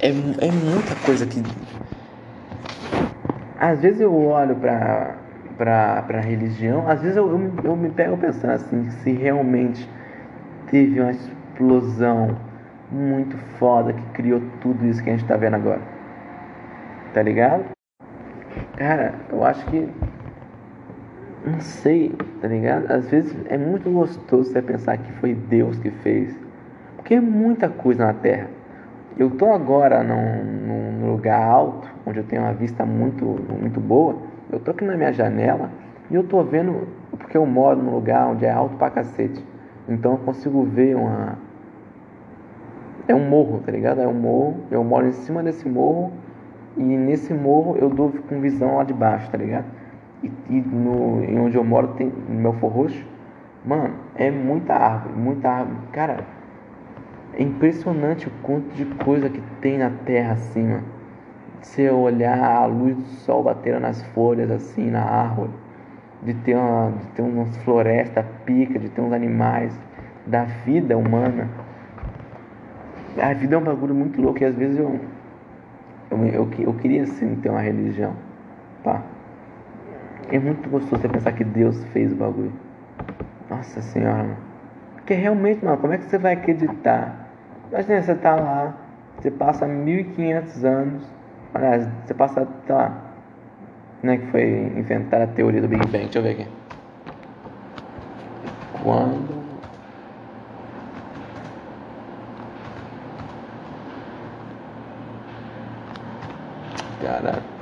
é, 0.01 0.09
é 0.09 0.51
muita 0.51 0.95
coisa 1.05 1.25
que 1.25 1.41
às 3.59 3.81
vezes 3.81 3.99
eu 3.99 4.15
olho 4.15 4.55
para 4.55 5.17
para 5.57 6.05
a 6.07 6.21
religião, 6.21 6.89
às 6.89 7.01
vezes 7.01 7.17
eu, 7.17 7.29
eu, 7.29 7.53
eu 7.65 7.75
me 7.75 7.89
pego 7.89 8.15
pensando 8.15 8.51
assim, 8.51 8.89
se 8.91 9.11
realmente 9.11 9.89
teve 10.71 11.01
uma 11.01 11.11
explosão 11.11 12.37
muito 12.89 13.37
foda 13.57 13.91
que 13.91 14.01
criou 14.13 14.41
tudo 14.61 14.85
isso 14.85 15.03
que 15.03 15.09
a 15.09 15.17
gente 15.17 15.27
tá 15.27 15.35
vendo 15.35 15.55
agora. 15.55 15.81
Tá 17.13 17.21
ligado? 17.21 17.65
Cara, 18.77 19.13
eu 19.29 19.43
acho 19.43 19.65
que. 19.65 19.89
Não 21.45 21.59
sei, 21.59 22.15
tá 22.41 22.47
ligado? 22.47 22.91
Às 22.91 23.09
vezes 23.09 23.35
é 23.49 23.57
muito 23.57 23.89
gostoso 23.89 24.51
você 24.51 24.61
pensar 24.61 24.97
que 24.97 25.11
foi 25.13 25.33
Deus 25.33 25.77
que 25.79 25.91
fez. 25.91 26.37
Porque 26.95 27.15
é 27.15 27.21
muita 27.21 27.69
coisa 27.69 28.05
na 28.05 28.13
Terra. 28.13 28.47
Eu 29.17 29.31
tô 29.31 29.51
agora 29.51 30.03
num, 30.03 30.43
num 30.43 31.11
lugar 31.11 31.41
alto, 31.41 31.89
onde 32.05 32.19
eu 32.19 32.23
tenho 32.23 32.41
uma 32.41 32.53
vista 32.53 32.85
muito, 32.85 33.25
muito 33.59 33.79
boa. 33.79 34.15
Eu 34.51 34.59
tô 34.59 34.71
aqui 34.71 34.85
na 34.85 34.95
minha 34.95 35.11
janela, 35.11 35.69
E 36.09 36.15
eu 36.15 36.23
tô 36.23 36.43
vendo, 36.43 36.87
porque 37.11 37.37
eu 37.37 37.45
moro 37.45 37.81
num 37.81 37.91
lugar 37.91 38.27
onde 38.27 38.45
é 38.45 38.51
alto 38.51 38.77
pra 38.77 38.89
cacete. 38.89 39.43
Então 39.87 40.13
eu 40.13 40.17
consigo 40.19 40.63
ver 40.63 40.95
uma. 40.95 41.37
É 43.07 43.15
um 43.15 43.27
morro, 43.27 43.59
tá 43.65 43.71
ligado? 43.71 44.01
É 44.01 44.07
um 44.07 44.13
morro. 44.13 44.57
Eu 44.71 44.83
moro 44.83 45.07
em 45.07 45.11
cima 45.11 45.43
desse 45.43 45.67
morro. 45.67 46.13
E 46.77 46.83
nesse 46.83 47.33
morro 47.33 47.75
eu 47.77 47.89
dou 47.89 48.11
com 48.29 48.39
visão 48.39 48.77
lá 48.77 48.83
de 48.83 48.93
baixo, 48.93 49.29
tá 49.29 49.37
ligado? 49.37 49.65
E, 50.23 50.31
e 50.49 50.61
no, 50.61 51.23
em 51.23 51.39
onde 51.39 51.55
eu 51.55 51.63
moro, 51.63 51.89
tem, 51.89 52.07
no 52.07 52.35
meu 52.35 52.53
forroxo, 52.53 53.05
mano, 53.65 53.93
é 54.15 54.29
muita 54.29 54.73
árvore, 54.73 55.15
muita 55.15 55.49
árvore. 55.49 55.77
Cara, 55.91 56.25
é 57.33 57.43
impressionante 57.43 58.27
o 58.27 58.31
quanto 58.41 58.73
de 58.75 58.85
coisa 58.85 59.29
que 59.29 59.41
tem 59.61 59.77
na 59.77 59.89
terra 60.05 60.33
assim, 60.33 60.63
mano. 60.63 60.99
Você 61.61 61.89
olhar 61.89 62.41
a 62.41 62.65
luz 62.65 62.95
do 62.95 63.03
sol 63.03 63.43
batendo 63.43 63.81
nas 63.81 64.01
folhas 64.13 64.49
assim, 64.49 64.89
na 64.89 65.03
árvore 65.03 65.51
de 66.21 66.33
ter, 66.33 66.55
uma, 66.55 66.91
de 66.91 67.07
ter 67.07 67.21
umas 67.21 67.55
florestas 67.57 68.25
pica, 68.45 68.77
de 68.77 68.89
ter 68.89 69.01
uns 69.01 69.13
animais, 69.13 69.77
da 70.25 70.43
vida 70.43 70.97
humana. 70.97 71.49
A 73.17 73.33
vida 73.33 73.55
é 73.55 73.57
um 73.57 73.63
bagulho 73.63 73.95
muito 73.95 74.21
louco 74.21 74.41
e 74.41 74.45
às 74.45 74.55
vezes 74.55 74.77
eu, 74.77 74.99
eu, 76.11 76.25
eu, 76.25 76.49
eu 76.59 76.73
queria 76.75 77.05
sim 77.05 77.35
ter 77.35 77.49
uma 77.49 77.61
religião. 77.61 78.13
Pá. 78.83 79.01
É 80.31 80.37
muito 80.37 80.69
gostoso 80.69 81.01
você 81.01 81.09
pensar 81.09 81.31
que 81.31 81.43
Deus 81.43 81.83
fez 81.85 82.11
o 82.11 82.15
bagulho. 82.15 82.53
Nossa 83.49 83.81
senhora, 83.81 84.23
mano. 84.23 84.37
Porque 84.95 85.13
realmente, 85.15 85.65
mano, 85.65 85.77
como 85.77 85.93
é 85.93 85.97
que 85.97 86.05
você 86.05 86.19
vai 86.19 86.33
acreditar? 86.33 87.29
Imagina, 87.71 88.01
você 88.01 88.15
tá 88.15 88.35
lá, 88.35 88.75
você 89.19 89.31
passa 89.31 89.67
1500 89.67 90.63
anos, 90.63 91.03
aliás, 91.53 91.87
você 92.05 92.13
passa, 92.13 92.47
sei 92.65 92.75
lá, 92.75 92.95
né, 94.03 94.17
que 94.17 94.27
foi 94.27 94.43
inventar 94.77 95.21
a 95.21 95.27
teoria 95.27 95.61
do 95.61 95.67
Big 95.67 95.83
Bang. 95.87 96.03
Deixa 96.03 96.19
eu 96.19 96.23
ver 96.23 96.31
aqui. 96.31 96.47
Quando 98.83 99.39
Caraca. 106.99 107.58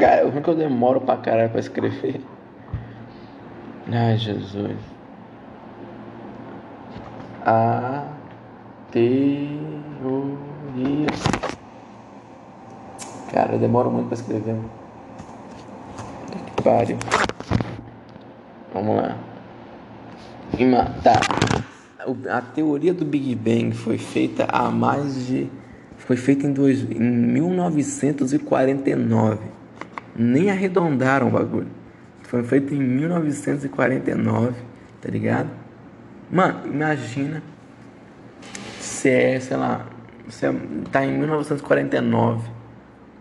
Cara, 0.00 0.26
o 0.26 0.32
que 0.32 0.48
eu 0.48 0.56
demoro 0.56 1.00
pra 1.00 1.18
caralho 1.18 1.50
pra 1.50 1.60
escrever. 1.60 2.20
Ai, 3.92 4.16
Jesus 4.16 5.00
a 7.44 8.04
teoria. 8.90 9.60
Cara, 13.32 13.56
demora 13.58 13.88
muito 13.88 14.08
para 14.08 14.14
escrever. 14.14 14.56
Que 16.56 16.62
pariu. 16.62 16.96
Vamos 18.74 18.96
lá. 18.96 19.16
Tá. 21.02 21.20
A 22.30 22.40
teoria 22.40 22.94
do 22.94 23.04
Big 23.04 23.34
Bang 23.34 23.72
foi 23.72 23.98
feita 23.98 24.46
há 24.50 24.70
mais 24.70 25.26
de. 25.26 25.50
Foi 25.96 26.16
feita 26.16 26.46
em, 26.46 26.52
dois, 26.52 26.88
em 26.90 26.98
1949. 26.98 29.59
Nem 30.22 30.50
arredondaram 30.50 31.28
o 31.28 31.30
bagulho. 31.30 31.68
Foi 32.24 32.42
feita 32.44 32.74
em 32.74 32.78
1949, 32.78 34.54
tá 35.00 35.08
ligado? 35.08 35.48
Mano, 36.30 36.66
imagina 36.66 37.42
se 38.78 39.08
é, 39.08 39.40
sei 39.40 39.56
lá, 39.56 39.86
você 40.28 40.54
tá 40.92 41.06
em 41.06 41.16
1949 41.16 42.50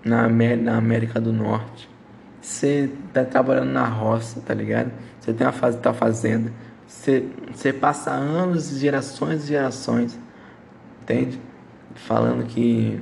na 0.04 0.26
América, 0.26 0.64
na 0.64 0.78
América 0.78 1.22
do 1.22 1.32
Norte. 1.32 1.89
Você 2.41 2.91
tá 3.14 3.24
trabalhando 3.24 3.72
na 3.72 3.86
roça, 3.86 4.41
tá 4.41 4.54
ligado? 4.54 4.91
Você 5.22 5.32
tem 5.32 5.47
uma 5.47 5.54
fase 5.54 5.78
tá 5.78 5.93
fazenda. 5.93 6.52
Você, 6.86 7.26
você 7.54 7.72
passa 7.72 8.12
anos, 8.12 8.78
gerações 8.78 9.45
e 9.45 9.47
gerações, 9.47 10.20
entende? 11.02 11.39
Falando 11.95 12.45
que 12.45 13.00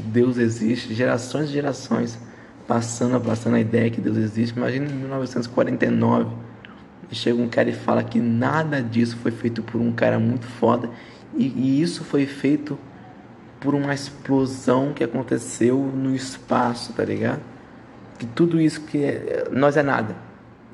Deus 0.00 0.36
existe, 0.36 0.92
gerações 0.92 1.48
e 1.48 1.52
gerações 1.52 2.18
passando, 2.66 3.20
passando 3.20 3.56
a 3.56 3.60
ideia 3.60 3.90
que 3.90 4.00
Deus 4.00 4.16
existe. 4.16 4.56
Imagina 4.56 4.86
em 4.86 4.94
1949 4.94 6.30
e 7.10 7.14
chega 7.14 7.40
um 7.40 7.48
cara 7.48 7.70
e 7.70 7.74
fala 7.74 8.02
que 8.02 8.18
nada 8.18 8.82
disso 8.82 9.16
foi 9.16 9.30
feito 9.30 9.62
por 9.62 9.80
um 9.80 9.92
cara 9.92 10.18
muito 10.18 10.46
foda 10.46 10.88
e, 11.36 11.46
e 11.46 11.82
isso 11.82 12.04
foi 12.04 12.26
feito 12.26 12.78
por 13.60 13.74
uma 13.74 13.94
explosão 13.94 14.92
que 14.92 15.02
aconteceu 15.02 15.78
no 15.78 16.14
espaço, 16.14 16.92
tá 16.92 17.04
ligado? 17.04 17.40
Que 18.18 18.26
tudo 18.26 18.60
isso 18.60 18.82
que 18.82 19.02
é, 19.02 19.48
nós 19.50 19.76
é 19.76 19.82
nada, 19.82 20.14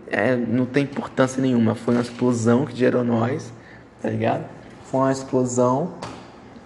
é, 0.08 0.36
não 0.36 0.66
tem 0.66 0.84
importância 0.84 1.40
nenhuma. 1.40 1.74
Foi 1.74 1.94
uma 1.94 2.02
explosão 2.02 2.66
que 2.66 2.76
gerou 2.76 3.04
nós, 3.04 3.52
tá 4.02 4.10
ligado? 4.10 4.44
Foi 4.84 5.00
uma 5.00 5.12
explosão 5.12 5.94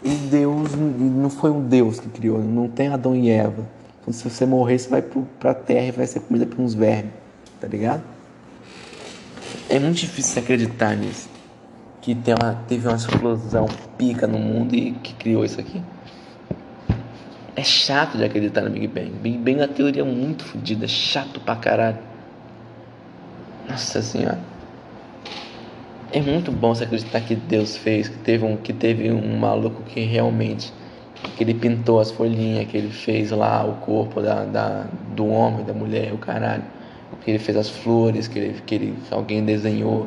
e 0.03 0.09
Deus 0.09 0.75
não 0.75 1.29
foi 1.31 1.51
um 1.51 1.63
Deus 1.63 2.01
que 2.01 2.09
criou, 2.09 2.43
não 2.43 2.69
tem 2.69 2.89
Adão 2.89 3.15
e 3.15 3.29
Eva. 3.29 3.67
Então, 4.05 4.13
se 4.13 4.29
você 4.29 4.45
morrer, 4.45 4.79
você 4.79 4.89
vai 4.91 5.01
para 5.01 5.53
a 5.53 5.55
terra 5.55 5.87
e 5.87 5.91
vai 5.91 6.07
ser 6.07 6.21
comida 6.21 6.45
por 6.45 6.61
uns 6.61 6.75
vermes, 6.75 7.11
tá 7.59 7.67
ligado? 7.67 8.03
É 9.71 9.79
muito 9.79 9.97
difícil 9.97 10.43
acreditar 10.43 10.95
nisso. 10.95 11.27
Que 12.03 12.15
tem 12.15 12.35
uma, 12.35 12.55
teve 12.69 12.87
uma 12.87 12.97
explosão 12.97 13.67
pica 13.97 14.27
no 14.27 14.39
mundo 14.39 14.75
e 14.75 14.93
que 14.93 15.15
criou 15.15 15.43
isso 15.43 15.59
aqui. 15.59 15.83
É 17.57 17.65
chato 17.65 18.19
de 18.19 18.25
acreditar 18.25 18.61
no 18.61 18.69
Big 18.71 18.89
Bang. 18.89 19.11
Big 19.23 19.39
Bang 19.39 19.61
é 19.61 19.63
uma 19.63 19.69
teoria 19.69 20.05
muito 20.05 20.45
fodida, 20.45 20.87
chato 20.87 21.41
pra 21.41 21.57
caralho. 21.57 21.99
Nossa 23.67 24.03
senhora. 24.03 24.41
É 26.13 26.21
muito 26.21 26.53
bom 26.53 26.75
você 26.75 26.85
acreditar 26.85 27.23
que 27.23 27.35
Deus 27.35 27.75
fez, 27.75 28.09
que 28.09 28.19
teve 28.19 28.45
um, 28.45 28.59
que 28.59 28.75
teve 28.75 29.11
um 29.11 29.39
maluco 29.39 29.83
que 29.85 30.01
realmente 30.01 30.73
que 31.31 31.43
ele 31.43 31.55
pintou 31.55 32.01
as 32.01 32.11
folhinhas, 32.11 32.67
que 32.69 32.77
ele 32.77 32.91
fez 32.91 33.31
lá 33.31 33.65
o 33.65 33.75
corpo 33.85 34.21
da, 34.21 34.45
da, 34.45 34.87
do 35.15 35.27
homem, 35.27 35.65
da 35.65 35.73
mulher, 35.73 36.13
o 36.13 36.19
caralho 36.19 36.63
que 37.25 37.31
ele 37.31 37.39
fez 37.39 37.57
as 37.57 37.71
flores, 37.71 38.29
que, 38.29 38.39
ele, 38.39 38.61
que 38.67 38.75
ele, 38.75 38.99
alguém 39.11 39.45
desenhou. 39.45 40.07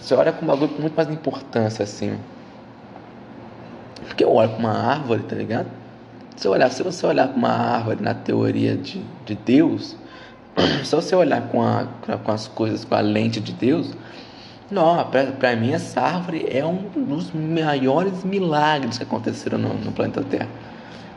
Você 0.00 0.14
olha 0.14 0.32
com 0.32 0.44
um 0.44 0.48
bagulho 0.48 0.68
com 0.70 0.80
muito 0.80 0.94
mais 0.94 1.08
importância 1.08 1.82
assim. 1.82 2.18
Porque 4.06 4.24
eu 4.24 4.32
olho 4.32 4.50
com 4.50 4.58
uma 4.58 4.72
árvore, 4.72 5.22
tá 5.22 5.36
ligado? 5.36 5.68
Se, 6.36 6.48
olhar, 6.48 6.70
se 6.70 6.82
você 6.82 7.06
olhar 7.06 7.28
com 7.28 7.36
uma 7.36 7.50
árvore 7.50 8.02
na 8.02 8.14
teoria 8.14 8.76
de, 8.76 9.02
de 9.24 9.34
Deus, 9.34 9.96
se 10.84 10.94
você 10.94 11.14
olhar 11.14 11.48
com, 11.48 11.62
a, 11.62 11.86
com 12.22 12.32
as 12.32 12.48
coisas 12.48 12.84
com 12.84 12.94
a 12.94 13.00
lente 13.00 13.40
de 13.40 13.52
Deus, 13.52 13.92
não, 14.70 15.04
para 15.38 15.54
mim 15.54 15.72
essa 15.72 16.00
árvore 16.00 16.46
é 16.50 16.64
um 16.64 16.88
dos 16.96 17.30
maiores 17.32 18.24
milagres 18.24 18.98
que 18.98 19.04
aconteceram 19.04 19.58
no, 19.58 19.74
no 19.74 19.92
planeta 19.92 20.24
Terra. 20.24 20.48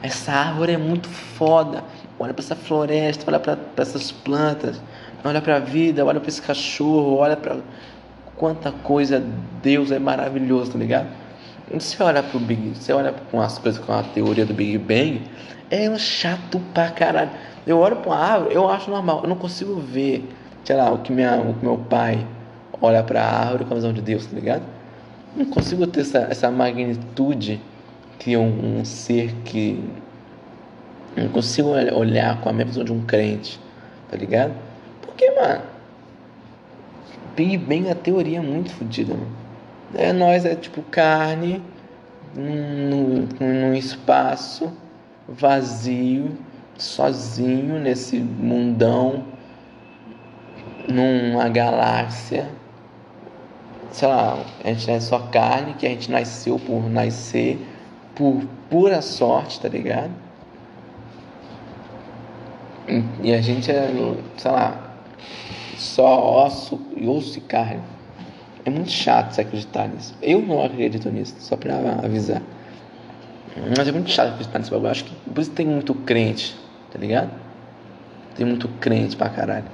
Essa 0.04 0.32
árvore 0.32 0.74
é 0.74 0.78
muito 0.78 1.10
foda. 1.10 1.84
Olha 2.20 2.34
para 2.34 2.44
essa 2.44 2.56
floresta, 2.56 3.24
olha 3.28 3.40
para 3.40 3.58
essas 3.78 4.12
plantas, 4.12 4.80
olha 5.24 5.42
para 5.42 5.56
a 5.56 5.60
vida, 5.60 6.06
olha 6.06 6.20
para 6.20 6.30
esse 6.30 6.42
cachorro, 6.42 7.16
olha 7.16 7.36
para 7.36 7.58
quanta 8.36 8.72
coisa 8.72 9.24
Deus 9.64 9.92
é 9.92 9.98
maravilhoso, 9.98 10.74
tá 10.74 10.78
ligado? 10.78 11.08
Você 11.74 12.02
olha 12.04 12.22
pro 12.22 12.40
Big, 12.40 12.76
você 12.76 12.94
olha 12.94 13.14
com 13.32 13.42
as 13.42 13.58
coisas 13.58 13.84
com 13.84 13.92
a 13.94 14.04
teoria 14.04 14.46
do 14.46 14.54
Big 14.54 14.78
Bang, 14.78 15.22
é 15.72 15.90
um 15.90 15.98
chato 15.98 16.60
pra 16.74 16.90
caralho. 16.92 17.32
Eu 17.66 17.80
olho 17.80 17.98
para 17.98 18.10
uma 18.12 18.18
árvore, 18.18 18.56
eu 18.56 18.70
acho 18.70 18.90
normal, 18.92 19.22
eu 19.24 19.30
não 19.30 19.36
consigo 19.36 19.76
ver, 19.80 20.28
sei 20.64 20.76
lá, 20.76 20.92
o 20.92 21.00
que, 21.00 21.12
minha, 21.12 21.36
o 21.36 21.54
que 21.54 21.66
meu 21.66 21.78
pai 21.78 22.26
olha 22.82 23.04
para 23.04 23.22
a 23.22 23.40
árvore 23.46 23.66
com 23.66 23.74
a 23.74 23.76
visão 23.76 23.94
de 23.94 24.02
Deus, 24.02 24.26
tá 24.26 24.36
ligado? 24.36 24.64
Não 25.36 25.46
consigo 25.46 25.86
ter 25.88 26.02
essa, 26.02 26.20
essa 26.30 26.52
magnitude 26.52 27.62
que 28.18 28.36
um, 28.36 28.80
um 28.80 28.86
ser 28.86 29.34
que 29.46 29.84
não 31.16 31.30
consigo 31.30 31.70
olhar 31.70 32.40
com 32.42 32.50
a 32.50 32.54
mesma 32.54 32.72
visão 32.72 32.84
de 32.84 32.94
um 32.94 33.02
crente, 33.02 33.60
tá 34.10 34.18
ligado? 34.18 34.54
Porque, 35.02 35.32
mano, 35.32 35.62
Big 37.36 37.58
Bang 37.58 37.90
a 37.90 37.96
teoria 37.96 38.40
é 38.40 38.42
muito 38.42 38.72
fodida, 38.72 39.14
mano. 39.14 39.32
É, 39.94 40.14
nós 40.14 40.46
é 40.46 40.56
tipo 40.56 40.82
carne 40.84 41.64
num, 42.36 43.28
num 43.40 43.74
espaço 43.74 44.72
vazio, 45.28 46.38
sozinho 46.78 47.80
nesse 47.80 48.18
mundão, 48.20 49.24
numa 50.88 51.50
galáxia. 51.50 52.48
Sei 53.92 54.08
lá, 54.08 54.38
a 54.64 54.68
gente 54.68 54.90
é 54.90 55.00
só 55.00 55.20
carne 55.20 55.74
que 55.74 55.86
a 55.86 55.90
gente 55.90 56.12
nasceu 56.12 56.60
por 56.60 56.90
nascer 56.90 57.60
por 58.16 58.44
pura 58.70 59.02
sorte, 59.02 59.60
tá 59.60 59.68
ligado? 59.68 60.12
E 63.22 63.34
a 63.34 63.42
gente 63.42 63.72
é, 63.72 63.88
sei 64.38 64.52
lá, 64.52 64.96
só 65.78 66.46
osso 66.46 66.80
e 66.96 67.08
osso 67.08 67.38
e 67.38 67.42
carne. 67.42 67.82
É 68.66 68.70
muito 68.70 68.92
chato 68.92 69.34
você 69.34 69.42
acreditar 69.42 69.88
nisso. 69.88 70.14
Eu 70.22 70.42
não 70.42 70.64
acredito 70.64 71.10
nisso, 71.10 71.36
só 71.40 71.56
pra 71.56 71.76
avisar. 72.04 72.42
Mas 73.78 73.88
é 73.88 73.92
muito 73.92 74.10
chato 74.10 74.30
acreditar 74.30 74.60
nesse 74.60 74.72
bagulho. 74.72 74.92
Acho 74.92 75.06
que 75.06 75.16
por 75.16 75.42
isso 75.42 75.52
tem 75.52 75.66
muito 75.66 75.96
crente, 75.96 76.56
tá 76.92 77.00
ligado? 77.00 77.32
Tem 78.36 78.46
muito 78.46 78.68
crente 78.80 79.16
pra 79.16 79.30
caralho. 79.30 79.66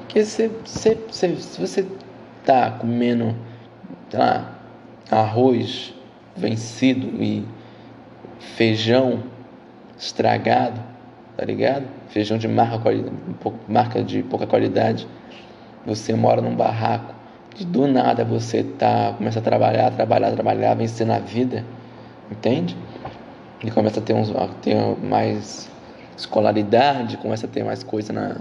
Porque 0.00 0.24
se, 0.24 0.50
se, 0.64 0.98
se, 1.10 1.36
se 1.36 1.60
você 1.60 1.86
tá 2.46 2.70
comendo, 2.70 3.34
sei 4.08 4.18
lá, 4.18 4.52
arroz 5.10 5.92
vencido 6.36 7.22
e 7.22 7.44
feijão 8.38 9.22
estragado, 9.98 10.80
tá 11.36 11.44
ligado? 11.44 11.84
Feijão 12.08 12.38
de 12.38 12.46
marca, 12.46 12.90
marca 13.68 14.02
de 14.02 14.22
pouca 14.22 14.46
qualidade. 14.46 15.06
Você 15.84 16.14
mora 16.14 16.40
num 16.40 16.54
barraco, 16.54 17.14
e 17.58 17.64
do 17.64 17.86
nada 17.86 18.24
você 18.24 18.62
tá, 18.62 19.14
começa 19.16 19.38
a 19.38 19.42
trabalhar, 19.42 19.90
trabalhar, 19.90 20.30
trabalhar, 20.32 20.74
vencer 20.74 21.06
na 21.06 21.18
vida, 21.18 21.64
entende? 22.30 22.76
E 23.64 23.70
começa 23.70 24.00
a 24.00 24.02
ter, 24.02 24.14
uns, 24.14 24.30
ter 24.60 24.76
mais 25.02 25.70
escolaridade, 26.16 27.16
começa 27.16 27.46
a 27.46 27.48
ter 27.48 27.64
mais 27.64 27.82
coisa 27.82 28.12
na 28.12 28.36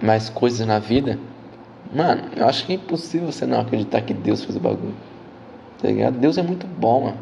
mais 0.00 0.28
coisas 0.28 0.66
na 0.66 0.78
vida. 0.78 1.18
Mano, 1.92 2.22
eu 2.36 2.46
acho 2.46 2.66
que 2.66 2.72
é 2.72 2.76
impossível 2.76 3.32
você 3.32 3.46
não 3.46 3.60
acreditar 3.60 4.02
que 4.02 4.12
Deus 4.12 4.44
fez 4.44 4.56
o 4.56 4.60
bagulho. 4.60 4.94
Tá 5.80 5.88
ligado? 5.88 6.18
Deus 6.18 6.36
é 6.36 6.42
muito 6.42 6.66
bom, 6.66 7.04
mano. 7.04 7.18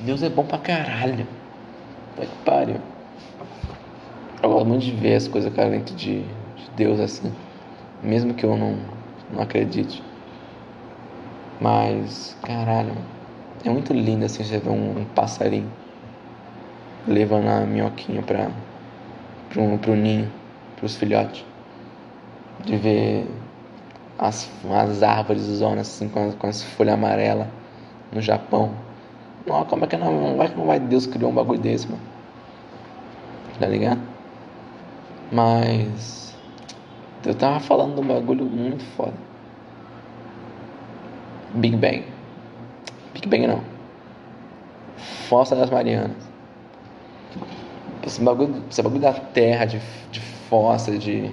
Deus 0.00 0.22
é 0.22 0.28
bom 0.28 0.44
pra 0.44 0.58
caralho. 0.58 1.26
Puta 2.14 2.26
que 2.26 2.44
pariu. 2.44 2.76
Eu 4.42 4.50
gosto 4.50 4.66
muito 4.66 4.84
de 4.84 4.92
ver 4.92 5.16
as 5.16 5.28
coisas 5.28 5.52
carentes 5.54 5.94
de, 5.96 6.22
de 6.22 6.70
Deus 6.76 7.00
assim. 7.00 7.32
Mesmo 8.02 8.32
que 8.34 8.44
eu 8.44 8.56
não, 8.56 8.76
não 9.32 9.42
acredite. 9.42 10.02
Mas, 11.60 12.36
caralho, 12.42 12.92
é 13.64 13.70
muito 13.70 13.92
lindo 13.92 14.24
assim 14.24 14.44
você 14.44 14.58
ver 14.58 14.70
um, 14.70 15.00
um 15.00 15.04
passarinho 15.04 15.70
levando 17.06 17.48
a 17.48 17.60
minhoquinha 17.60 18.22
pra, 18.22 18.50
pro, 19.50 19.78
pro 19.78 19.94
ninho, 19.94 20.30
pros 20.76 20.96
filhotes. 20.96 21.44
De 22.64 22.76
ver 22.76 23.26
as, 24.18 24.50
as 24.70 25.02
árvores 25.02 25.42
zonas 25.42 25.88
assim 25.88 26.08
com 26.08 26.32
com 26.32 26.46
as 26.46 26.62
folhas 26.62 26.94
amarelas 26.94 27.46
no 28.12 28.20
Japão. 28.20 28.72
Não, 29.46 29.64
como 29.64 29.84
é 29.84 29.88
que 29.88 29.96
não, 29.96 30.42
é 30.42 30.48
que 30.48 30.56
não 30.56 30.66
vai 30.66 30.80
Deus 30.80 31.06
criou 31.06 31.30
um 31.30 31.34
bagulho 31.34 31.60
desse, 31.60 31.86
mano? 31.86 32.02
Tá 33.60 33.66
ligado? 33.66 34.00
Mas 35.30 36.34
eu 37.24 37.34
tava 37.34 37.60
falando 37.60 37.94
de 37.94 38.00
um 38.00 38.06
bagulho 38.06 38.44
muito 38.44 38.84
foda. 38.96 39.14
Big 41.54 41.76
Bang. 41.76 42.04
Big 43.14 43.28
Bang 43.28 43.46
não. 43.46 43.60
Fossa 45.28 45.56
das 45.56 45.70
Marianas. 45.70 46.16
Esse 48.04 48.20
bagulho, 48.20 48.62
esse 48.70 48.80
bagulho 48.82 49.02
da 49.02 49.12
Terra, 49.12 49.64
de, 49.64 49.80
de 50.12 50.20
fossa, 50.20 50.96
de, 50.96 51.32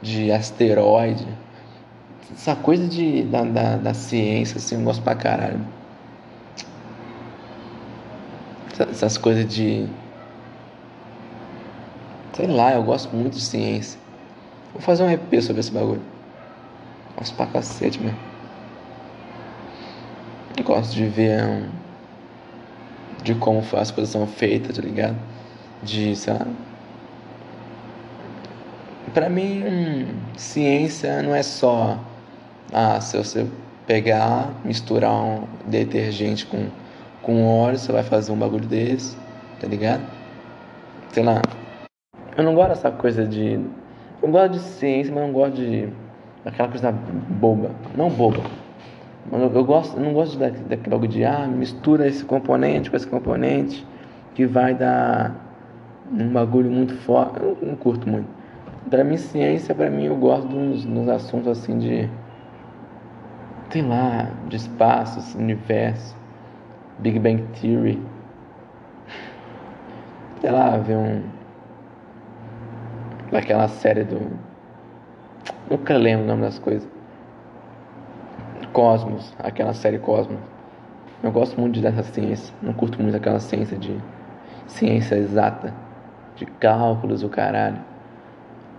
de 0.00 0.32
asteroide. 0.32 1.26
Essa 2.34 2.54
coisa 2.56 2.86
de, 2.86 3.22
da, 3.22 3.42
da, 3.44 3.76
da 3.76 3.94
ciência, 3.94 4.58
assim, 4.58 4.74
eu 4.74 4.82
gosto 4.82 5.02
pra 5.02 5.14
caralho 5.14 5.60
essas 8.82 9.16
coisas 9.16 9.46
de. 9.46 9.86
Sei 12.32 12.46
lá, 12.46 12.72
eu 12.72 12.82
gosto 12.82 13.14
muito 13.14 13.34
de 13.34 13.40
ciência. 13.40 13.98
Vou 14.72 14.82
fazer 14.82 15.04
um 15.04 15.10
EP 15.10 15.40
sobre 15.40 15.60
esse 15.60 15.70
bagulho. 15.70 16.02
Gosto 17.16 17.34
pra 17.36 17.46
cacete 17.46 18.00
mesmo. 18.00 18.18
Gosto 20.64 20.94
de 20.94 21.06
ver 21.06 21.44
um, 21.44 21.68
de 23.22 23.34
como 23.34 23.62
as 23.76 23.90
coisas 23.90 24.10
são 24.12 24.26
feitas, 24.26 24.76
tá 24.76 24.82
ligado? 24.82 25.16
De, 25.82 26.16
sei 26.16 26.32
lá. 26.32 26.46
Pra 29.12 29.28
mim, 29.28 30.08
ciência 30.36 31.22
não 31.22 31.34
é 31.34 31.42
só. 31.42 32.00
Ah, 32.74 33.00
se 33.00 33.16
você 33.16 33.46
pegar, 33.86 34.50
misturar 34.64 35.14
um 35.14 35.44
detergente 35.66 36.44
com 36.44 36.68
com 37.24 37.42
óleo, 37.46 37.78
você 37.78 37.90
vai 37.90 38.02
fazer 38.02 38.30
um 38.32 38.36
bagulho 38.36 38.66
desse, 38.66 39.16
tá 39.58 39.66
ligado? 39.66 40.02
Sei 41.10 41.22
lá. 41.22 41.40
Eu 42.36 42.44
não 42.44 42.54
gosto 42.54 42.68
dessa 42.68 42.90
coisa 42.90 43.26
de. 43.26 43.58
Eu 44.22 44.30
gosto 44.30 44.52
de 44.52 44.58
ciência, 44.60 45.12
mas 45.12 45.24
não 45.24 45.32
gosto 45.32 45.56
de. 45.56 45.88
daquela 46.44 46.68
coisa 46.68 46.92
boba. 46.92 47.70
Não 47.96 48.10
boba. 48.10 48.42
Mas 49.32 49.40
eu, 49.40 49.52
eu 49.52 49.64
gosto, 49.64 49.96
eu 49.96 50.02
não 50.02 50.12
gosto 50.12 50.38
da, 50.38 50.50
daquele 50.50 50.90
bagulho 50.90 51.08
de. 51.08 51.24
Ah, 51.24 51.46
mistura 51.46 52.06
esse 52.06 52.24
componente 52.24 52.90
com 52.90 52.96
esse 52.96 53.06
componente 53.06 53.86
que 54.34 54.44
vai 54.44 54.74
dar 54.74 55.34
um 56.12 56.28
bagulho 56.28 56.70
muito 56.70 56.94
forte. 56.98 57.40
Eu 57.40 57.56
não 57.62 57.74
curto 57.74 58.06
muito. 58.06 58.28
Pra 58.90 59.02
mim, 59.02 59.16
ciência, 59.16 59.74
pra 59.74 59.88
mim, 59.88 60.04
eu 60.04 60.16
gosto 60.16 60.46
dos, 60.46 60.84
dos 60.84 61.08
assuntos 61.08 61.48
assim 61.48 61.78
de. 61.78 62.10
Sei 63.70 63.82
lá, 63.82 64.30
de 64.48 64.56
espaço, 64.56 65.38
universo. 65.38 66.14
Big 66.98 67.18
Bang 67.18 67.42
Theory. 67.60 68.00
Sei 70.40 70.50
lá, 70.50 70.76
ver 70.76 70.96
um. 70.96 71.22
Daquela 73.32 73.68
série 73.68 74.04
do. 74.04 74.30
Nunca 75.68 75.96
lembro 75.96 76.24
o 76.24 76.28
nome 76.28 76.42
das 76.42 76.58
coisas. 76.58 76.88
Cosmos, 78.72 79.34
aquela 79.38 79.74
série 79.74 79.98
Cosmos. 79.98 80.38
Eu 81.22 81.32
gosto 81.32 81.60
muito 81.60 81.80
dessa 81.80 82.02
ciência. 82.02 82.54
Não 82.62 82.72
curto 82.72 83.02
muito 83.02 83.16
aquela 83.16 83.40
ciência 83.40 83.76
de. 83.76 83.98
Ciência 84.66 85.16
exata. 85.16 85.74
De 86.36 86.46
cálculos, 86.46 87.22
o 87.22 87.28
caralho. 87.28 87.78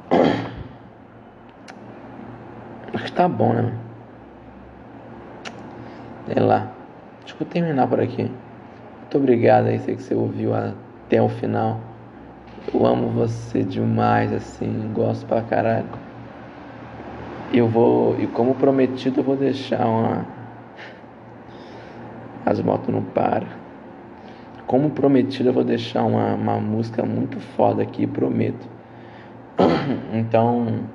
Acho 2.93 3.03
que 3.03 3.11
tá 3.11 3.27
bom, 3.27 3.53
né? 3.53 3.84
Sei 6.25 6.41
lá. 6.41 6.71
Acho 7.23 7.35
que 7.35 7.45
terminar 7.45 7.87
por 7.87 7.99
aqui. 7.99 8.23
Muito 9.01 9.17
obrigado 9.17 9.67
aí, 9.67 9.79
sei 9.79 9.95
que 9.95 10.03
você 10.03 10.15
ouviu 10.15 10.53
até 10.53 11.21
o 11.21 11.29
final. 11.29 11.79
Eu 12.73 12.85
amo 12.85 13.09
você 13.09 13.63
demais, 13.63 14.33
assim, 14.33 14.91
gosto 14.93 15.25
pra 15.25 15.41
caralho. 15.41 15.85
Eu 17.53 17.67
vou, 17.67 18.19
e 18.19 18.27
como 18.27 18.55
prometido, 18.55 19.19
eu 19.19 19.23
vou 19.23 19.35
deixar 19.35 19.85
uma. 19.85 20.25
As 22.45 22.59
motos 22.59 22.93
não 22.93 23.03
param. 23.03 23.47
Como 24.65 24.89
prometido, 24.89 25.49
eu 25.49 25.53
vou 25.53 25.63
deixar 25.63 26.03
uma, 26.03 26.33
uma 26.33 26.59
música 26.59 27.03
muito 27.03 27.39
foda 27.39 27.83
aqui, 27.83 28.07
prometo. 28.07 28.67
Então. 30.11 30.85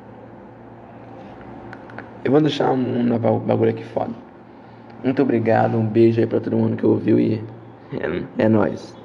Eu 2.25 2.33
vou 2.33 2.41
deixar 2.41 2.71
um, 2.73 3.15
um 3.15 3.19
bagulho 3.19 3.71
aqui 3.71 3.85
foda. 3.85 4.30
Muito 5.03 5.23
obrigado, 5.23 5.79
um 5.79 5.87
beijo 5.87 6.21
aí 6.21 6.27
pra 6.27 6.41
todo 6.41 6.57
mundo 6.57 6.77
que 6.77 6.87
ouviu 6.87 7.19
e 7.19 7.35
é, 7.93 8.45
é 8.45 8.49
nóis. 8.49 9.00